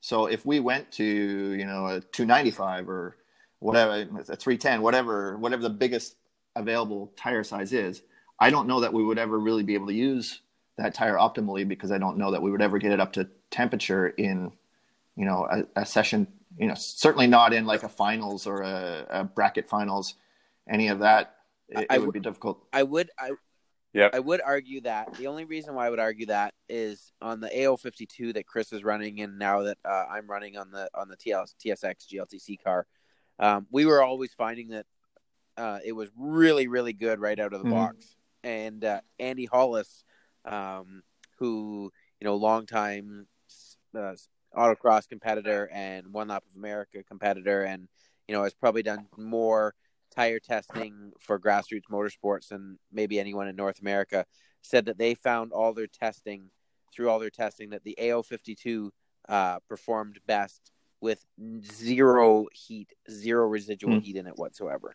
So 0.00 0.26
if 0.26 0.44
we 0.46 0.60
went 0.60 0.92
to 0.92 1.04
you 1.04 1.66
know 1.66 1.86
a 1.86 2.00
295 2.00 2.88
or 2.88 3.16
whatever 3.60 3.92
a 4.28 4.36
310 4.36 4.82
whatever 4.82 5.38
whatever 5.38 5.62
the 5.62 5.70
biggest 5.70 6.16
available 6.56 7.12
tire 7.16 7.44
size 7.44 7.72
is, 7.72 8.02
I 8.38 8.50
don't 8.50 8.66
know 8.66 8.80
that 8.80 8.92
we 8.92 9.04
would 9.04 9.18
ever 9.18 9.38
really 9.38 9.62
be 9.62 9.74
able 9.74 9.86
to 9.88 9.94
use 9.94 10.40
that 10.76 10.94
tire 10.94 11.16
optimally 11.16 11.66
because 11.66 11.92
I 11.92 11.98
don't 11.98 12.18
know 12.18 12.30
that 12.32 12.42
we 12.42 12.50
would 12.50 12.62
ever 12.62 12.78
get 12.78 12.92
it 12.92 13.00
up 13.00 13.12
to 13.14 13.28
temperature 13.50 14.08
in 14.08 14.52
you 15.16 15.24
know 15.24 15.46
a, 15.48 15.82
a 15.82 15.86
session 15.86 16.26
you 16.58 16.66
know 16.66 16.74
certainly 16.74 17.28
not 17.28 17.52
in 17.52 17.66
like 17.66 17.84
a 17.84 17.88
finals 17.88 18.48
or 18.48 18.62
a, 18.62 19.06
a 19.08 19.24
bracket 19.24 19.68
finals 19.68 20.14
any 20.68 20.88
of 20.88 20.98
that 20.98 21.36
it, 21.68 21.86
I 21.88 21.94
it 21.94 21.98
would 22.00 22.06
would- 22.06 22.12
be 22.14 22.20
difficult 22.20 22.66
I 22.72 22.82
would 22.82 23.10
I 23.18 23.30
Yep. 23.92 24.10
I 24.12 24.18
would 24.18 24.40
argue 24.44 24.80
that 24.80 25.14
the 25.14 25.28
only 25.28 25.44
reason 25.44 25.76
why 25.76 25.86
I 25.86 25.90
would 25.90 26.00
argue 26.00 26.26
that 26.26 26.52
is 26.68 27.12
on 27.22 27.38
the 27.38 27.48
A052 27.48 28.34
that 28.34 28.44
Chris 28.44 28.72
is 28.72 28.82
running, 28.82 29.20
and 29.20 29.38
now 29.38 29.62
that 29.62 29.78
uh, 29.84 30.06
I'm 30.10 30.28
running 30.28 30.56
on 30.56 30.72
the 30.72 30.90
on 30.96 31.08
the 31.08 31.16
TLS, 31.16 31.54
TSX 31.64 32.12
GLTC 32.12 32.60
car, 32.60 32.88
um, 33.38 33.68
we 33.70 33.86
were 33.86 34.02
always 34.02 34.34
finding 34.34 34.70
that 34.70 34.86
uh, 35.56 35.78
it 35.84 35.92
was 35.92 36.08
really 36.16 36.66
really 36.68 36.92
good 36.92 37.20
right 37.20 37.38
out 37.38 37.52
of 37.52 37.62
the 37.62 37.68
Mhm. 37.68 37.72
box. 37.72 38.16
And 38.42 38.84
uh, 38.84 39.00
Andy 39.18 39.46
Hollis, 39.46 40.04
um, 40.44 41.02
who 41.38 41.90
you 42.20 42.24
know, 42.24 42.36
longtime 42.36 43.26
uh, 43.94 44.14
autocross 44.56 45.08
competitor 45.08 45.68
and 45.72 46.12
one 46.12 46.28
lap 46.28 46.44
of 46.48 46.56
America 46.56 47.02
competitor, 47.02 47.62
and 47.64 47.88
you 48.28 48.34
know 48.34 48.42
has 48.42 48.54
probably 48.54 48.82
done 48.82 49.06
more 49.16 49.74
tire 50.14 50.38
testing 50.38 51.12
for 51.18 51.38
grassroots 51.40 51.88
motorsports 51.90 52.48
than 52.48 52.78
maybe 52.92 53.18
anyone 53.18 53.48
in 53.48 53.56
North 53.56 53.80
America, 53.80 54.26
said 54.62 54.84
that 54.86 54.98
they 54.98 55.14
found 55.14 55.52
all 55.52 55.72
their 55.72 55.86
testing 55.88 56.50
through 56.94 57.08
all 57.10 57.18
their 57.18 57.30
testing 57.30 57.70
that 57.70 57.82
the 57.82 57.96
A052 58.00 58.90
uh, 59.28 59.58
performed 59.68 60.20
best 60.26 60.70
with 61.00 61.24
zero 61.64 62.46
heat, 62.52 62.92
zero 63.10 63.46
residual 63.48 63.94
Hmm. 63.94 64.00
heat 64.00 64.16
in 64.16 64.26
it 64.26 64.38
whatsoever. 64.38 64.94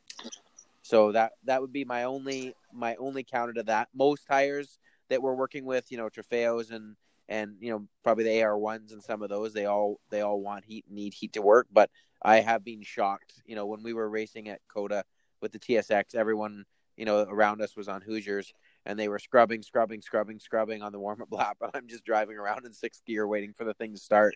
So 0.89 1.11
that 1.11 1.33
that 1.43 1.61
would 1.61 1.71
be 1.71 1.85
my 1.85 2.05
only 2.05 2.55
my 2.73 2.95
only 2.95 3.23
counter 3.23 3.53
to 3.53 3.63
that. 3.63 3.89
Most 3.93 4.25
tires 4.25 4.79
that 5.09 5.21
we're 5.21 5.35
working 5.35 5.63
with, 5.63 5.91
you 5.91 5.97
know, 5.97 6.09
Trofeos 6.09 6.71
and 6.71 6.95
and 7.27 7.57
you 7.59 7.69
know 7.69 7.87
probably 8.03 8.23
the 8.23 8.41
AR 8.41 8.57
ones 8.57 8.91
and 8.91 9.03
some 9.03 9.21
of 9.21 9.29
those, 9.29 9.53
they 9.53 9.65
all 9.65 9.99
they 10.09 10.21
all 10.21 10.41
want 10.41 10.65
heat 10.65 10.85
and 10.87 10.95
need 10.95 11.13
heat 11.13 11.33
to 11.33 11.43
work. 11.43 11.67
But 11.71 11.91
I 12.23 12.39
have 12.39 12.65
been 12.65 12.81
shocked. 12.81 13.35
You 13.45 13.55
know, 13.55 13.67
when 13.67 13.83
we 13.83 13.93
were 13.93 14.09
racing 14.09 14.49
at 14.49 14.61
COTA 14.67 15.03
with 15.43 15.51
the 15.51 15.59
TSX, 15.59 16.15
everyone 16.15 16.65
you 16.97 17.05
know 17.05 17.19
around 17.19 17.61
us 17.61 17.77
was 17.77 17.87
on 17.87 18.01
Hoosiers, 18.01 18.51
and 18.83 18.97
they 18.97 19.09
were 19.09 19.19
scrubbing, 19.19 19.61
scrubbing, 19.61 20.01
scrubbing, 20.01 20.39
scrubbing 20.39 20.81
on 20.81 20.91
the 20.91 20.99
warm 20.99 21.21
up 21.21 21.27
lap. 21.31 21.57
I'm 21.71 21.87
just 21.87 22.03
driving 22.03 22.37
around 22.37 22.65
in 22.65 22.73
sixth 22.73 23.05
gear, 23.05 23.27
waiting 23.27 23.53
for 23.53 23.63
the 23.63 23.75
thing 23.75 23.93
to 23.93 23.99
start, 23.99 24.33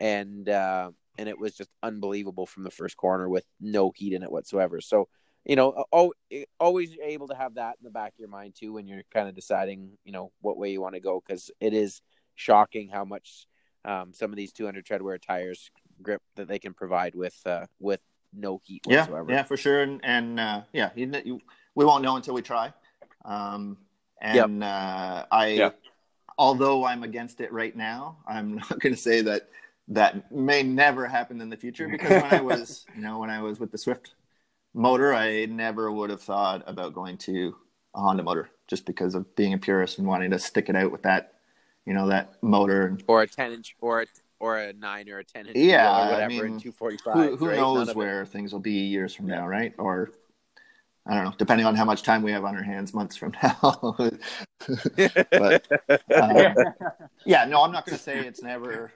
and 0.00 0.48
uh, 0.48 0.92
and 1.18 1.28
it 1.28 1.36
was 1.36 1.56
just 1.56 1.70
unbelievable 1.82 2.46
from 2.46 2.62
the 2.62 2.70
first 2.70 2.96
corner 2.96 3.28
with 3.28 3.44
no 3.60 3.90
heat 3.92 4.12
in 4.12 4.22
it 4.22 4.30
whatsoever. 4.30 4.80
So. 4.80 5.08
You 5.46 5.56
know, 5.56 5.84
al- 5.94 6.12
always 6.58 6.96
able 7.02 7.28
to 7.28 7.34
have 7.36 7.54
that 7.54 7.76
in 7.80 7.84
the 7.84 7.90
back 7.90 8.12
of 8.14 8.18
your 8.18 8.28
mind 8.28 8.54
too 8.58 8.72
when 8.72 8.86
you're 8.86 9.04
kind 9.14 9.28
of 9.28 9.34
deciding, 9.34 9.92
you 10.04 10.12
know, 10.12 10.32
what 10.40 10.58
way 10.58 10.72
you 10.72 10.80
want 10.80 10.94
to 10.94 11.00
go 11.00 11.22
because 11.24 11.50
it 11.60 11.72
is 11.72 12.02
shocking 12.34 12.88
how 12.88 13.04
much 13.04 13.46
um, 13.84 14.12
some 14.12 14.30
of 14.30 14.36
these 14.36 14.52
200 14.52 14.84
treadwear 14.84 15.20
tires 15.20 15.70
grip 16.02 16.20
that 16.34 16.48
they 16.48 16.58
can 16.58 16.74
provide 16.74 17.14
with 17.14 17.36
uh, 17.46 17.66
with 17.78 18.00
no 18.34 18.60
heat 18.64 18.82
yeah 18.86 18.98
whatsoever. 19.00 19.32
yeah 19.32 19.42
for 19.42 19.56
sure 19.56 19.82
and, 19.82 20.00
and 20.04 20.38
uh, 20.38 20.60
yeah 20.72 20.90
you, 20.94 21.10
you, 21.24 21.40
we 21.74 21.84
won't 21.84 22.02
know 22.02 22.16
until 22.16 22.34
we 22.34 22.42
try 22.42 22.72
um, 23.24 23.78
and 24.20 24.62
uh, 24.62 25.24
i 25.30 25.46
Yeah. 25.46 25.70
although 26.36 26.84
i'm 26.84 27.02
against 27.02 27.40
it 27.40 27.52
right 27.52 27.74
now 27.74 28.18
i'm 28.26 28.56
not 28.56 28.78
going 28.80 28.94
to 28.94 29.00
say 29.00 29.22
that 29.22 29.48
that 29.88 30.30
may 30.32 30.62
never 30.62 31.06
happen 31.06 31.40
in 31.40 31.48
the 31.48 31.56
future 31.56 31.88
because 31.88 32.10
when 32.10 32.24
i 32.24 32.40
was 32.50 32.86
you 32.94 33.00
know 33.00 33.18
when 33.18 33.30
i 33.30 33.40
was 33.40 33.58
with 33.58 33.70
the 33.72 33.78
swift 33.78 34.15
motor 34.76 35.14
i 35.14 35.46
never 35.46 35.90
would 35.90 36.10
have 36.10 36.20
thought 36.20 36.62
about 36.66 36.92
going 36.92 37.16
to 37.16 37.56
a 37.94 38.00
honda 38.00 38.22
motor 38.22 38.50
just 38.68 38.84
because 38.84 39.14
of 39.14 39.34
being 39.34 39.54
a 39.54 39.58
purist 39.58 39.98
and 39.98 40.06
wanting 40.06 40.30
to 40.30 40.38
stick 40.38 40.68
it 40.68 40.76
out 40.76 40.92
with 40.92 41.02
that 41.02 41.32
you 41.86 41.94
know 41.94 42.06
that 42.08 42.34
motor 42.42 42.98
Or 43.08 43.22
a 43.22 43.26
10 43.26 43.52
inch 43.52 43.74
or 43.80 44.02
a, 44.02 44.06
or 44.38 44.58
a 44.58 44.72
nine 44.74 45.08
or 45.08 45.18
a 45.18 45.24
10 45.24 45.46
inch 45.46 45.56
Yeah, 45.56 45.90
I 45.90 46.06
or 46.08 46.10
whatever 46.10 46.44
in 46.46 46.52
mean, 46.52 46.60
245. 46.60 47.14
who, 47.30 47.36
who 47.36 47.46
right? 47.48 47.56
Knows 47.56 47.88
of 47.88 47.88
it- 47.88 47.96
where 47.96 48.26
things 48.26 48.52
will 48.52 48.60
be 48.60 48.72
years 48.72 49.14
from 49.14 49.26
now, 49.26 49.46
right? 49.48 49.72
Or 49.78 50.10
I 51.06 51.14
don't 51.14 51.24
know, 51.24 51.32
depending 51.38 51.64
on 51.64 51.74
how 51.76 51.84
much 51.84 52.02
time 52.02 52.22
we 52.22 52.32
have 52.32 52.44
on 52.44 52.56
our 52.56 52.62
hands 52.62 52.92
months 52.92 53.16
from 53.16 53.32
now. 53.42 53.96
but 55.30 55.66
um, 56.20 56.54
yeah, 57.24 57.44
no, 57.44 57.62
I'm 57.62 57.72
not 57.72 57.86
going 57.86 57.96
to 57.96 58.02
say 58.02 58.18
it's 58.18 58.42
never, 58.42 58.92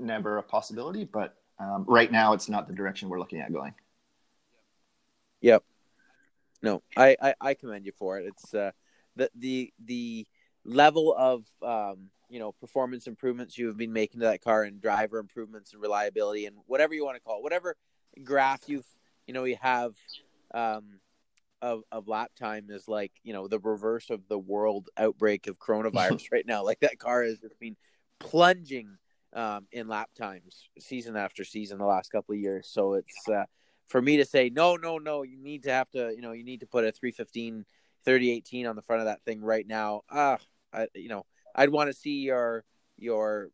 never 0.00 0.38
a 0.38 0.42
possibility, 0.42 1.04
but 1.04 1.36
um, 1.60 1.84
right 1.86 2.10
now 2.10 2.32
it's 2.32 2.48
not 2.48 2.66
the 2.66 2.74
direction 2.74 3.08
we're 3.08 3.20
looking 3.20 3.38
at 3.40 3.52
going. 3.52 3.72
Yep. 5.42 5.64
No, 6.62 6.82
I, 6.96 7.16
I, 7.20 7.34
I 7.40 7.54
commend 7.54 7.86
you 7.86 7.92
for 7.92 8.18
it. 8.18 8.26
It's 8.26 8.54
uh, 8.54 8.70
the 9.16 9.28
the 9.36 9.72
the 9.84 10.26
level 10.64 11.14
of 11.16 11.44
um, 11.62 12.08
you 12.28 12.38
know 12.38 12.52
performance 12.52 13.06
improvements 13.06 13.58
you 13.58 13.66
have 13.66 13.76
been 13.76 13.92
making 13.92 14.20
to 14.20 14.26
that 14.26 14.42
car 14.42 14.62
and 14.62 14.80
driver 14.80 15.18
improvements 15.18 15.72
and 15.72 15.82
reliability 15.82 16.46
and 16.46 16.56
whatever 16.66 16.94
you 16.94 17.04
want 17.04 17.16
to 17.16 17.20
call 17.20 17.38
it, 17.38 17.42
whatever 17.42 17.76
graph 18.22 18.68
you've 18.68 18.86
you 19.26 19.34
know 19.34 19.44
you 19.44 19.56
have 19.60 19.94
um, 20.54 21.00
of 21.60 21.82
of 21.90 22.06
lap 22.06 22.30
time 22.38 22.66
is 22.70 22.86
like 22.86 23.12
you 23.24 23.32
know 23.32 23.48
the 23.48 23.58
reverse 23.58 24.10
of 24.10 24.28
the 24.28 24.38
world 24.38 24.88
outbreak 24.96 25.48
of 25.48 25.58
coronavirus 25.58 26.26
right 26.32 26.46
now. 26.46 26.64
Like 26.64 26.80
that 26.80 26.98
car 26.98 27.24
has 27.24 27.38
just 27.38 27.58
been 27.58 27.76
plunging 28.20 28.98
um, 29.32 29.66
in 29.72 29.88
lap 29.88 30.10
times 30.16 30.68
season 30.78 31.16
after 31.16 31.44
season 31.44 31.78
the 31.78 31.86
last 31.86 32.10
couple 32.10 32.34
of 32.34 32.40
years. 32.40 32.68
So 32.70 32.94
it's 32.94 33.28
uh, 33.28 33.44
for 33.92 34.00
me 34.00 34.16
to 34.16 34.24
say 34.24 34.48
no 34.48 34.76
no 34.76 34.96
no 34.96 35.22
you 35.22 35.36
need 35.36 35.64
to 35.64 35.70
have 35.70 35.88
to 35.90 36.12
you 36.16 36.22
know 36.22 36.32
you 36.32 36.42
need 36.42 36.60
to 36.60 36.66
put 36.66 36.82
a 36.82 36.90
315 36.90 37.66
3018 38.06 38.66
on 38.66 38.74
the 38.74 38.80
front 38.80 39.00
of 39.00 39.06
that 39.06 39.22
thing 39.22 39.42
right 39.42 39.66
now. 39.66 40.00
Ah 40.10 40.38
I, 40.72 40.88
you 40.94 41.10
know 41.10 41.26
i'd 41.54 41.68
want 41.68 41.90
to 41.90 41.92
see 41.92 42.22
your 42.22 42.64
your 42.96 43.50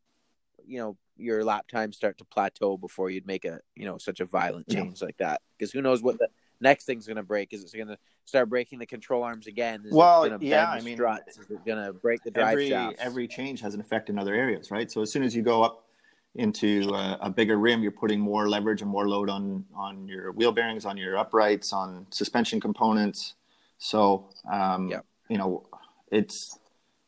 you 0.64 0.78
know 0.78 0.96
your 1.16 1.44
lap 1.44 1.66
time 1.66 1.92
start 1.92 2.18
to 2.18 2.24
plateau 2.24 2.76
before 2.76 3.10
you'd 3.10 3.26
make 3.26 3.44
a 3.44 3.58
you 3.74 3.84
know 3.84 3.98
such 3.98 4.20
a 4.20 4.24
violent 4.24 4.66
Yeah. 4.68 4.82
change 4.82 5.02
like 5.02 5.16
that. 5.16 5.42
Because 5.58 5.72
who 5.72 5.82
knows 5.82 6.02
what 6.02 6.20
the 6.20 6.28
next 6.60 6.84
thing's 6.84 7.06
going 7.08 7.16
to 7.16 7.24
break. 7.24 7.52
Is 7.52 7.64
it 7.64 7.76
going 7.76 7.88
to 7.88 7.98
start 8.24 8.48
breaking 8.48 8.78
the 8.78 8.86
control 8.86 9.24
arms 9.24 9.48
again? 9.48 9.82
Is 9.84 9.92
Well, 9.92 10.22
it 10.22 10.28
going 10.28 10.40
to 10.40 10.46
yeah, 10.46 10.70
I 10.70 10.80
mean, 10.80 10.94
struts? 10.94 11.36
Is 11.36 11.50
it 11.50 11.64
going 11.66 11.84
to 11.84 11.92
break 11.92 12.22
the 12.22 12.30
drive 12.30 12.52
Every 12.52 12.68
shafts? 12.68 13.02
every 13.02 13.26
change 13.26 13.60
has 13.62 13.74
an 13.74 13.80
effect 13.80 14.08
in 14.08 14.18
other 14.18 14.34
areas, 14.34 14.70
right? 14.70 14.88
So 14.88 15.02
as 15.02 15.10
soon 15.10 15.24
as 15.24 15.34
you 15.34 15.42
go 15.42 15.64
up 15.64 15.87
into 16.34 16.90
a, 16.94 17.18
a 17.22 17.30
bigger 17.30 17.56
rim, 17.58 17.82
you're 17.82 17.90
putting 17.90 18.20
more 18.20 18.48
leverage 18.48 18.82
and 18.82 18.90
more 18.90 19.08
load 19.08 19.28
on 19.28 19.64
on 19.74 20.06
your 20.06 20.32
wheel 20.32 20.52
bearings, 20.52 20.84
on 20.84 20.96
your 20.96 21.16
uprights, 21.16 21.72
on 21.72 22.06
suspension 22.10 22.60
components. 22.60 23.34
So 23.78 24.30
um, 24.50 24.88
Yep. 24.88 25.04
you 25.28 25.38
know, 25.38 25.66
it's 26.12 26.58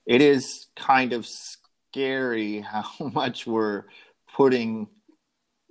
it 0.07 0.21
is 0.21 0.67
kind 0.77 1.13
of 1.13 1.27
scary 1.27 2.61
how 2.73 2.85
much 3.13 3.47
we're 3.47 3.85
putting 4.35 4.89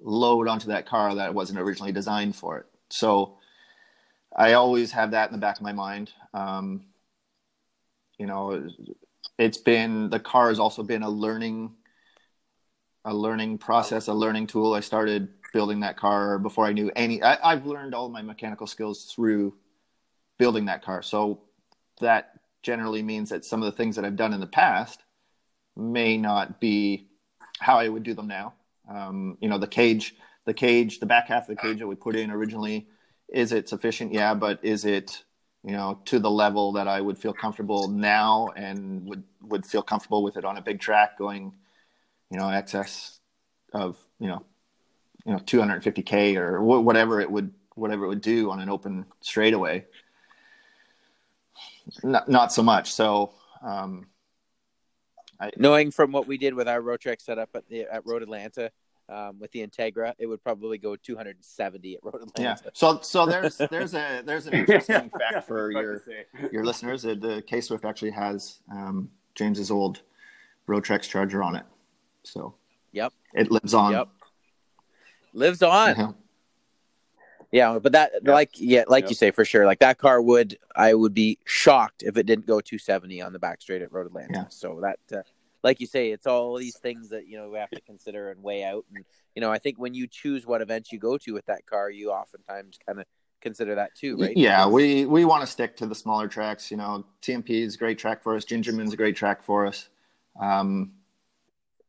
load 0.01 0.47
onto 0.47 0.67
that 0.67 0.85
car 0.85 1.15
that 1.15 1.33
wasn't 1.33 1.59
originally 1.59 1.91
designed 1.91 2.35
for 2.35 2.57
it. 2.59 2.65
So 2.89 3.37
I 4.35 4.53
always 4.53 4.91
have 4.93 5.11
that 5.11 5.29
in 5.29 5.33
the 5.33 5.39
back 5.41 5.57
of 5.57 5.63
my 5.63 5.73
mind. 5.73 6.11
Um, 6.33 6.85
you 8.17 8.25
know, 8.25 8.69
it's 9.37 9.57
been 9.57 10.09
the 10.09 10.19
car 10.19 10.49
has 10.49 10.59
also 10.59 10.83
been 10.83 11.03
a 11.03 11.09
learning 11.09 11.71
a 13.05 13.13
learning 13.13 13.57
process, 13.57 14.07
a 14.07 14.13
learning 14.13 14.47
tool. 14.47 14.73
I 14.73 14.81
started 14.81 15.29
building 15.53 15.79
that 15.81 15.97
car 15.97 16.37
before 16.37 16.65
I 16.65 16.73
knew 16.73 16.91
any. 16.95 17.23
I, 17.23 17.51
I've 17.51 17.65
learned 17.65 17.95
all 17.95 18.09
my 18.09 18.21
mechanical 18.21 18.67
skills 18.67 19.05
through 19.05 19.55
building 20.37 20.65
that 20.65 20.83
car. 20.83 21.01
So 21.01 21.41
that 21.99 22.31
generally 22.63 23.01
means 23.01 23.29
that 23.29 23.45
some 23.45 23.61
of 23.61 23.65
the 23.65 23.77
things 23.77 23.95
that 23.95 24.05
I've 24.05 24.15
done 24.15 24.33
in 24.33 24.39
the 24.39 24.47
past 24.47 25.01
may 25.75 26.17
not 26.17 26.59
be 26.59 27.07
how 27.59 27.77
I 27.79 27.87
would 27.87 28.03
do 28.03 28.13
them 28.13 28.27
now. 28.27 28.53
Um, 28.89 29.37
you 29.39 29.49
know, 29.49 29.57
the 29.57 29.67
cage, 29.67 30.15
the 30.45 30.53
cage, 30.53 30.99
the 30.99 31.05
back 31.05 31.27
half 31.27 31.49
of 31.49 31.55
the 31.55 31.61
cage 31.61 31.79
that 31.79 31.87
we 31.87 31.95
put 31.95 32.15
in 32.15 32.31
originally, 32.31 32.87
is 33.27 33.51
it 33.51 33.69
sufficient? 33.69 34.13
Yeah, 34.13 34.33
but 34.33 34.59
is 34.63 34.85
it 34.85 35.23
you 35.63 35.73
know 35.73 35.99
to 36.05 36.19
the 36.19 36.31
level 36.31 36.71
that 36.73 36.87
I 36.87 37.01
would 37.01 37.17
feel 37.17 37.33
comfortable 37.33 37.87
now 37.87 38.49
and 38.55 39.05
would 39.05 39.23
would 39.41 39.65
feel 39.65 39.83
comfortable 39.83 40.23
with 40.23 40.37
it 40.37 40.45
on 40.45 40.57
a 40.57 40.61
big 40.61 40.79
track 40.79 41.17
going, 41.17 41.53
you 42.29 42.37
know, 42.37 42.49
excess 42.49 43.19
of 43.73 43.97
you 44.19 44.27
know, 44.27 44.43
you 45.25 45.33
know, 45.33 45.39
250k 45.39 46.35
or 46.37 46.59
wh- 46.59 46.85
whatever 46.85 47.19
it 47.19 47.29
would 47.29 47.53
whatever 47.75 48.05
it 48.05 48.09
would 48.09 48.21
do 48.21 48.51
on 48.51 48.59
an 48.59 48.69
open 48.69 49.05
straightaway. 49.21 49.85
Not 52.03 52.29
not 52.29 52.51
so 52.51 52.63
much. 52.63 52.91
So. 52.91 53.33
Um, 53.61 54.07
I, 55.41 55.51
Knowing 55.55 55.91
from 55.91 56.11
what 56.11 56.27
we 56.27 56.37
did 56.37 56.53
with 56.53 56.67
our 56.67 56.81
Rotrex 56.81 57.21
setup 57.21 57.49
at 57.55 57.67
the 57.69 57.83
at 57.83 58.05
Road 58.05 58.23
Atlanta, 58.23 58.71
um, 59.09 59.39
with 59.39 59.51
the 59.51 59.65
Integra, 59.65 60.13
it 60.19 60.27
would 60.27 60.43
probably 60.43 60.77
go 60.77 60.95
270 60.95 61.95
at 61.95 62.03
Road 62.03 62.15
Atlanta. 62.15 62.41
Yeah. 62.65 62.71
So 62.73 62.99
so 63.01 63.25
there's 63.25 63.57
there's 63.57 63.93
a 63.93 64.21
there's 64.23 64.47
an 64.47 64.53
interesting 64.59 65.09
fact 65.09 65.47
for 65.47 65.71
your 65.71 66.03
your 66.51 66.63
listeners. 66.63 67.03
The 67.03 67.43
K 67.47 67.61
Swift 67.61 67.85
actually 67.85 68.11
has 68.11 68.59
um, 68.71 69.09
James's 69.35 69.71
old 69.71 70.01
Rotrex 70.67 71.03
Charger 71.03 71.41
on 71.41 71.55
it. 71.55 71.65
So 72.23 72.55
yep, 72.91 73.13
it 73.33 73.51
lives 73.51 73.73
on. 73.73 73.91
Yep, 73.93 74.09
lives 75.33 75.61
on. 75.61 75.89
Uh-huh. 75.89 76.13
Yeah, 77.51 77.79
but 77.79 77.93
that 77.93 78.11
yep. 78.13 78.23
like 78.25 78.51
yeah, 78.55 78.83
like 78.87 79.05
yep. 79.05 79.11
you 79.11 79.15
say 79.15 79.31
for 79.31 79.43
sure. 79.43 79.65
Like 79.65 79.79
that 79.79 79.97
car 79.97 80.21
would 80.21 80.57
I 80.75 80.93
would 80.93 81.13
be 81.13 81.39
shocked 81.45 82.03
if 82.03 82.17
it 82.17 82.25
didn't 82.25 82.45
go 82.45 82.61
270 82.61 83.21
on 83.21 83.33
the 83.33 83.39
back 83.39 83.61
straight 83.61 83.81
at 83.81 83.91
Road 83.91 84.05
Atlanta. 84.05 84.29
Yeah. 84.33 84.45
So 84.49 84.81
that 84.81 84.99
uh, 85.17 85.23
like 85.63 85.79
you 85.79 85.87
say, 85.87 86.11
it's 86.11 86.27
all 86.27 86.55
these 86.57 86.77
things 86.77 87.09
that 87.09 87.27
you 87.27 87.37
know 87.37 87.49
we 87.49 87.57
have 87.57 87.71
to 87.71 87.81
consider 87.81 88.31
and 88.31 88.43
weigh 88.43 88.63
out. 88.63 88.85
And 88.93 89.03
you 89.35 89.41
know, 89.41 89.51
I 89.51 89.57
think 89.57 89.79
when 89.79 89.93
you 89.93 90.07
choose 90.07 90.45
what 90.45 90.61
events 90.61 90.91
you 90.91 90.99
go 90.99 91.17
to 91.17 91.33
with 91.33 91.45
that 91.47 91.65
car, 91.65 91.89
you 91.89 92.11
oftentimes 92.11 92.77
kind 92.85 92.99
of 92.99 93.05
consider 93.41 93.75
that 93.75 93.95
too, 93.95 94.17
right? 94.17 94.35
Yeah, 94.35 94.67
we 94.67 95.05
we 95.05 95.25
want 95.25 95.41
to 95.41 95.47
stick 95.47 95.75
to 95.77 95.87
the 95.87 95.95
smaller 95.95 96.27
tracks. 96.27 96.69
You 96.69 96.77
know, 96.77 97.05
TMP 97.21 97.49
is 97.49 97.75
a 97.75 97.77
great 97.77 97.97
track 97.97 98.21
for 98.21 98.35
us. 98.35 98.45
Gingerman's 98.45 98.93
a 98.93 98.97
great 98.97 99.15
track 99.15 99.41
for 99.41 99.65
us. 99.65 99.89
Um, 100.39 100.93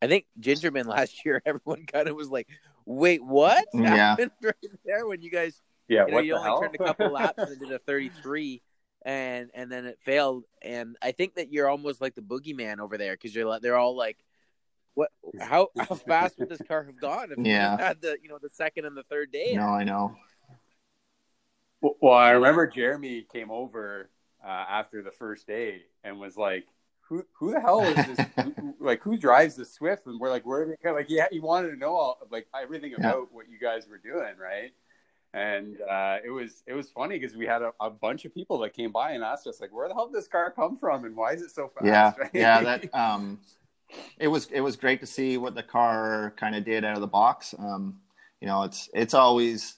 I 0.03 0.07
think 0.07 0.27
Gingerman 0.41 0.87
last 0.87 1.25
year, 1.25 1.43
everyone 1.47 1.87
kind 1.87 2.09
of 2.09 2.17
was 2.17 2.29
like, 2.29 2.49
"Wait, 2.85 3.23
what?" 3.23 3.67
Yeah, 3.75 4.17
right 4.43 4.55
there 4.85 5.07
when 5.07 5.23
you 5.23 5.31
guys, 5.31 5.61
yeah, 5.89 6.07
you, 6.07 6.13
know, 6.13 6.19
you 6.21 6.35
only 6.35 6.45
hell? 6.45 6.61
turned 6.61 6.75
a 6.75 6.79
couple 6.79 7.11
laps 7.11 7.39
and 7.39 7.59
did 7.59 7.73
a 7.73 7.79
thirty-three 7.79 8.63
and 9.03 9.51
and 9.55 9.71
then 9.71 9.87
it 9.87 9.99
failed. 10.03 10.45
And 10.63 10.97
I 11.03 11.13
think 11.13 11.35
that 11.35 11.53
you're 11.53 11.69
almost 11.69 12.01
like 12.01 12.15
the 12.15 12.23
boogeyman 12.23 12.79
over 12.79 12.99
there 12.99 13.15
because 13.15 13.35
you're 13.35 13.47
like 13.47 13.63
they're 13.63 13.77
all 13.77 13.97
like, 13.97 14.19
what? 14.95 15.11
How 15.41 15.69
how 15.77 15.95
fast 15.95 16.39
would 16.39 16.49
this 16.49 16.63
car 16.67 16.85
have 16.85 17.01
gone 17.01 17.33
if 17.33 17.39
yeah. 17.45 17.73
you 17.73 17.85
had 17.85 18.01
the 18.01 18.19
you 18.23 18.29
know 18.29 18.39
the 18.41 18.51
second 18.51 18.85
and 18.85 18.97
the 18.97 19.05
third 19.05 19.33
day? 19.33 19.53
No, 19.55 19.63
I 19.63 19.85
know. 19.85 20.17
Well, 21.81 22.13
I 22.13 22.33
remember 22.33 22.67
Jeremy 22.67 23.27
came 23.33 23.51
over 23.51 24.11
uh, 24.45 24.49
after 24.49 25.03
the 25.03 25.11
first 25.11 25.47
day 25.47 25.83
and 26.05 26.21
was 26.21 26.37
like, 26.37 26.67
"Who 27.11 27.27
who 27.35 27.51
the 27.53 27.61
hell 27.61 27.83
is 27.83 27.95
this? 27.95 28.27
who, 28.37 28.75
like 28.81 29.03
who 29.03 29.19
drives 29.19 29.57
the 29.57 29.67
Swift?" 29.67 30.07
And 30.07 30.19
we're 30.19 30.31
like, 30.31 30.47
"We're 30.47 30.77
like 30.83 31.11
yeah." 31.11 31.27
He 31.31 31.41
wanted 31.41 31.73
to 31.73 31.77
know 31.77 31.95
all 31.95 32.27
like 32.31 32.47
everything 32.59 32.95
about 32.95 33.29
yeah. 33.31 33.37
what 33.37 33.51
you 33.51 33.59
guys 33.61 33.87
were 33.87 33.99
doing, 33.99 34.39
right? 34.41 34.73
and 35.33 35.81
uh, 35.83 36.17
it 36.25 36.31
was 36.31 36.63
it 36.67 36.73
was 36.73 36.91
funny 36.91 37.19
because 37.19 37.37
we 37.37 37.47
had 37.47 37.63
a, 37.63 37.73
a, 37.81 37.89
bunch 37.89 38.25
of 38.25 38.35
people 38.35 38.59
that 38.59 38.75
came 38.75 38.91
by 38.91 39.13
and 39.13 39.23
asked 39.23 39.47
us 39.47 39.61
like, 39.61 39.73
where 39.73 39.87
the 39.87 39.95
hell 39.95 40.07
did 40.07 40.17
this 40.17 40.27
car 40.27 40.51
come 40.51 40.77
from 40.77 41.05
and 41.05 41.15
why 41.15 41.33
is 41.33 41.43
it 41.43 41.51
so 41.51 41.69
fast? 41.69 41.87
Yeah, 41.87 42.13
right? 42.19 42.31
yeah, 42.35 42.63
that 42.63 42.95
um, 42.95 43.39
it 44.19 44.29
was 44.29 44.49
it 44.51 44.61
was 44.61 44.77
great 44.77 45.01
to 45.01 45.07
see 45.07 45.37
what 45.37 45.55
the 45.55 45.63
car 45.63 46.35
kind 46.37 46.57
of 46.57 46.65
did 46.65 46.85
out 46.85 46.97
of 46.97 47.01
the 47.01 47.07
box. 47.07 47.55
Um, 47.59 48.01
you 48.41 48.49
know, 48.49 48.65
it's 48.65 48.89
it's 48.93 49.15
always 49.15 49.77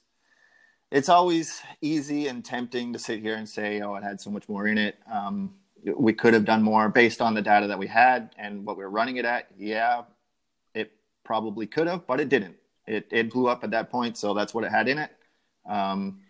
it's 0.91 1.09
always 1.09 1.61
easy 1.83 2.29
and 2.29 2.45
tempting 2.45 2.95
to 2.95 2.99
sit 2.99 3.21
here 3.21 3.35
and 3.35 3.49
say, 3.49 3.81
oh, 3.81 3.95
it 3.97 4.05
had 4.05 4.21
so 4.21 4.31
much 4.31 4.49
more 4.49 4.67
in 4.67 4.79
it. 4.79 4.97
Um, 5.11 5.55
we 5.85 6.13
could 6.13 6.35
have 6.35 6.45
done 6.45 6.63
more 6.63 6.89
based 6.89 7.21
on 7.21 7.35
the 7.35 7.43
data 7.43 7.67
that 7.67 7.79
we 7.79 7.87
had 7.87 8.31
and 8.39 8.65
what 8.65 8.77
we 8.77 8.85
were 8.85 8.91
running 8.91 9.17
it 9.17 9.25
at. 9.25 9.49
Yeah, 9.59 10.03
it 10.75 10.93
probably 11.25 11.67
could 11.67 11.87
have, 11.87 12.07
but 12.07 12.21
it 12.21 12.29
didn't. 12.29 12.57
It 12.87 13.07
it 13.11 13.31
blew 13.31 13.49
up 13.49 13.65
at 13.65 13.71
that 13.71 13.91
point, 13.91 14.17
so 14.17 14.35
that's 14.35 14.55
what 14.55 14.65
it 14.65 14.71
had 14.71 14.89
in 14.89 14.99
it 14.99 15.11
um, 15.69 16.21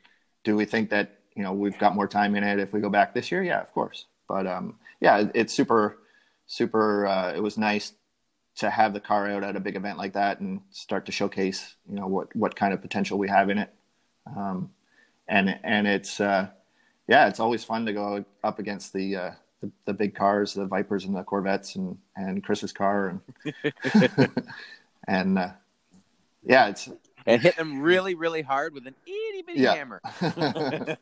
do 0.44 0.56
we 0.56 0.64
think 0.64 0.90
that 0.90 1.20
you 1.34 1.42
know 1.42 1.52
we've 1.52 1.78
got 1.78 1.94
more 1.94 2.08
time 2.08 2.34
in 2.34 2.44
it 2.44 2.58
if 2.58 2.72
we 2.72 2.80
go 2.80 2.90
back 2.90 3.14
this 3.14 3.30
year? 3.30 3.42
Yeah, 3.42 3.60
of 3.60 3.72
course. 3.72 4.06
But 4.28 4.46
um, 4.46 4.76
yeah, 5.00 5.28
it's 5.34 5.52
super, 5.52 5.98
super. 6.46 7.06
Uh, 7.06 7.32
it 7.34 7.42
was 7.42 7.58
nice 7.58 7.92
to 8.56 8.68
have 8.70 8.92
the 8.92 9.00
car 9.00 9.30
out 9.30 9.44
at 9.44 9.56
a 9.56 9.60
big 9.60 9.76
event 9.76 9.96
like 9.96 10.12
that 10.12 10.40
and 10.40 10.60
start 10.70 11.06
to 11.06 11.12
showcase 11.12 11.74
you 11.88 11.96
know 11.96 12.06
what 12.06 12.34
what 12.36 12.54
kind 12.56 12.74
of 12.74 12.82
potential 12.82 13.18
we 13.18 13.28
have 13.28 13.50
in 13.50 13.58
it. 13.58 13.72
Um, 14.36 14.70
and 15.28 15.58
and 15.62 15.86
it's 15.86 16.20
uh, 16.20 16.48
yeah, 17.08 17.28
it's 17.28 17.40
always 17.40 17.64
fun 17.64 17.86
to 17.86 17.92
go 17.92 18.24
up 18.44 18.58
against 18.58 18.92
the, 18.92 19.16
uh, 19.16 19.30
the, 19.62 19.70
the 19.86 19.94
big 19.94 20.14
cars, 20.14 20.52
the 20.52 20.66
Vipers 20.66 21.06
and 21.06 21.16
the 21.16 21.22
Corvettes, 21.22 21.76
and 21.76 21.96
and 22.16 22.44
Chris's 22.44 22.72
car, 22.72 23.20
and 23.44 24.32
and 25.08 25.38
uh, 25.38 25.50
yeah, 26.44 26.68
it's 26.68 26.90
and 27.26 27.40
hit 27.40 27.56
them 27.56 27.80
really, 27.80 28.14
really 28.14 28.42
hard 28.42 28.74
with 28.74 28.86
an 28.86 28.94
itty 29.06 29.42
bitty 29.42 29.60
yeah. 29.60 29.74
hammer. 29.74 30.00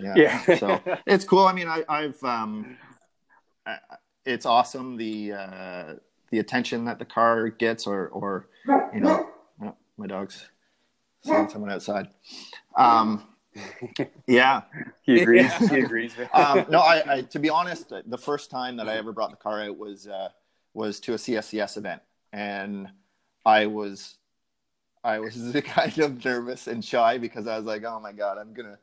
yeah. 0.00 0.14
yeah. 0.16 0.56
so 0.56 0.80
it's 1.06 1.24
cool. 1.24 1.44
I 1.44 1.52
mean, 1.52 1.68
I, 1.68 1.84
have 1.88 2.22
um, 2.22 2.76
I, 3.66 3.78
it's 4.24 4.46
awesome 4.46 4.96
the 4.96 5.32
uh, 5.32 5.94
the 6.30 6.38
attention 6.38 6.84
that 6.84 6.98
the 6.98 7.04
car 7.04 7.48
gets, 7.48 7.86
or 7.86 8.08
or 8.08 8.48
you 8.94 9.00
know, 9.00 9.28
oh, 9.64 9.74
my 9.96 10.06
dog's 10.06 10.46
seeing 11.22 11.48
someone 11.48 11.72
outside. 11.72 12.08
Um, 12.76 13.26
yeah, 14.26 14.62
he 15.02 15.20
agrees. 15.20 15.52
He 15.70 15.80
agrees. 15.80 16.12
um, 16.32 16.66
no, 16.68 16.80
I, 16.80 17.02
I, 17.14 17.20
to 17.22 17.38
be 17.38 17.48
honest, 17.48 17.92
the 18.06 18.18
first 18.18 18.50
time 18.50 18.76
that 18.76 18.88
I 18.88 18.96
ever 18.96 19.12
brought 19.12 19.30
the 19.30 19.36
car 19.36 19.62
out 19.62 19.78
was 19.78 20.06
uh, 20.06 20.28
was 20.74 21.00
to 21.00 21.14
a 21.14 21.16
CSCS 21.16 21.76
event, 21.76 22.02
and 22.32 22.88
I 23.44 23.66
was 23.66 24.18
I 25.04 25.18
was 25.18 25.56
kind 25.64 25.98
of 25.98 26.24
nervous 26.24 26.66
and 26.66 26.84
shy 26.84 27.18
because 27.18 27.46
I 27.46 27.56
was 27.56 27.66
like, 27.66 27.84
oh 27.84 28.00
my 28.00 28.12
god, 28.12 28.38
I'm 28.38 28.52
gonna 28.52 28.78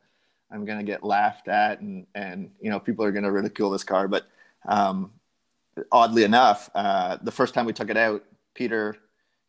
I'm 0.50 0.64
gonna 0.64 0.84
get 0.84 1.04
laughed 1.04 1.48
at 1.48 1.80
and 1.80 2.06
and 2.14 2.50
you 2.60 2.70
know 2.70 2.80
people 2.80 3.04
are 3.04 3.12
gonna 3.12 3.32
ridicule 3.32 3.70
this 3.70 3.84
car. 3.84 4.08
But 4.08 4.26
um, 4.66 5.12
oddly 5.92 6.24
enough, 6.24 6.70
uh, 6.74 7.18
the 7.22 7.32
first 7.32 7.54
time 7.54 7.66
we 7.66 7.72
took 7.72 7.90
it 7.90 7.96
out, 7.96 8.24
Peter 8.54 8.96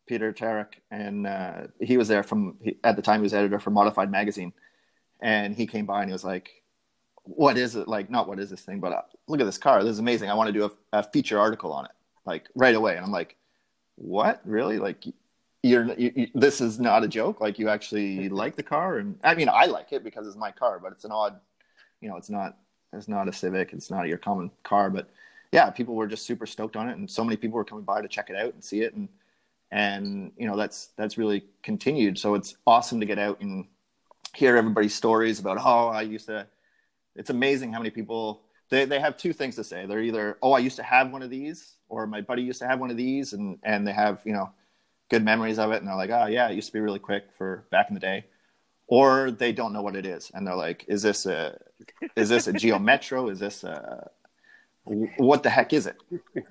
Peter 0.06 0.32
Tarek 0.32 0.74
and 0.90 1.26
uh, 1.26 1.66
he 1.80 1.96
was 1.96 2.08
there 2.08 2.22
from 2.22 2.56
he, 2.62 2.78
at 2.82 2.96
the 2.96 3.02
time 3.02 3.20
he 3.20 3.24
was 3.24 3.34
editor 3.34 3.58
for 3.58 3.70
Modified 3.70 4.10
Magazine, 4.10 4.52
and 5.20 5.54
he 5.54 5.66
came 5.66 5.86
by 5.86 6.02
and 6.02 6.10
he 6.10 6.12
was 6.12 6.24
like. 6.24 6.50
What 7.30 7.58
is 7.58 7.76
it 7.76 7.88
like? 7.88 8.08
Not 8.08 8.26
what 8.26 8.40
is 8.40 8.48
this 8.48 8.62
thing, 8.62 8.80
but 8.80 8.90
uh, 8.90 9.02
look 9.26 9.38
at 9.38 9.44
this 9.44 9.58
car. 9.58 9.84
This 9.84 9.92
is 9.92 9.98
amazing. 9.98 10.30
I 10.30 10.34
want 10.34 10.46
to 10.46 10.52
do 10.58 10.64
a, 10.64 10.98
a 11.00 11.02
feature 11.02 11.38
article 11.38 11.74
on 11.74 11.84
it, 11.84 11.90
like 12.24 12.48
right 12.54 12.74
away. 12.74 12.96
And 12.96 13.04
I'm 13.04 13.12
like, 13.12 13.36
what? 13.96 14.40
Really? 14.46 14.78
Like 14.78 15.04
you're 15.62 15.92
you, 15.94 16.12
you, 16.14 16.28
this 16.34 16.60
is 16.60 16.78
not 16.78 17.02
a 17.02 17.08
joke 17.08 17.40
like 17.40 17.58
you 17.58 17.68
actually 17.68 18.28
like 18.28 18.56
the 18.56 18.62
car 18.62 18.98
and 18.98 19.18
i 19.24 19.34
mean 19.34 19.48
i 19.48 19.66
like 19.66 19.92
it 19.92 20.04
because 20.04 20.26
it's 20.26 20.36
my 20.36 20.50
car 20.50 20.78
but 20.78 20.92
it's 20.92 21.04
an 21.04 21.12
odd 21.12 21.38
you 22.00 22.08
know 22.08 22.16
it's 22.16 22.30
not 22.30 22.56
it's 22.92 23.08
not 23.08 23.28
a 23.28 23.32
civic 23.32 23.72
it's 23.72 23.90
not 23.90 24.06
your 24.06 24.18
common 24.18 24.50
car 24.62 24.90
but 24.90 25.08
yeah 25.52 25.68
people 25.70 25.94
were 25.94 26.06
just 26.06 26.26
super 26.26 26.46
stoked 26.46 26.76
on 26.76 26.88
it 26.88 26.96
and 26.96 27.10
so 27.10 27.24
many 27.24 27.36
people 27.36 27.56
were 27.56 27.64
coming 27.64 27.84
by 27.84 28.00
to 28.00 28.08
check 28.08 28.30
it 28.30 28.36
out 28.36 28.54
and 28.54 28.62
see 28.62 28.82
it 28.82 28.94
and 28.94 29.08
and 29.70 30.32
you 30.36 30.46
know 30.46 30.56
that's 30.56 30.90
that's 30.96 31.18
really 31.18 31.44
continued 31.62 32.18
so 32.18 32.34
it's 32.34 32.56
awesome 32.66 33.00
to 33.00 33.06
get 33.06 33.18
out 33.18 33.40
and 33.40 33.66
hear 34.38 34.56
everybody's 34.56 34.94
stories 34.94 35.38
about 35.38 35.58
oh 35.64 35.88
i 35.88 36.02
used 36.02 36.26
to 36.26 36.46
it's 37.16 37.30
amazing 37.30 37.72
how 37.72 37.78
many 37.78 37.90
people 37.90 38.42
they, 38.70 38.84
they 38.84 39.00
have 39.00 39.16
two 39.16 39.32
things 39.32 39.56
to 39.56 39.64
say 39.64 39.86
they're 39.86 40.02
either 40.02 40.38
oh 40.42 40.52
i 40.52 40.58
used 40.58 40.76
to 40.76 40.82
have 40.82 41.10
one 41.10 41.22
of 41.22 41.30
these 41.30 41.76
or 41.88 42.06
my 42.06 42.20
buddy 42.20 42.42
used 42.42 42.60
to 42.60 42.66
have 42.66 42.80
one 42.80 42.90
of 42.90 42.96
these 42.96 43.32
and 43.32 43.58
and 43.62 43.86
they 43.86 43.92
have 43.92 44.20
you 44.24 44.32
know 44.32 44.50
good 45.08 45.24
memories 45.24 45.58
of 45.58 45.72
it 45.72 45.78
and 45.78 45.88
they're 45.88 45.96
like, 45.96 46.10
oh 46.10 46.26
yeah, 46.26 46.48
it 46.48 46.54
used 46.54 46.68
to 46.68 46.72
be 46.72 46.80
really 46.80 46.98
quick 46.98 47.24
for 47.36 47.64
back 47.70 47.88
in 47.88 47.94
the 47.94 48.00
day. 48.00 48.26
Or 48.86 49.30
they 49.30 49.52
don't 49.52 49.72
know 49.72 49.82
what 49.82 49.96
it 49.96 50.06
is 50.06 50.30
and 50.32 50.46
they're 50.46 50.54
like, 50.54 50.84
is 50.88 51.02
this 51.02 51.26
a 51.26 51.58
is 52.16 52.28
this 52.28 52.46
a 52.46 52.52
Geo 52.52 52.78
Metro? 52.78 53.28
Is 53.28 53.38
this 53.38 53.64
a 53.64 54.10
what 55.18 55.42
the 55.42 55.50
heck 55.50 55.72
is 55.74 55.86
it? 55.86 55.96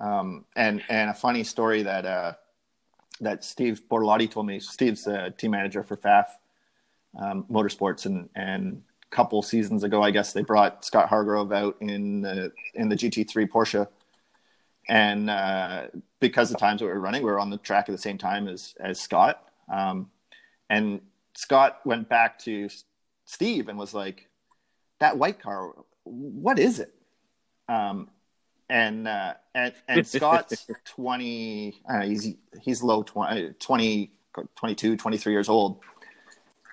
Um, 0.00 0.44
and 0.54 0.82
and 0.88 1.10
a 1.10 1.14
funny 1.14 1.42
story 1.42 1.82
that 1.82 2.06
uh, 2.06 2.34
that 3.20 3.42
Steve 3.42 3.82
Bortolotti 3.90 4.30
told 4.30 4.46
me. 4.46 4.60
Steve's 4.60 5.04
the 5.04 5.34
team 5.36 5.50
manager 5.50 5.82
for 5.82 5.96
Pfaff 5.96 6.26
um, 7.16 7.44
Motorsports, 7.50 8.06
and 8.06 8.28
and 8.34 8.82
a 9.10 9.14
couple 9.14 9.42
seasons 9.42 9.84
ago, 9.84 10.02
I 10.02 10.10
guess 10.10 10.32
they 10.32 10.42
brought 10.42 10.84
Scott 10.84 11.08
Hargrove 11.08 11.52
out 11.52 11.76
in 11.80 12.22
the 12.22 12.52
in 12.74 12.88
the 12.88 12.96
GT3 12.96 13.48
Porsche 13.48 13.86
and 14.88 15.28
uh, 15.28 15.82
because 16.18 16.48
the 16.48 16.56
times 16.56 16.80
that 16.80 16.86
we 16.86 16.92
were 16.92 17.00
running, 17.00 17.22
we 17.22 17.30
were 17.30 17.38
on 17.38 17.50
the 17.50 17.58
track 17.58 17.88
at 17.88 17.92
the 17.92 17.98
same 17.98 18.18
time 18.18 18.48
as 18.48 18.74
as 18.80 19.00
Scott. 19.00 19.44
Um, 19.72 20.10
and 20.70 21.00
Scott 21.34 21.80
went 21.84 22.08
back 22.08 22.38
to 22.40 22.68
Steve 23.26 23.68
and 23.68 23.78
was 23.78 23.92
like, 23.92 24.28
"That 24.98 25.18
white 25.18 25.40
car, 25.40 25.72
what 26.04 26.58
is 26.58 26.80
it?" 26.80 26.94
Um, 27.68 28.08
and 28.70 29.06
uh, 29.06 29.34
and 29.54 29.74
and 29.88 30.06
Scott's 30.06 30.66
twenty. 30.86 31.82
Know, 31.88 32.00
he's 32.00 32.34
he's 32.62 32.82
low 32.82 33.02
20, 33.02 33.54
20, 33.58 34.10
22, 34.56 34.96
23 34.96 35.32
years 35.32 35.50
old. 35.50 35.80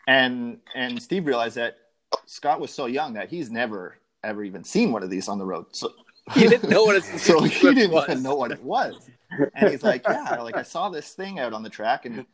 And 0.08 0.60
and 0.76 1.02
Steve 1.02 1.26
realized 1.26 1.56
that 1.56 1.78
Scott 2.26 2.60
was 2.60 2.72
so 2.72 2.86
young 2.86 3.14
that 3.14 3.30
he's 3.30 3.50
never 3.50 3.98
ever 4.24 4.44
even 4.44 4.64
seen 4.64 4.92
one 4.92 5.04
of 5.04 5.10
these 5.10 5.28
on 5.28 5.38
the 5.38 5.46
road. 5.46 5.68
So 5.72 5.92
he 6.34 6.48
didn't 6.48 6.70
know 6.70 6.84
what 6.84 6.96
it 6.98 7.04
so 7.04 7.42
he 7.44 7.74
didn't 7.74 7.92
was. 7.92 8.10
even 8.10 8.24
know 8.24 8.36
what 8.36 8.52
it 8.52 8.64
was. 8.64 9.10
And 9.54 9.70
he's 9.70 9.84
like, 9.84 10.04
yeah, 10.08 10.40
like 10.42 10.56
I 10.56 10.64
saw 10.64 10.90
this 10.90 11.14
thing 11.14 11.40
out 11.40 11.54
on 11.54 11.64
the 11.64 11.70
track, 11.70 12.06
and 12.06 12.26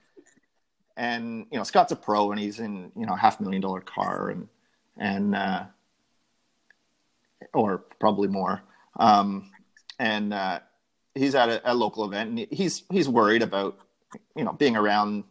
and 0.97 1.45
you 1.51 1.57
know 1.57 1.63
Scott's 1.63 1.91
a 1.91 1.95
pro, 1.95 2.31
and 2.31 2.39
he's 2.39 2.59
in 2.59 2.91
you 2.95 3.05
know 3.05 3.15
half 3.15 3.39
million 3.39 3.61
dollar 3.61 3.81
car, 3.81 4.29
and 4.29 4.47
and 4.97 5.35
uh, 5.35 5.63
or 7.53 7.79
probably 7.99 8.27
more, 8.27 8.61
um, 8.99 9.49
and 9.99 10.33
uh, 10.33 10.59
he's 11.15 11.35
at 11.35 11.49
a, 11.49 11.71
a 11.71 11.73
local 11.73 12.05
event, 12.05 12.29
and 12.29 12.47
he's 12.51 12.83
he's 12.91 13.09
worried 13.09 13.41
about 13.41 13.79
you 14.35 14.43
know 14.43 14.53
being 14.53 14.75
around 14.75 15.23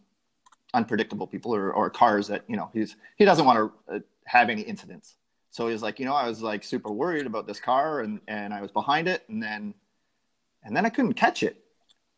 unpredictable 0.74 1.26
people 1.26 1.54
or, 1.54 1.72
or 1.72 1.90
cars 1.90 2.28
that 2.28 2.44
you 2.48 2.56
know 2.56 2.70
he's 2.72 2.96
he 3.16 3.24
doesn't 3.24 3.44
want 3.44 3.72
to 3.88 3.94
uh, 3.94 3.98
have 4.24 4.48
any 4.48 4.62
incidents. 4.62 5.16
So 5.50 5.68
he's 5.68 5.82
like 5.82 5.98
you 5.98 6.04
know 6.04 6.14
i 6.14 6.28
was 6.28 6.42
like 6.42 6.62
super 6.62 6.92
worried 6.92 7.26
about 7.26 7.46
this 7.46 7.58
car 7.58 8.00
and 8.00 8.20
and 8.28 8.54
i 8.54 8.60
was 8.60 8.70
behind 8.70 9.08
it 9.08 9.24
and 9.28 9.42
then 9.42 9.74
and 10.62 10.76
then 10.76 10.86
i 10.86 10.88
couldn't 10.88 11.14
catch 11.14 11.42
it. 11.42 11.56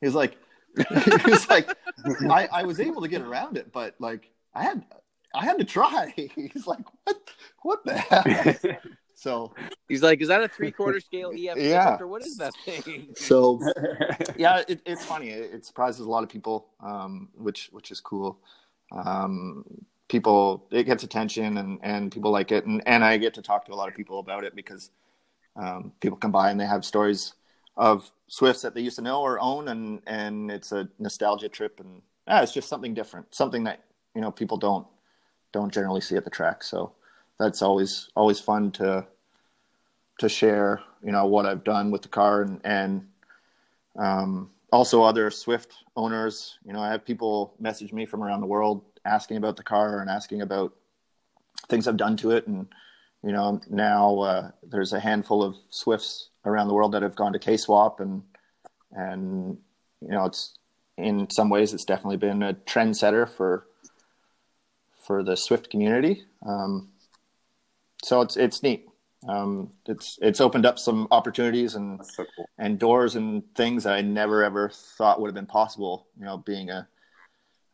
He's 0.01 0.15
like 0.15 0.37
he 0.77 1.31
was 1.31 1.49
like 1.49 1.69
I, 2.31 2.49
I 2.53 2.63
was 2.65 2.81
able 2.81 3.03
to 3.03 3.09
get 3.09 3.23
around 3.23 3.57
it 3.57 3.73
but 3.73 3.95
like 3.99 4.31
i 4.55 4.63
had 4.63 4.85
i 5.35 5.45
had 5.45 5.59
to 5.59 5.65
try. 5.65 6.13
He's 6.35 6.67
like 6.67 6.85
what 7.05 7.31
what 7.63 7.85
the 7.85 7.95
hell 7.95 8.79
so 9.23 9.55
he's 9.89 10.03
like, 10.03 10.21
"Is 10.21 10.27
that 10.29 10.43
a 10.43 10.49
three 10.49 10.73
quarter 10.73 10.99
scale 11.09 11.31
EF? 11.31 11.57
Yeah. 11.57 11.97
Or 12.01 12.09
what 12.09 12.27
is 12.27 12.37
that 12.39 12.53
thing?" 12.65 13.09
So 13.17 13.61
yeah, 14.37 14.65
it, 14.67 14.81
it's 14.85 15.05
funny. 15.05 15.31
It, 15.31 15.55
it, 15.55 15.65
surprises 15.65 16.01
a 16.01 16.11
lot 16.11 16.25
of 16.25 16.29
people, 16.29 16.67
um, 16.81 17.29
which 17.35 17.69
which 17.71 17.93
is 17.93 18.01
cool. 18.01 18.41
Um, 18.91 19.65
people 20.09 20.67
it 20.73 20.85
gets 20.85 21.05
attention 21.05 21.57
and 21.59 21.79
and 21.85 22.11
people 22.11 22.33
like 22.33 22.51
it, 22.51 22.67
and 22.67 22.83
and 22.85 23.05
I 23.05 23.17
get 23.17 23.35
to 23.35 23.43
talk 23.43 23.65
to 23.67 23.73
a 23.73 23.77
lot 23.77 23.89
of 23.89 23.95
people 23.95 24.19
about 24.19 24.43
it 24.43 24.57
because 24.57 24.91
um, 25.55 25.93
people 26.01 26.19
come 26.19 26.33
by 26.33 26.51
and 26.51 26.59
they 26.59 26.67
have 26.67 26.85
stories 26.85 27.35
of 27.77 28.11
Swifts 28.27 28.63
that 28.63 28.75
they 28.75 28.81
used 28.81 28.97
to 28.97 29.03
know 29.03 29.21
or 29.21 29.39
own, 29.39 29.69
and 29.69 30.03
and 30.09 30.51
it's 30.51 30.73
a 30.73 30.89
nostalgia 30.99 31.49
trip, 31.49 31.79
and 31.79 32.03
yeah, 32.27 32.43
it's 32.43 32.53
just 32.53 32.69
something 32.69 32.93
different, 32.93 33.33
something 33.33 33.63
that 33.65 33.85
you 34.17 34.21
know 34.21 34.33
people 34.33 34.57
don't 34.57 34.87
don't 35.53 35.73
generally 35.73 36.01
see 36.01 36.17
at 36.17 36.25
the 36.25 36.31
track. 36.31 36.65
So 36.65 36.95
that's 37.43 37.63
always 37.63 38.09
always 38.15 38.41
fun 38.41 38.71
to 38.73 39.07
to 40.19 40.29
share 40.29 40.81
you 41.03 41.13
know 41.13 41.27
what 41.27 41.47
I've 41.47 41.65
done 41.65 41.91
with 41.91 42.03
the 42.03 42.09
car 42.09 42.43
and 42.43 42.61
and 42.65 43.09
um, 43.99 44.51
also 44.73 45.03
other 45.03 45.31
Swift 45.31 45.75
owners. 45.97 46.59
You 46.65 46.73
know, 46.73 46.81
I 46.81 46.91
have 46.91 47.05
people 47.05 47.55
message 47.61 47.93
me 47.93 48.07
from 48.07 48.23
around 48.23 48.41
the 48.41 48.47
world 48.47 48.83
asking 49.05 49.37
about 49.37 49.57
the 49.57 49.63
car 49.63 50.01
and 50.01 50.09
asking 50.09 50.41
about 50.41 50.73
things 51.69 51.87
I've 51.87 51.97
done 51.97 52.17
to 52.19 52.31
it, 52.31 52.47
and 52.47 52.67
you 53.23 53.33
know 53.33 53.61
now 53.69 54.19
uh, 54.21 54.51
there's 54.63 54.93
a 54.93 55.01
handful 55.01 55.43
of 55.43 55.57
Swifts 55.71 56.31
around 56.45 56.69
the 56.69 56.75
world 56.75 56.93
that 56.93 57.03
have 57.03 57.17
gone 57.17 57.33
to 57.33 57.39
K 57.39 57.57
Swap 57.57 58.01
and 58.01 58.23
and 58.93 59.59
you 60.01 60.09
know 60.09 60.25
it's 60.25 60.55
in 60.97 61.29
some 61.31 61.51
ways 61.51 61.75
it's 61.75 61.85
definitely 61.85 62.17
been 62.17 62.43
a 62.43 62.55
trendsetter 62.55 63.29
for 63.29 63.67
for 65.05 65.23
the 65.23 65.37
Swift 65.37 65.69
community. 65.69 66.25
Um, 66.47 66.92
so 68.03 68.21
it's 68.21 68.37
it's 68.37 68.63
neat. 68.63 68.87
Um, 69.29 69.71
it's 69.87 70.19
it's 70.21 70.41
opened 70.41 70.67
up 70.67 70.79
some 70.79 71.07
opportunities 71.11 71.77
and 71.77 72.05
so 72.05 72.25
cool. 72.35 72.49
and 72.59 72.79
doors 72.79 73.15
and 73.15 73.43
things 73.55 73.85
that 73.85 73.95
I 73.95 74.01
never 74.01 74.43
ever 74.43 74.69
thought 74.69 75.21
would 75.21 75.29
have 75.29 75.35
been 75.35 75.47
possible. 75.47 76.09
You 76.19 76.25
know, 76.25 76.39
being 76.39 76.71
a, 76.71 76.89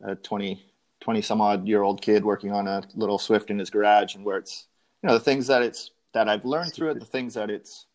a 0.05 0.15
20, 0.17 0.63
20 1.01 1.23
some 1.23 1.41
odd 1.41 1.67
year 1.67 1.83
old 1.83 2.03
kid 2.03 2.25
working 2.25 2.53
on 2.53 2.69
a 2.69 2.83
little 2.95 3.19
Swift 3.19 3.51
in 3.51 3.59
his 3.59 3.71
garage, 3.71 4.15
and 4.15 4.25
where 4.25 4.37
it's 4.37 4.67
you 5.03 5.09
know 5.09 5.15
the 5.15 5.25
things 5.25 5.47
that 5.47 5.63
it's 5.63 5.91
that 6.13 6.29
I've 6.29 6.45
learned 6.45 6.75
through 6.75 6.91
it, 6.91 7.01
the 7.01 7.07
things 7.07 7.35
that 7.35 7.51
it's 7.51 7.87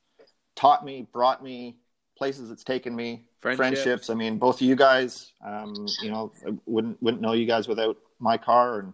taught 0.56 0.84
me, 0.84 1.08
brought 1.14 1.44
me, 1.44 1.78
places 2.18 2.50
it's 2.50 2.64
taken 2.64 2.96
me, 2.96 3.26
friendships. 3.40 3.58
friendships. 3.84 4.10
I 4.10 4.16
mean, 4.16 4.40
both 4.40 4.56
of 4.56 4.62
you 4.62 4.76
guys, 4.76 5.32
um, 5.46 5.88
you 6.02 6.10
know, 6.10 6.32
I 6.48 6.52
wouldn't 6.66 7.02
wouldn't 7.04 7.22
know 7.22 7.34
you 7.34 7.46
guys 7.46 7.68
without 7.68 7.98
my 8.20 8.38
car 8.38 8.80
and 8.80 8.94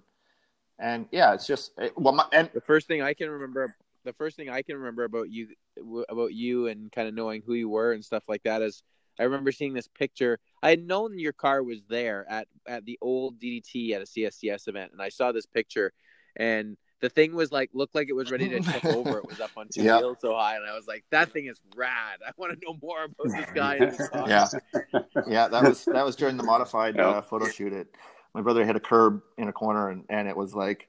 and 0.79 1.07
yeah, 1.11 1.33
it's 1.33 1.45
just 1.45 1.71
well, 1.95 2.13
my, 2.13 2.25
and 2.31 2.49
the 2.53 2.61
first 2.61 2.87
thing 2.87 3.01
I 3.01 3.13
can 3.13 3.29
remember, 3.29 3.75
the 4.05 4.13
first 4.13 4.37
thing 4.37 4.49
I 4.49 4.61
can 4.61 4.77
remember 4.77 5.03
about 5.03 5.29
you, 5.29 5.49
about 6.09 6.33
you, 6.33 6.67
and 6.67 6.91
kind 6.91 7.07
of 7.07 7.13
knowing 7.13 7.41
who 7.45 7.53
you 7.53 7.69
were 7.69 7.91
and 7.91 8.03
stuff 8.03 8.23
like 8.27 8.43
that 8.43 8.61
is, 8.61 8.81
I 9.19 9.23
remember 9.23 9.51
seeing 9.51 9.73
this 9.73 9.87
picture. 9.87 10.39
I 10.63 10.69
had 10.69 10.85
known 10.85 11.19
your 11.19 11.33
car 11.33 11.61
was 11.63 11.81
there 11.89 12.25
at 12.29 12.47
at 12.67 12.85
the 12.85 12.97
old 13.01 13.39
DDT 13.39 13.91
at 13.91 14.01
a 14.01 14.05
CSCS 14.05 14.67
event, 14.67 14.93
and 14.93 15.01
I 15.01 15.09
saw 15.09 15.31
this 15.31 15.45
picture, 15.45 15.91
and 16.37 16.77
the 17.01 17.09
thing 17.09 17.33
was 17.33 17.51
like 17.51 17.69
looked 17.73 17.95
like 17.95 18.09
it 18.09 18.13
was 18.13 18.31
ready 18.31 18.49
to 18.49 18.59
tip 18.61 18.85
over. 18.85 19.19
It 19.19 19.27
was 19.27 19.39
up 19.39 19.51
on 19.57 19.67
two 19.73 19.83
yep. 19.83 20.01
wheels 20.01 20.17
so 20.21 20.33
high, 20.33 20.55
and 20.55 20.65
I 20.65 20.75
was 20.75 20.87
like, 20.87 21.03
"That 21.11 21.31
thing 21.31 21.47
is 21.47 21.59
rad! 21.75 22.19
I 22.25 22.31
want 22.37 22.53
to 22.53 22.65
know 22.65 22.77
more 22.81 23.05
about 23.05 23.37
this 23.37 23.49
guy." 23.53 23.79
This 23.89 24.09
yeah, 24.13 24.47
yeah, 25.27 25.47
that 25.47 25.63
was 25.63 25.85
that 25.85 26.05
was 26.05 26.15
during 26.15 26.37
the 26.37 26.43
modified 26.43 26.95
yep. 26.95 27.05
uh, 27.05 27.21
photo 27.21 27.47
shoot. 27.47 27.73
It 27.73 27.87
my 28.33 28.41
brother 28.41 28.65
hit 28.65 28.75
a 28.75 28.79
curb 28.79 29.21
in 29.37 29.47
a 29.47 29.53
corner 29.53 29.89
and, 29.89 30.05
and 30.09 30.27
it 30.27 30.35
was 30.35 30.53
like 30.53 30.87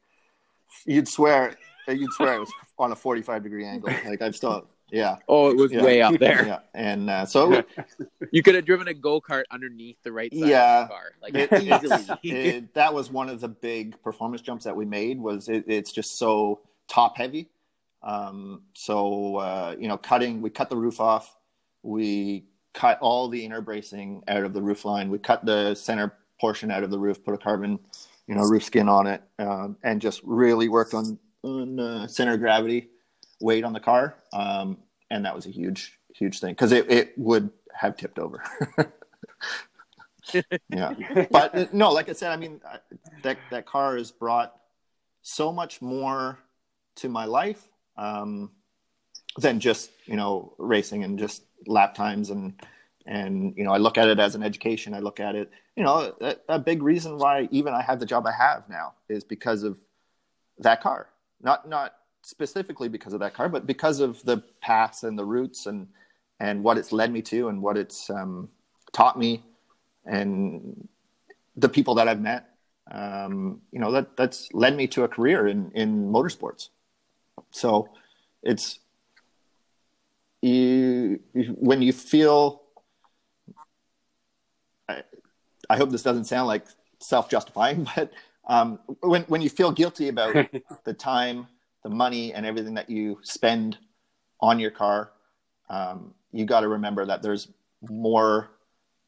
you'd 0.87 1.09
swear 1.09 1.55
you'd 1.89 2.13
swear 2.13 2.35
it 2.35 2.41
was 2.41 2.53
on 2.79 2.93
a 2.93 2.97
45 2.97 3.43
degree 3.43 3.67
angle. 3.67 3.91
Like 4.07 4.23
i've 4.23 4.37
still 4.37 4.67
yeah. 4.93 5.19
Oh 5.29 5.51
it 5.51 5.57
was 5.57 5.71
yeah. 5.71 5.85
way 5.85 6.03
up 6.03 6.19
there. 6.19 6.45
Yeah 6.47 6.59
and 6.75 7.11
uh, 7.11 7.27
so 7.27 7.63
you 8.33 8.43
could 8.43 8.55
have 8.55 8.65
driven 8.65 8.89
a 8.89 8.95
go-kart 8.95 9.45
underneath 9.51 9.97
the 10.03 10.13
right 10.13 10.33
side 10.33 10.49
yeah, 10.49 10.83
of 10.83 10.89
the 10.89 10.95
car. 10.95 11.13
Like 11.23 11.35
it, 11.35 11.53
easily. 11.63 12.19
it, 12.23 12.75
that 12.75 12.93
was 12.93 13.11
one 13.11 13.29
of 13.29 13.41
the 13.41 13.49
big 13.49 14.01
performance 14.03 14.43
jumps 14.43 14.65
that 14.65 14.75
we 14.75 14.85
made 14.85 15.21
was 15.21 15.49
it, 15.49 15.65
it's 15.67 15.93
just 15.93 16.19
so 16.19 16.61
top 16.89 17.17
heavy. 17.17 17.49
Um, 18.03 18.63
so 18.75 19.37
uh, 19.37 19.77
you 19.79 19.89
know 19.89 19.99
cutting 19.99 20.41
we 20.41 20.51
cut 20.51 20.71
the 20.71 20.77
roof 20.77 21.01
off. 21.01 21.37
We 21.83 22.47
cut 22.73 22.99
all 23.01 23.29
the 23.29 23.45
inner 23.45 23.61
bracing 23.61 24.23
out 24.29 24.45
of 24.45 24.53
the 24.53 24.63
roof 24.63 24.85
line. 24.85 25.11
We 25.11 25.19
cut 25.19 25.45
the 25.45 25.75
center 25.75 26.15
portion 26.41 26.71
out 26.71 26.83
of 26.83 26.91
the 26.91 26.99
roof, 26.99 27.23
put 27.23 27.35
a 27.35 27.39
carbon, 27.39 27.79
you 28.27 28.35
know, 28.35 28.43
roof 28.43 28.65
skin 28.65 28.89
on 28.89 29.07
it, 29.07 29.23
um, 29.39 29.77
and 29.83 30.01
just 30.01 30.21
really 30.25 30.69
worked 30.69 30.95
on 30.95 31.19
on 31.43 31.81
uh, 31.81 32.07
center 32.07 32.35
of 32.35 32.41
gravity, 32.41 32.89
weight 33.41 33.65
on 33.65 33.73
the 33.73 33.81
car, 33.81 34.15
um, 34.33 34.79
and 35.11 35.25
that 35.25 35.35
was 35.35 35.47
a 35.47 35.51
huge 35.51 35.99
huge 36.15 36.41
thing 36.41 36.53
because 36.53 36.73
it 36.73 36.91
it 36.91 37.13
would 37.17 37.51
have 37.75 37.97
tipped 37.97 38.19
over. 38.19 38.43
yeah, 40.69 40.95
but 41.31 41.73
no, 41.75 41.93
like 41.93 42.09
I 42.09 42.13
said, 42.13 42.33
I 42.33 42.37
mean 42.37 42.61
that 43.23 43.39
that 43.51 43.67
car 43.67 43.97
has 43.97 44.11
brought 44.11 44.55
so 45.23 45.53
much 45.53 45.83
more 45.83 46.39
to 46.97 47.09
my 47.09 47.25
life 47.25 47.69
um, 47.97 48.51
than 49.37 49.61
just 49.61 49.91
you 50.07 50.17
know 50.17 50.55
racing 50.59 51.05
and 51.05 51.19
just 51.19 51.43
lap 51.67 51.95
times 51.95 52.31
and 52.31 52.61
and 53.07 53.55
you 53.57 53.65
know 53.65 53.73
i 53.73 53.79
look 53.79 53.99
at 53.99 54.09
it 54.09 54.19
as 54.19 54.35
an 54.35 54.43
education. 54.43 54.95
I 54.95 55.01
look 55.01 55.21
at 55.21 55.35
it 55.35 55.51
you 55.77 55.83
know 55.83 56.15
a, 56.21 56.37
a, 56.49 56.59
big 56.59 56.83
reason 56.83 57.17
why 57.19 57.49
even 57.51 57.73
i 57.73 57.83
have 57.83 58.01
the 58.01 58.07
job 58.07 58.27
i 58.27 58.33
have 58.33 58.69
now 58.69 58.93
is 59.09 59.25
because 59.25 59.63
of 59.63 59.79
that 60.59 60.83
car. 60.83 61.09
Not 61.43 61.69
not 61.69 61.95
specifically 62.23 62.89
because 62.89 63.15
of 63.15 63.21
that 63.21 63.35
car 63.35 63.49
but 63.49 63.67
because 63.67 64.01
of 64.01 64.23
the 64.25 64.39
paths 64.61 65.05
and 65.05 65.19
the 65.19 65.25
routes 65.25 65.67
and 65.67 65.89
and 66.39 66.63
what 66.63 66.77
it's 66.77 66.93
led 66.93 67.11
me 67.11 67.23
to 67.23 67.49
and 67.49 67.63
what 67.63 67.77
it's 67.77 68.11
um, 68.11 68.49
taught 68.93 69.19
me 69.19 69.43
and 70.05 70.89
the 71.57 71.69
people 71.69 71.95
that 71.95 72.09
i've 72.09 72.21
met. 72.21 72.47
Um, 72.91 73.61
you 73.71 73.79
know 73.79 73.93
that 73.93 74.17
that's 74.17 74.53
led 74.53 74.77
me 74.77 74.87
to 74.89 75.05
a 75.05 75.09
career 75.09 75.47
in 75.47 75.71
in 75.75 76.13
motorsports. 76.13 76.69
So 77.51 77.89
it's 78.43 78.81
you 80.43 81.21
when 81.55 81.83
you 81.83 81.93
feel 81.93 82.60
I 85.71 85.77
hope 85.77 85.91
this 85.91 86.03
doesn't 86.03 86.25
sound 86.25 86.49
like 86.49 86.67
self-justifying, 86.99 87.87
but 87.97 88.13
um, 88.47 88.81
when 89.01 89.23
when 89.23 89.41
you 89.41 89.49
feel 89.49 89.71
guilty 89.71 90.09
about 90.09 90.35
the 90.85 90.93
time, 90.93 91.47
the 91.85 91.91
money, 91.91 92.35
and 92.35 92.45
everything 92.45 92.75
that 92.75 92.91
you 92.91 93.19
spend 93.23 93.79
on 94.41 94.59
your 94.59 94.73
car, 94.73 95.13
um, 95.69 96.13
you 96.33 96.45
got 96.45 96.61
to 96.61 96.69
remember 96.69 97.07
that 97.07 97.23
there's 97.23 97.49
more 97.89 98.51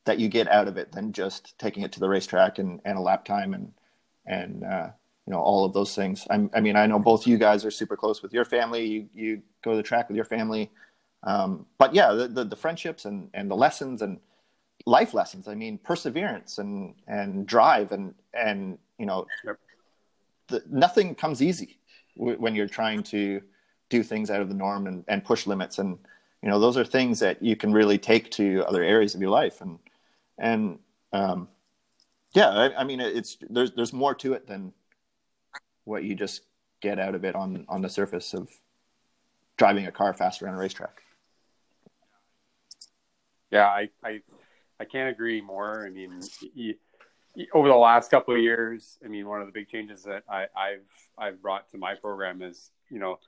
that 0.04 0.18
you 0.18 0.28
get 0.28 0.48
out 0.48 0.68
of 0.68 0.76
it 0.76 0.92
than 0.92 1.12
just 1.12 1.58
taking 1.58 1.82
it 1.82 1.92
to 1.92 2.00
the 2.00 2.08
racetrack 2.08 2.58
and, 2.58 2.80
and 2.84 2.96
a 2.96 3.00
lap 3.00 3.24
time 3.24 3.54
and 3.54 3.72
and 4.26 4.64
uh, 4.64 4.88
you 5.26 5.32
know 5.32 5.40
all 5.40 5.64
of 5.64 5.72
those 5.72 5.94
things. 5.96 6.26
I'm, 6.30 6.48
i 6.54 6.60
mean, 6.60 6.76
I 6.76 6.86
know 6.86 7.00
both 7.00 7.26
you 7.26 7.38
guys 7.38 7.64
are 7.64 7.70
super 7.70 7.96
close 7.96 8.22
with 8.22 8.32
your 8.32 8.44
family. 8.44 8.86
You 8.86 9.08
you 9.12 9.42
go 9.64 9.72
to 9.72 9.76
the 9.76 9.82
track 9.82 10.08
with 10.08 10.16
your 10.16 10.24
family, 10.24 10.70
um, 11.24 11.66
but 11.78 11.92
yeah, 11.94 12.12
the, 12.12 12.28
the, 12.28 12.44
the 12.44 12.56
friendships 12.56 13.04
and 13.04 13.30
and 13.34 13.50
the 13.50 13.56
lessons 13.56 14.02
and 14.02 14.20
life 14.86 15.14
lessons. 15.14 15.48
I 15.48 15.54
mean, 15.54 15.78
perseverance 15.78 16.58
and 16.58 16.94
and 17.06 17.46
drive 17.46 17.92
and 17.92 18.14
and 18.34 18.78
you 18.98 19.06
know, 19.06 19.26
the, 20.48 20.62
nothing 20.70 21.14
comes 21.14 21.42
easy 21.42 21.78
w- 22.16 22.38
when 22.38 22.54
you're 22.54 22.68
trying 22.68 23.02
to 23.04 23.42
do 23.88 24.02
things 24.02 24.30
out 24.30 24.40
of 24.40 24.48
the 24.48 24.54
norm 24.54 24.86
and, 24.86 25.04
and 25.08 25.24
push 25.24 25.46
limits. 25.46 25.78
And 25.78 25.98
you 26.42 26.48
know, 26.48 26.58
those 26.58 26.76
are 26.76 26.84
things 26.84 27.20
that 27.20 27.42
you 27.42 27.56
can 27.56 27.72
really 27.72 27.98
take 27.98 28.30
to 28.32 28.64
other 28.66 28.82
areas 28.82 29.14
of 29.14 29.20
your 29.20 29.30
life. 29.30 29.60
And 29.60 29.78
and 30.38 30.78
um, 31.12 31.48
Yeah, 32.34 32.48
I, 32.48 32.80
I 32.80 32.84
mean, 32.84 33.00
it's 33.00 33.36
there's 33.50 33.72
there's 33.72 33.92
more 33.92 34.14
to 34.16 34.32
it 34.34 34.46
than 34.46 34.72
what 35.84 36.04
you 36.04 36.14
just 36.14 36.42
get 36.80 36.98
out 36.98 37.14
of 37.14 37.24
it 37.24 37.34
on 37.34 37.64
on 37.68 37.82
the 37.82 37.88
surface 37.88 38.34
of 38.34 38.48
driving 39.56 39.86
a 39.86 39.92
car 39.92 40.14
faster 40.14 40.48
on 40.48 40.54
a 40.54 40.58
racetrack. 40.58 41.02
Yeah, 43.50 43.66
I 43.66 43.90
I, 44.02 44.22
I 44.82 44.84
can't 44.84 45.08
agree 45.08 45.40
more. 45.40 45.86
I 45.86 45.90
mean, 45.90 46.20
over 47.54 47.68
the 47.68 47.76
last 47.76 48.10
couple 48.10 48.34
of 48.34 48.40
years, 48.40 48.98
I 49.04 49.06
mean, 49.06 49.28
one 49.28 49.40
of 49.40 49.46
the 49.46 49.52
big 49.52 49.68
changes 49.68 50.02
that 50.02 50.24
I, 50.28 50.46
I've 50.56 50.88
I've 51.16 51.40
brought 51.40 51.70
to 51.70 51.78
my 51.78 51.94
program 51.94 52.42
is, 52.42 52.72
you 52.90 52.98
know, 52.98 53.20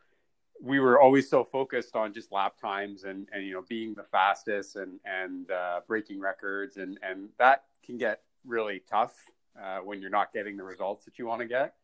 we 0.61 0.81
were 0.81 1.01
always 1.01 1.31
so 1.31 1.45
focused 1.45 1.95
on 1.95 2.13
just 2.13 2.33
lap 2.33 2.55
times 2.61 3.05
and, 3.05 3.29
and 3.33 3.47
you 3.47 3.53
know 3.53 3.63
being 3.69 3.95
the 3.95 4.03
fastest 4.03 4.75
and 4.75 4.99
and 5.05 5.53
uh, 5.53 5.81
breaking 5.87 6.19
records 6.19 6.77
and 6.77 6.99
and 7.09 7.29
that 7.39 7.65
can 7.87 7.99
get 7.99 8.23
really 8.45 8.83
tough 8.91 9.15
uh, 9.63 9.79
when 9.79 10.01
you're 10.01 10.11
not 10.11 10.33
getting 10.33 10.57
the 10.57 10.65
results 10.65 11.05
that 11.05 11.21
you 11.21 11.27
want 11.27 11.41
to 11.41 11.47
get. 11.47 11.75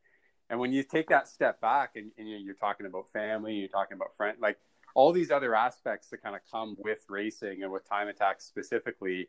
And 0.49 0.59
when 0.59 0.73
you 0.73 0.83
take 0.83 1.09
that 1.11 1.29
step 1.29 1.61
back 1.61 1.93
and, 1.95 2.11
and 2.19 2.29
you're 2.29 2.55
talking 2.55 2.87
about 2.87 3.09
family, 3.13 3.55
you're 3.55 3.69
talking 3.69 3.97
about 3.97 4.17
friend, 4.17 4.37
like 4.41 4.59
all 4.97 5.13
these 5.13 5.31
other 5.31 5.55
aspects 5.55 6.09
that 6.09 6.23
kind 6.25 6.35
of 6.35 6.41
come 6.51 6.75
with 6.81 7.05
racing 7.09 7.63
and 7.63 7.71
with 7.71 7.89
time 7.89 8.09
attacks 8.09 8.47
specifically, 8.47 9.29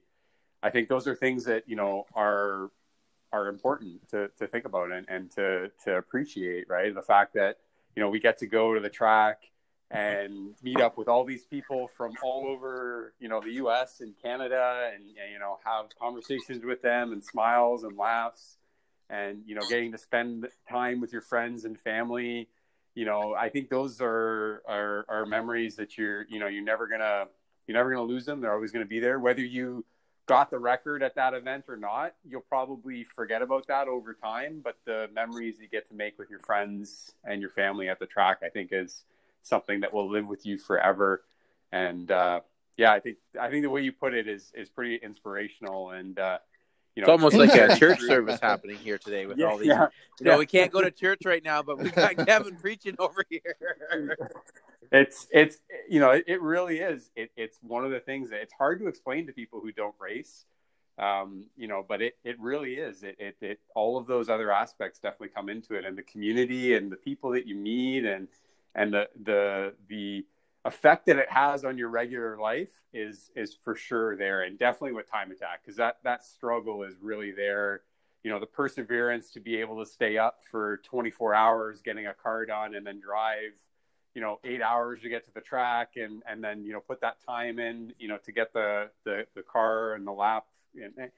I 0.63 0.69
think 0.69 0.89
those 0.89 1.07
are 1.07 1.15
things 1.15 1.45
that 1.45 1.63
you 1.67 1.75
know 1.75 2.05
are 2.13 2.71
are 3.33 3.47
important 3.47 4.07
to, 4.09 4.29
to 4.37 4.47
think 4.47 4.65
about 4.65 4.91
and, 4.91 5.05
and 5.09 5.31
to 5.31 5.71
to 5.85 5.97
appreciate. 5.97 6.69
Right, 6.69 6.93
the 6.93 7.01
fact 7.01 7.33
that 7.35 7.57
you 7.95 8.01
know 8.01 8.09
we 8.09 8.19
get 8.19 8.37
to 8.39 8.47
go 8.47 8.73
to 8.73 8.79
the 8.79 8.89
track 8.89 9.43
and 9.89 10.55
meet 10.63 10.79
up 10.79 10.97
with 10.97 11.09
all 11.09 11.25
these 11.25 11.43
people 11.45 11.89
from 11.97 12.13
all 12.23 12.47
over 12.47 13.13
you 13.19 13.27
know 13.27 13.41
the 13.41 13.53
US 13.53 13.99
and 13.99 14.13
Canada 14.21 14.89
and, 14.93 15.03
and, 15.03 15.33
you 15.33 15.39
know 15.39 15.59
have 15.65 15.87
conversations 15.99 16.63
with 16.63 16.81
them 16.81 17.11
and 17.11 17.23
smiles 17.23 17.83
and 17.83 17.97
laughs 17.97 18.57
and 19.09 19.43
you 19.45 19.55
know 19.55 19.61
getting 19.69 19.91
to 19.91 19.97
spend 19.97 20.47
time 20.69 21.01
with 21.01 21.11
your 21.11 21.21
friends 21.21 21.65
and 21.65 21.77
family. 21.79 22.47
You 22.95 23.05
know 23.05 23.35
I 23.37 23.49
think 23.49 23.69
those 23.69 23.99
are 24.01 24.61
are, 24.67 25.05
are 25.09 25.25
memories 25.25 25.75
that 25.75 25.97
you're 25.97 26.25
you 26.29 26.39
know 26.39 26.47
you're 26.47 26.63
never 26.63 26.87
gonna 26.87 27.25
you're 27.67 27.77
never 27.77 27.91
gonna 27.91 28.03
lose 28.03 28.25
them. 28.25 28.39
They're 28.39 28.53
always 28.53 28.71
gonna 28.71 28.85
be 28.85 28.99
there. 28.99 29.19
Whether 29.19 29.43
you 29.43 29.83
got 30.31 30.49
the 30.49 30.59
record 30.59 31.03
at 31.03 31.13
that 31.15 31.33
event 31.33 31.65
or 31.67 31.77
not 31.77 32.13
you'll 32.27 32.41
probably 32.41 33.03
forget 33.03 33.41
about 33.41 33.67
that 33.67 33.87
over 33.87 34.13
time 34.13 34.61
but 34.63 34.77
the 34.85 35.09
memories 35.13 35.59
you 35.59 35.67
get 35.67 35.87
to 35.87 35.93
make 35.93 36.17
with 36.17 36.29
your 36.29 36.39
friends 36.39 37.13
and 37.25 37.41
your 37.41 37.49
family 37.49 37.89
at 37.89 37.99
the 37.99 38.05
track 38.05 38.37
I 38.43 38.49
think 38.49 38.69
is 38.71 39.03
something 39.43 39.79
that 39.81 39.93
will 39.93 40.09
live 40.09 40.27
with 40.27 40.45
you 40.45 40.57
forever. 40.57 41.23
And 41.71 42.11
uh, 42.11 42.41
yeah, 42.77 42.91
I 42.93 42.99
think 42.99 43.17
I 43.39 43.49
think 43.49 43.63
the 43.63 43.69
way 43.69 43.81
you 43.81 43.91
put 43.91 44.13
it 44.13 44.27
is 44.27 44.51
is 44.55 44.69
pretty 44.69 44.95
inspirational. 44.95 45.91
And 45.91 46.17
uh, 46.19 46.39
you 46.95 47.01
know, 47.01 47.05
it's 47.05 47.09
almost 47.09 47.37
like 47.37 47.53
a 47.53 47.75
church 47.77 48.01
service 48.01 48.39
happening 48.41 48.77
here 48.77 48.97
today 48.97 49.25
with 49.25 49.37
yeah, 49.37 49.45
all 49.45 49.57
these. 49.57 49.67
Yeah, 49.67 49.87
you 50.19 50.25
know, 50.25 50.33
yeah. 50.33 50.37
we 50.37 50.45
can't 50.45 50.71
go 50.71 50.81
to 50.81 50.91
church 50.91 51.21
right 51.25 51.43
now, 51.43 51.63
but 51.63 51.77
we 51.79 51.89
got 51.89 52.17
Kevin 52.27 52.55
preaching 52.57 52.95
over 52.99 53.23
here. 53.29 54.17
it's 54.91 55.27
it's 55.31 55.57
you 55.89 55.99
know 56.01 56.11
it, 56.11 56.25
it 56.27 56.41
really 56.41 56.79
is. 56.79 57.09
It, 57.15 57.31
it's 57.37 57.57
one 57.61 57.85
of 57.85 57.91
the 57.91 58.01
things 58.01 58.29
that 58.31 58.41
it's 58.41 58.53
hard 58.53 58.79
to 58.79 58.87
explain 58.87 59.25
to 59.27 59.33
people 59.33 59.61
who 59.61 59.71
don't 59.71 59.95
race. 59.99 60.45
Um, 60.99 61.45
you 61.55 61.67
know, 61.67 61.83
but 61.87 62.01
it, 62.01 62.17
it 62.23 62.39
really 62.39 62.73
is. 62.73 63.01
It, 63.01 63.15
it, 63.17 63.35
it, 63.41 63.59
all 63.73 63.97
of 63.97 64.05
those 64.05 64.29
other 64.29 64.51
aspects 64.51 64.99
definitely 64.99 65.29
come 65.29 65.49
into 65.49 65.75
it, 65.75 65.85
and 65.85 65.97
the 65.97 66.03
community 66.03 66.75
and 66.75 66.91
the 66.91 66.97
people 66.97 67.31
that 67.31 67.47
you 67.47 67.55
meet, 67.55 68.05
and 68.05 68.27
and 68.75 68.93
the 68.93 69.07
the 69.23 69.73
the 69.87 70.25
effect 70.65 71.07
that 71.07 71.17
it 71.17 71.29
has 71.29 71.65
on 71.65 71.77
your 71.77 71.89
regular 71.89 72.37
life 72.37 72.69
is 72.93 73.31
is 73.35 73.57
for 73.63 73.75
sure 73.75 74.15
there 74.15 74.43
and 74.43 74.59
definitely 74.59 74.93
with 74.93 75.09
time 75.09 75.31
attack 75.31 75.61
because 75.63 75.77
that 75.77 75.97
that 76.03 76.23
struggle 76.23 76.83
is 76.83 76.95
really 77.01 77.31
there. 77.31 77.81
You 78.23 78.29
know 78.29 78.39
the 78.39 78.45
perseverance 78.45 79.31
to 79.31 79.39
be 79.39 79.57
able 79.57 79.83
to 79.83 79.89
stay 79.89 80.17
up 80.17 80.41
for 80.51 80.77
24 80.83 81.33
hours 81.33 81.81
getting 81.81 82.05
a 82.05 82.13
car 82.13 82.45
done 82.45 82.75
and 82.75 82.85
then 82.85 82.99
drive 82.99 83.53
you 84.13 84.21
know 84.21 84.39
eight 84.43 84.61
hours 84.61 85.01
to 85.01 85.09
get 85.09 85.25
to 85.25 85.33
the 85.33 85.41
track 85.41 85.91
and 85.95 86.21
and 86.29 86.43
then 86.43 86.63
you 86.63 86.73
know 86.73 86.79
put 86.79 87.01
that 87.01 87.17
time 87.25 87.59
in 87.59 87.93
you 87.97 88.07
know 88.07 88.17
to 88.17 88.31
get 88.31 88.53
the 88.53 88.89
the, 89.05 89.25
the 89.35 89.41
car 89.41 89.93
and 89.93 90.05
the 90.05 90.11
lap 90.11 90.45
and, 90.75 90.93
and 90.97 91.11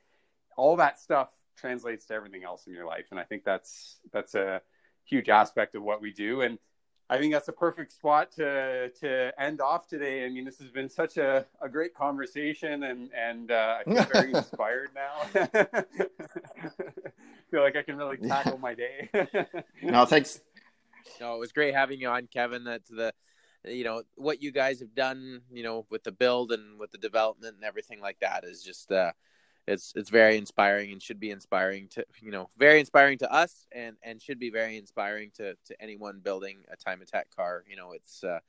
all 0.55 0.75
that 0.75 0.99
stuff 0.99 1.29
translates 1.57 2.05
to 2.05 2.13
everything 2.13 2.43
else 2.43 2.67
in 2.67 2.73
your 2.73 2.85
life 2.85 3.05
and 3.11 3.19
i 3.19 3.23
think 3.23 3.43
that's 3.43 3.97
that's 4.11 4.35
a 4.35 4.61
huge 5.05 5.29
aspect 5.29 5.75
of 5.75 5.83
what 5.83 6.01
we 6.01 6.11
do 6.11 6.41
and 6.41 6.57
I 7.09 7.17
think 7.17 7.33
that's 7.33 7.47
a 7.47 7.53
perfect 7.53 7.91
spot 7.91 8.31
to 8.33 8.89
to 9.01 9.31
end 9.39 9.61
off 9.61 9.87
today. 9.87 10.25
I 10.25 10.29
mean, 10.29 10.45
this 10.45 10.57
has 10.59 10.69
been 10.69 10.89
such 10.89 11.17
a, 11.17 11.45
a 11.61 11.67
great 11.69 11.93
conversation, 11.93 12.83
and 12.83 13.09
and 13.13 13.51
uh, 13.51 13.79
I 13.79 13.83
feel 13.83 14.03
very 14.13 14.33
inspired 14.35 14.89
now. 14.95 15.23
feel 17.51 17.61
like 17.61 17.75
I 17.75 17.83
can 17.83 17.97
really 17.97 18.17
tackle 18.17 18.57
my 18.57 18.73
day. 18.73 19.09
no, 19.83 20.05
thanks. 20.05 20.41
No, 21.19 21.35
it 21.35 21.39
was 21.39 21.51
great 21.51 21.75
having 21.75 21.99
you 21.99 22.07
on, 22.07 22.27
Kevin. 22.27 22.63
That's 22.63 22.89
the 22.89 23.13
you 23.65 23.83
know 23.83 24.03
what 24.15 24.41
you 24.41 24.51
guys 24.51 24.79
have 24.79 24.95
done, 24.95 25.41
you 25.51 25.63
know, 25.63 25.85
with 25.89 26.03
the 26.03 26.11
build 26.11 26.51
and 26.51 26.79
with 26.79 26.91
the 26.91 26.97
development 26.97 27.55
and 27.55 27.63
everything 27.63 28.01
like 28.01 28.19
that 28.21 28.43
is 28.43 28.63
just 28.63 28.91
uh 28.91 29.11
it's 29.67 29.93
it's 29.95 30.09
very 30.09 30.37
inspiring 30.37 30.91
and 30.91 31.01
should 31.01 31.19
be 31.19 31.31
inspiring 31.31 31.87
to 31.89 32.05
you 32.21 32.31
know 32.31 32.49
very 32.57 32.79
inspiring 32.79 33.17
to 33.19 33.31
us 33.31 33.65
and 33.71 33.95
and 34.03 34.21
should 34.21 34.39
be 34.39 34.49
very 34.49 34.77
inspiring 34.77 35.31
to 35.35 35.55
to 35.65 35.81
anyone 35.81 36.19
building 36.21 36.59
a 36.71 36.75
time 36.75 37.01
attack 37.01 37.27
car. 37.35 37.63
You 37.69 37.75
know 37.75 37.93
it's 37.93 38.23
uh 38.23 38.39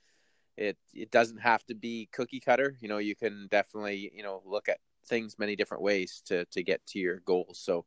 it 0.56 0.76
it 0.92 1.10
doesn't 1.10 1.38
have 1.38 1.64
to 1.66 1.74
be 1.74 2.08
cookie 2.12 2.40
cutter. 2.40 2.76
You 2.80 2.88
know 2.88 2.98
you 2.98 3.14
can 3.14 3.48
definitely 3.50 4.10
you 4.14 4.22
know 4.22 4.42
look 4.44 4.68
at 4.68 4.78
things 5.06 5.38
many 5.38 5.54
different 5.54 5.82
ways 5.82 6.22
to 6.26 6.44
to 6.46 6.62
get 6.62 6.84
to 6.88 6.98
your 6.98 7.20
goals. 7.20 7.60
So 7.62 7.84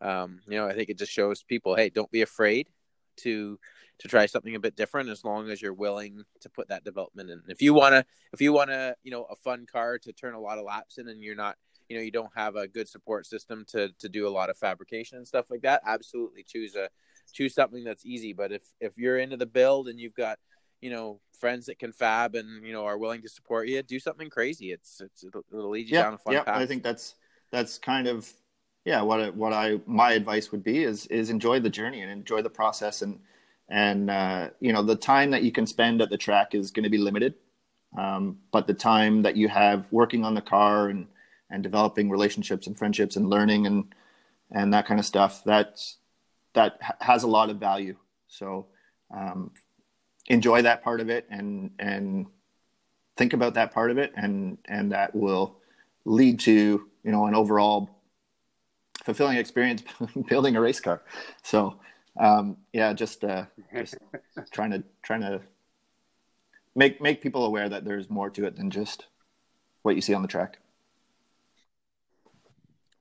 um 0.00 0.40
you 0.48 0.56
know 0.56 0.66
i 0.66 0.74
think 0.74 0.90
it 0.90 0.98
just 0.98 1.12
shows 1.12 1.44
people 1.44 1.76
hey 1.76 1.88
don't 1.88 2.10
be 2.10 2.22
afraid 2.22 2.68
to 3.16 3.58
to 3.98 4.08
try 4.08 4.26
something 4.26 4.54
a 4.54 4.60
bit 4.60 4.76
different 4.76 5.08
as 5.08 5.24
long 5.24 5.50
as 5.50 5.62
you're 5.62 5.72
willing 5.72 6.24
to 6.40 6.48
put 6.48 6.68
that 6.68 6.84
development 6.84 7.30
in. 7.30 7.40
If 7.48 7.62
you 7.62 7.74
want 7.74 7.94
to 7.94 8.04
if 8.32 8.40
you 8.40 8.52
want 8.52 8.70
to 8.70 8.96
you 9.02 9.10
know 9.10 9.24
a 9.30 9.36
fun 9.36 9.66
car 9.70 9.98
to 9.98 10.12
turn 10.12 10.34
a 10.34 10.40
lot 10.40 10.58
of 10.58 10.64
laps 10.64 10.98
in 10.98 11.08
and 11.08 11.22
you're 11.22 11.36
not 11.36 11.56
you 11.88 11.96
know 11.96 12.02
you 12.02 12.10
don't 12.10 12.30
have 12.34 12.56
a 12.56 12.66
good 12.66 12.88
support 12.88 13.26
system 13.26 13.64
to 13.68 13.90
to 13.98 14.08
do 14.08 14.26
a 14.26 14.30
lot 14.30 14.50
of 14.50 14.56
fabrication 14.56 15.18
and 15.18 15.26
stuff 15.26 15.50
like 15.50 15.62
that 15.62 15.82
absolutely 15.86 16.42
choose 16.42 16.74
a 16.74 16.88
choose 17.32 17.54
something 17.54 17.84
that's 17.84 18.06
easy. 18.06 18.32
But 18.32 18.52
if 18.52 18.62
if 18.80 18.96
you're 18.96 19.18
into 19.18 19.36
the 19.36 19.46
build 19.46 19.88
and 19.88 19.98
you've 19.98 20.14
got 20.14 20.38
you 20.80 20.90
know 20.90 21.20
friends 21.38 21.66
that 21.66 21.78
can 21.78 21.92
fab 21.92 22.34
and 22.34 22.66
you 22.66 22.72
know 22.72 22.84
are 22.84 22.98
willing 22.98 23.22
to 23.22 23.28
support 23.28 23.68
you 23.68 23.82
do 23.82 23.98
something 23.98 24.30
crazy. 24.30 24.72
It's 24.72 25.00
it's 25.00 25.24
it'll 25.24 25.70
lead 25.70 25.88
you 25.88 25.96
yeah, 25.96 26.02
down 26.02 26.14
a 26.14 26.18
fun 26.18 26.34
yeah, 26.34 26.42
path. 26.44 26.60
I 26.60 26.66
think 26.66 26.82
that's 26.82 27.14
that's 27.50 27.78
kind 27.78 28.06
of 28.06 28.32
yeah 28.84 29.02
what 29.02 29.20
I, 29.20 29.30
what 29.30 29.52
I 29.52 29.80
my 29.86 30.12
advice 30.12 30.52
would 30.52 30.62
be 30.62 30.84
is 30.84 31.06
is 31.06 31.30
enjoy 31.30 31.60
the 31.60 31.70
journey 31.70 32.02
and 32.02 32.10
enjoy 32.10 32.42
the 32.42 32.50
process 32.50 33.02
and 33.02 33.20
and 33.68 34.10
uh, 34.10 34.50
you 34.60 34.72
know 34.72 34.82
the 34.82 34.96
time 34.96 35.30
that 35.30 35.42
you 35.42 35.52
can 35.52 35.66
spend 35.66 36.02
at 36.02 36.10
the 36.10 36.18
track 36.18 36.54
is 36.54 36.70
going 36.70 36.84
to 36.84 36.90
be 36.90 36.98
limited. 36.98 37.34
Um, 37.96 38.38
but 38.50 38.66
the 38.66 38.74
time 38.74 39.22
that 39.22 39.36
you 39.36 39.48
have 39.48 39.86
working 39.92 40.24
on 40.24 40.34
the 40.34 40.40
car 40.40 40.88
and 40.88 41.06
and 41.50 41.62
developing 41.62 42.10
relationships 42.10 42.66
and 42.66 42.78
friendships 42.78 43.16
and 43.16 43.28
learning 43.28 43.66
and 43.66 43.94
and 44.50 44.72
that 44.72 44.86
kind 44.86 45.00
of 45.00 45.06
stuff 45.06 45.42
that's 45.44 45.98
that 46.54 46.78
has 47.00 47.24
a 47.24 47.28
lot 47.28 47.50
of 47.50 47.58
value. 47.58 47.96
So 48.28 48.66
um, 49.14 49.50
enjoy 50.26 50.62
that 50.62 50.82
part 50.82 51.00
of 51.00 51.10
it 51.10 51.26
and 51.30 51.70
and 51.78 52.26
think 53.16 53.32
about 53.32 53.54
that 53.54 53.72
part 53.72 53.90
of 53.90 53.98
it 53.98 54.12
and 54.16 54.58
and 54.64 54.92
that 54.92 55.14
will 55.14 55.56
lead 56.04 56.40
to 56.40 56.88
you 57.02 57.12
know 57.12 57.26
an 57.26 57.34
overall 57.34 57.90
fulfilling 59.04 59.36
experience 59.36 59.82
building 60.28 60.56
a 60.56 60.60
race 60.60 60.80
car. 60.80 61.02
So 61.42 61.78
um, 62.18 62.56
yeah 62.72 62.92
just 62.92 63.24
uh, 63.24 63.46
just 63.74 63.96
trying 64.52 64.70
to 64.70 64.84
trying 65.02 65.20
to 65.20 65.40
make 66.74 67.00
make 67.00 67.20
people 67.20 67.44
aware 67.44 67.68
that 67.68 67.84
there's 67.84 68.08
more 68.08 68.30
to 68.30 68.46
it 68.46 68.56
than 68.56 68.70
just 68.70 69.06
what 69.82 69.96
you 69.96 70.00
see 70.00 70.14
on 70.14 70.22
the 70.22 70.28
track 70.28 70.58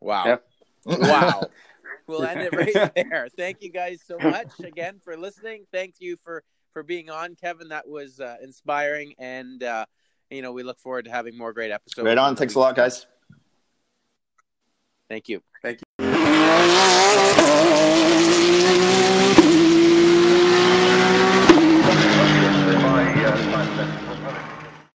Wow. 0.04 0.26
Yep. 0.26 0.44
Wow. 0.86 1.50
we'll 2.08 2.24
end 2.24 2.42
it 2.42 2.54
right 2.54 2.92
there. 2.96 3.28
Thank 3.36 3.62
you 3.62 3.72
guys 3.72 4.02
so 4.06 4.18
much 4.20 4.52
again 4.64 5.00
for 5.04 5.18
listening. 5.18 5.66
Thank 5.72 5.96
you 6.00 6.18
for 6.18 6.44
for 6.74 6.84
being 6.84 7.10
on, 7.10 7.36
Kevin. 7.36 7.70
That 7.70 7.88
was 7.88 8.20
uh, 8.20 8.36
inspiring, 8.44 9.14
and 9.18 9.64
uh, 9.64 9.86
you 10.30 10.42
know 10.42 10.52
we 10.52 10.64
look 10.64 10.80
forward 10.80 11.06
to 11.06 11.12
having 11.12 11.38
more 11.38 11.54
great 11.54 11.72
episodes. 11.72 12.06
Right 12.06 12.18
on. 12.18 12.36
Thanks 12.36 12.56
a 12.56 12.60
lot, 12.60 12.76
guys. 12.76 13.06
Thank 15.10 15.30
you. 15.30 15.42
Thank 15.62 15.80
you. 16.00 16.04